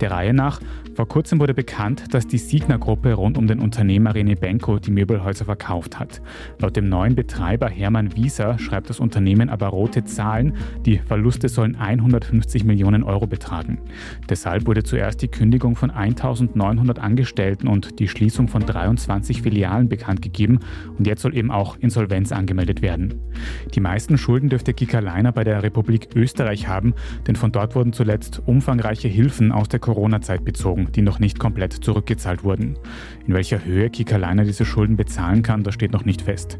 Der 0.00 0.10
Reihe 0.10 0.32
nach, 0.32 0.58
vor 0.94 1.06
kurzem 1.06 1.38
wurde 1.38 1.52
bekannt, 1.52 2.14
dass 2.14 2.26
die 2.26 2.38
Signa-Gruppe 2.38 3.12
rund 3.12 3.36
um 3.36 3.46
den 3.46 3.60
Unternehmer 3.60 4.14
René 4.14 4.38
Benko 4.38 4.78
die 4.78 4.90
Möbelhäuser 4.90 5.44
verkauft 5.44 5.98
hat. 5.98 6.22
Laut 6.58 6.74
dem 6.74 6.88
neuen 6.88 7.14
Betreiber 7.14 7.68
Hermann 7.68 8.16
Wieser 8.16 8.58
schreibt 8.58 8.88
das 8.88 8.98
Unternehmen 8.98 9.50
aber 9.50 9.66
rote 9.66 10.04
Zahlen. 10.04 10.56
Die 10.86 10.96
Verluste 10.96 11.50
sollen 11.50 11.76
150 11.76 12.64
Millionen 12.64 13.02
Euro 13.02 13.26
betragen. 13.26 13.78
Deshalb 14.30 14.66
wurde 14.66 14.84
zuerst 14.84 15.20
die 15.20 15.28
Kündigung 15.28 15.76
von 15.76 15.90
1900 15.90 16.98
Angestellten 16.98 17.68
und 17.68 17.98
die 17.98 18.08
Schließung 18.08 18.48
von 18.48 18.64
23 18.64 19.42
Filialen 19.42 19.90
bekannt 19.90 20.22
gegeben 20.22 20.60
und 20.98 21.06
jetzt 21.06 21.22
soll 21.22 21.36
eben 21.36 21.50
auch 21.50 21.76
Insolvenz 21.76 22.32
angemeldet 22.32 22.82
werden. 22.82 23.20
Die 23.74 23.80
meisten 23.80 24.18
Schulden 24.18 24.48
dürfte 24.48 24.74
Kika 24.74 25.00
Leiner 25.00 25.32
bei 25.32 25.44
der 25.44 25.62
Republik 25.62 26.08
Österreich 26.14 26.68
haben, 26.68 26.94
denn 27.26 27.36
von 27.36 27.52
dort 27.52 27.74
wurden 27.74 27.92
zuletzt 27.92 28.42
umfangreiche 28.46 29.08
Hilfen 29.08 29.52
aus 29.52 29.68
der 29.68 29.80
Corona-Zeit 29.80 30.44
bezogen, 30.44 30.88
die 30.94 31.02
noch 31.02 31.18
nicht 31.18 31.38
komplett 31.38 31.72
zurückgezahlt 31.72 32.44
wurden. 32.44 32.78
In 33.26 33.34
welcher 33.34 33.64
Höhe 33.64 33.90
Kika 33.90 34.16
Leiner 34.16 34.44
diese 34.44 34.64
Schulden 34.64 34.96
bezahlen 34.96 35.42
kann, 35.42 35.62
das 35.62 35.74
steht 35.74 35.92
noch 35.92 36.04
nicht 36.04 36.22
fest. 36.22 36.58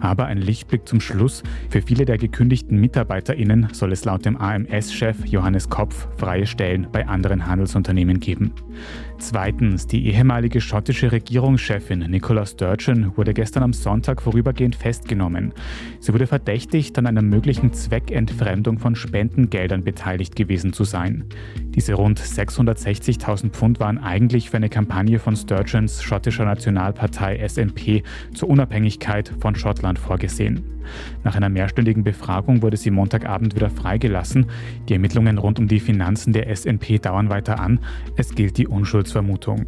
Aber 0.00 0.26
ein 0.26 0.38
Lichtblick 0.38 0.88
zum 0.88 1.00
Schluss. 1.00 1.42
Für 1.68 1.82
viele 1.82 2.04
der 2.04 2.18
gekündigten 2.18 2.78
MitarbeiterInnen 2.78 3.68
soll 3.72 3.92
es 3.92 4.04
laut 4.04 4.24
dem 4.24 4.36
AMS-Chef 4.36 5.26
Johannes 5.26 5.68
Kopf 5.68 6.08
freie 6.16 6.46
Stellen 6.46 6.86
bei 6.92 7.06
anderen 7.06 7.46
Handelsunternehmen 7.46 8.20
geben. 8.20 8.52
Zweitens, 9.20 9.86
die 9.86 10.06
ehemalige 10.06 10.62
schottische 10.62 11.12
Regierungschefin 11.12 11.98
Nicola 11.98 12.46
Sturgeon 12.46 13.16
wurde 13.18 13.34
gestern 13.34 13.62
am 13.62 13.74
Sonntag 13.74 14.22
vorübergehend 14.22 14.74
festgenommen. 14.74 15.52
Sie 16.00 16.14
wurde 16.14 16.26
verdächtigt, 16.26 16.98
an 16.98 17.06
einer 17.06 17.20
möglichen 17.20 17.74
Zweckentfremdung 17.74 18.78
von 18.78 18.96
Spendengeldern 18.96 19.84
beteiligt 19.84 20.36
gewesen 20.36 20.72
zu 20.72 20.84
sein. 20.84 21.26
Diese 21.60 21.94
rund 21.94 22.18
660.000 22.18 23.50
Pfund 23.50 23.78
waren 23.78 23.98
eigentlich 23.98 24.48
für 24.48 24.56
eine 24.56 24.70
Kampagne 24.70 25.18
von 25.18 25.36
Sturgeons 25.36 26.02
schottischer 26.02 26.46
Nationalpartei 26.46 27.46
SNP 27.46 28.02
zur 28.34 28.48
Unabhängigkeit 28.48 29.34
von 29.38 29.54
Schottland 29.54 29.98
vorgesehen. 29.98 30.79
Nach 31.24 31.36
einer 31.36 31.48
mehrstündigen 31.48 32.04
Befragung 32.04 32.62
wurde 32.62 32.76
sie 32.76 32.90
Montagabend 32.90 33.54
wieder 33.54 33.70
freigelassen. 33.70 34.46
Die 34.88 34.94
Ermittlungen 34.94 35.38
rund 35.38 35.58
um 35.58 35.68
die 35.68 35.80
Finanzen 35.80 36.32
der 36.32 36.54
SNP 36.54 36.98
dauern 36.98 37.30
weiter 37.30 37.60
an. 37.60 37.80
Es 38.16 38.34
gilt 38.34 38.58
die 38.58 38.66
Unschuldsvermutung. 38.66 39.66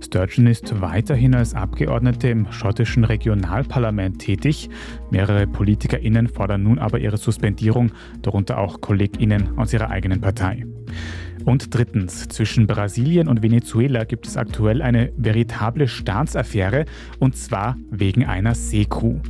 Sturgeon 0.00 0.46
ist 0.46 0.80
weiterhin 0.80 1.34
als 1.34 1.54
Abgeordnete 1.54 2.28
im 2.28 2.50
schottischen 2.50 3.04
Regionalparlament 3.04 4.18
tätig. 4.18 4.68
Mehrere 5.10 5.46
PolitikerInnen 5.46 6.28
fordern 6.28 6.62
nun 6.64 6.78
aber 6.78 6.98
ihre 6.98 7.16
Suspendierung, 7.16 7.92
darunter 8.22 8.58
auch 8.58 8.80
KollegInnen 8.80 9.58
aus 9.58 9.72
ihrer 9.72 9.90
eigenen 9.90 10.20
Partei. 10.20 10.64
Und 11.44 11.74
drittens, 11.74 12.28
zwischen 12.28 12.66
Brasilien 12.66 13.28
und 13.28 13.42
Venezuela 13.42 14.04
gibt 14.04 14.26
es 14.26 14.36
aktuell 14.36 14.80
eine 14.80 15.12
veritable 15.16 15.88
Staatsaffäre 15.88 16.84
und 17.18 17.36
zwar 17.36 17.76
wegen 17.90 18.24
einer 18.24 18.54
Seekuh. 18.54 19.20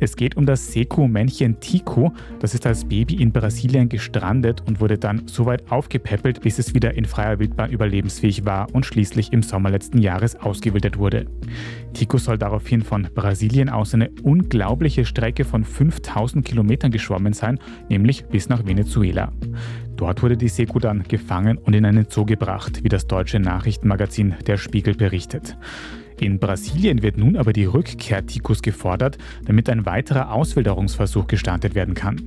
Es 0.00 0.16
geht 0.16 0.36
um 0.36 0.46
das 0.46 0.72
Seku-Männchen 0.72 1.60
Tico. 1.60 2.12
Das 2.40 2.54
ist 2.54 2.66
als 2.66 2.86
Baby 2.86 3.16
in 3.16 3.32
Brasilien 3.32 3.88
gestrandet 3.88 4.62
und 4.66 4.80
wurde 4.80 4.98
dann 4.98 5.28
so 5.28 5.46
weit 5.46 5.70
aufgepäppelt, 5.70 6.40
bis 6.40 6.58
es 6.58 6.74
wieder 6.74 6.94
in 6.94 7.04
freier 7.04 7.38
Wildbahn 7.38 7.70
überlebensfähig 7.70 8.44
war 8.46 8.74
und 8.74 8.86
schließlich 8.86 9.32
im 9.32 9.42
Sommer 9.42 9.70
letzten 9.70 9.98
Jahres 9.98 10.36
ausgewildert 10.36 10.98
wurde. 10.98 11.26
Tico 11.92 12.16
soll 12.16 12.38
daraufhin 12.38 12.82
von 12.82 13.08
Brasilien 13.14 13.68
aus 13.68 13.92
eine 13.92 14.10
unglaubliche 14.22 15.04
Strecke 15.04 15.44
von 15.44 15.64
5000 15.64 16.44
Kilometern 16.44 16.90
geschwommen 16.90 17.34
sein, 17.34 17.58
nämlich 17.88 18.24
bis 18.24 18.48
nach 18.48 18.64
Venezuela. 18.64 19.32
Dort 19.96 20.22
wurde 20.22 20.38
die 20.38 20.48
Seku 20.48 20.78
dann 20.78 21.02
gefangen 21.02 21.58
und 21.58 21.74
in 21.74 21.84
einen 21.84 22.06
Zoo 22.08 22.24
gebracht, 22.24 22.82
wie 22.82 22.88
das 22.88 23.06
deutsche 23.06 23.38
Nachrichtenmagazin 23.38 24.34
Der 24.46 24.56
Spiegel 24.56 24.94
berichtet. 24.94 25.58
In 26.20 26.38
Brasilien 26.38 27.02
wird 27.02 27.16
nun 27.16 27.36
aber 27.36 27.54
die 27.54 27.64
Rückkehr 27.64 28.26
Tikus 28.26 28.60
gefordert, 28.60 29.16
damit 29.46 29.70
ein 29.70 29.86
weiterer 29.86 30.32
Auswilderungsversuch 30.32 31.26
gestartet 31.26 31.74
werden 31.74 31.94
kann. 31.94 32.20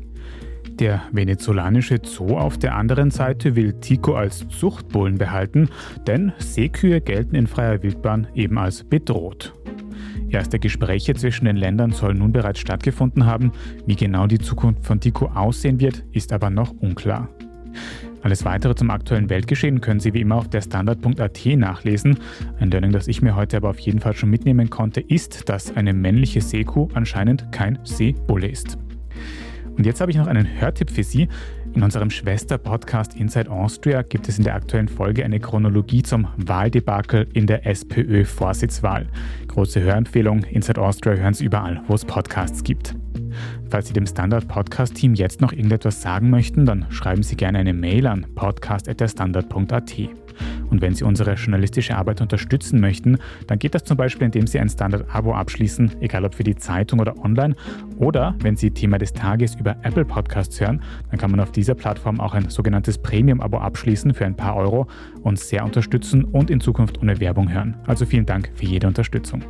Der 0.80 1.04
venezolanische 1.12 2.00
Zoo 2.04 2.36
auf 2.36 2.58
der 2.58 2.76
anderen 2.76 3.12
Seite 3.12 3.56
will 3.56 3.74
Tico 3.74 4.16
als 4.16 4.48
Zuchtbullen 4.48 5.20
behalten, 5.20 5.70
denn 6.08 6.34
Seekühe 6.40 7.02
gelten 7.02 7.36
in 7.36 7.46
freier 7.46 7.84
Wildbahn 7.84 8.26
eben 8.34 8.58
als 8.58 8.84
bedroht. 8.84 9.54
Erste 10.28 10.58
Gespräche 10.58 11.14
zwischen 11.14 11.46
den 11.46 11.58
Ländern 11.58 11.92
sollen 11.92 12.18
nun 12.18 12.32
bereits 12.32 12.60
stattgefunden 12.60 13.28
haben. 13.28 13.52
Wie 13.86 13.96
genau 13.96 14.26
die 14.26 14.40
Zukunft 14.40 14.84
von 14.84 15.00
Tico 15.00 15.28
aussehen 15.28 15.80
wird, 15.80 16.04
ist 16.12 16.34
aber 16.34 16.50
noch 16.50 16.72
unklar. 16.80 17.30
Alles 18.24 18.46
weitere 18.46 18.74
zum 18.74 18.90
aktuellen 18.90 19.30
Weltgeschehen 19.30 19.82
können 19.82 20.00
Sie 20.00 20.14
wie 20.14 20.22
immer 20.22 20.36
auf 20.36 20.50
der 20.50 20.62
Standard.at 20.62 21.46
nachlesen. 21.58 22.18
Ein 22.58 22.72
Learning, 22.72 22.94
das 22.94 23.10
ich 23.10 23.22
mir 23.22 23.36
heute 23.36 23.58
aber 23.58 23.70
auf 23.70 23.80
jeden 23.80 24.00
Fall 24.00 24.16
schon 24.16 24.30
mitnehmen 24.30 24.70
konnte, 24.70 25.02
ist, 25.02 25.50
dass 25.50 25.76
eine 25.76 25.94
männliche 25.94 26.40
Seekuh 26.40 26.88
anscheinend 26.94 27.52
kein 27.52 27.80
Seebulle 27.84 28.48
ist. 28.48 28.78
Und 29.76 29.86
jetzt 29.86 30.00
habe 30.00 30.12
ich 30.12 30.18
noch 30.18 30.28
einen 30.28 30.48
Hörtipp 30.62 30.90
für 30.90 31.04
Sie. 31.04 31.28
In 31.74 31.84
unserem 31.84 32.12
Schwester-Podcast 32.12 33.16
Inside 33.16 33.52
Austria 33.52 34.04
gibt 34.04 34.30
es 34.30 34.38
in 34.38 34.46
der 34.46 34.56
aktuellen 34.56 34.88
Folge 34.88 35.26
eine 35.26 35.40
Chronologie 35.40 36.04
zum 36.04 36.28
Wahldebakel 36.38 37.28
in 37.34 37.46
der 37.46 37.66
SPÖ-Vorsitzwahl. 37.66 39.08
Große 39.48 39.82
Hörempfehlung. 39.82 40.44
Inside 40.44 40.80
Austria 40.80 41.16
hören 41.16 41.34
Sie 41.34 41.46
überall, 41.46 41.82
wo 41.88 41.96
es 41.96 42.06
Podcasts 42.06 42.64
gibt. 42.64 42.96
Falls 43.74 43.88
Sie 43.88 43.94
dem 43.94 44.06
Standard-Podcast-Team 44.06 45.16
jetzt 45.16 45.42
noch 45.42 45.52
irgendetwas 45.52 46.00
sagen 46.00 46.30
möchten, 46.30 46.64
dann 46.64 46.86
schreiben 46.90 47.24
Sie 47.24 47.36
gerne 47.36 47.58
eine 47.58 47.74
Mail 47.74 48.06
an 48.06 48.28
podcast.derstandard.at. 48.36 49.98
Und 50.70 50.82
wenn 50.84 50.94
Sie 50.94 51.04
unsere 51.04 51.34
journalistische 51.34 51.98
Arbeit 51.98 52.22
unterstützen 52.22 52.80
möchten, 52.80 53.18
dann 53.48 53.58
geht 53.58 53.74
das 53.74 53.84
zum 53.84 53.98
Beispiel, 53.98 54.26
indem 54.26 54.46
Sie 54.46 54.60
ein 54.60 54.70
Standard-Abo 54.70 55.34
abschließen, 55.34 56.02
egal 56.02 56.24
ob 56.24 56.36
für 56.36 56.44
die 56.44 56.56
Zeitung 56.56 57.00
oder 57.00 57.18
online. 57.26 57.56
Oder 57.98 58.36
wenn 58.42 58.56
Sie 58.56 58.70
Thema 58.70 59.00
des 59.00 59.12
Tages 59.12 59.56
über 59.56 59.76
Apple 59.82 60.06
Podcasts 60.06 60.62
hören, 60.62 60.84
dann 61.10 61.20
kann 61.20 61.32
man 61.32 61.40
auf 61.40 61.52
dieser 61.52 61.74
Plattform 61.74 62.20
auch 62.20 62.36
ein 62.36 62.52
sogenanntes 62.52 63.00
Premium-Abo 63.00 63.58
abschließen 63.58 64.14
für 64.14 64.28
ein 64.28 64.36
paar 64.36 64.56
Euro, 64.56 64.86
uns 65.24 65.50
sehr 65.50 65.66
unterstützen 65.66 66.26
und 66.26 66.52
in 66.52 66.62
Zukunft 66.62 67.02
ohne 67.02 67.20
Werbung 67.20 67.52
hören. 67.52 67.76
Also 67.88 68.06
vielen 68.06 68.28
Dank 68.28 68.52
für 68.54 68.68
jede 68.68 68.86
Unterstützung. 68.86 69.44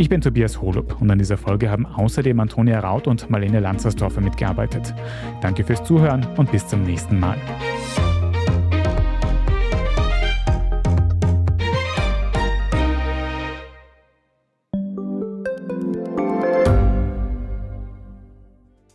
Ich 0.00 0.08
bin 0.08 0.22
Tobias 0.22 0.62
Holub 0.62 0.98
und 1.02 1.10
an 1.10 1.18
dieser 1.18 1.36
Folge 1.36 1.70
haben 1.70 1.84
außerdem 1.84 2.40
Antonia 2.40 2.80
Raut 2.80 3.06
und 3.06 3.28
Marlene 3.28 3.60
Lanzersdorfer 3.60 4.22
mitgearbeitet. 4.22 4.94
Danke 5.42 5.62
fürs 5.62 5.84
Zuhören 5.84 6.26
und 6.38 6.50
bis 6.50 6.66
zum 6.66 6.84
nächsten 6.84 7.20
Mal. 7.20 7.36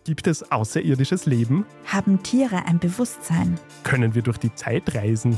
Gibt 0.05 0.25
es 0.25 0.51
außerirdisches 0.51 1.27
Leben? 1.27 1.67
Haben 1.85 2.23
Tiere 2.23 2.65
ein 2.65 2.79
Bewusstsein? 2.79 3.59
Können 3.83 4.15
wir 4.15 4.23
durch 4.23 4.39
die 4.39 4.55
Zeit 4.55 4.95
reisen? 4.95 5.37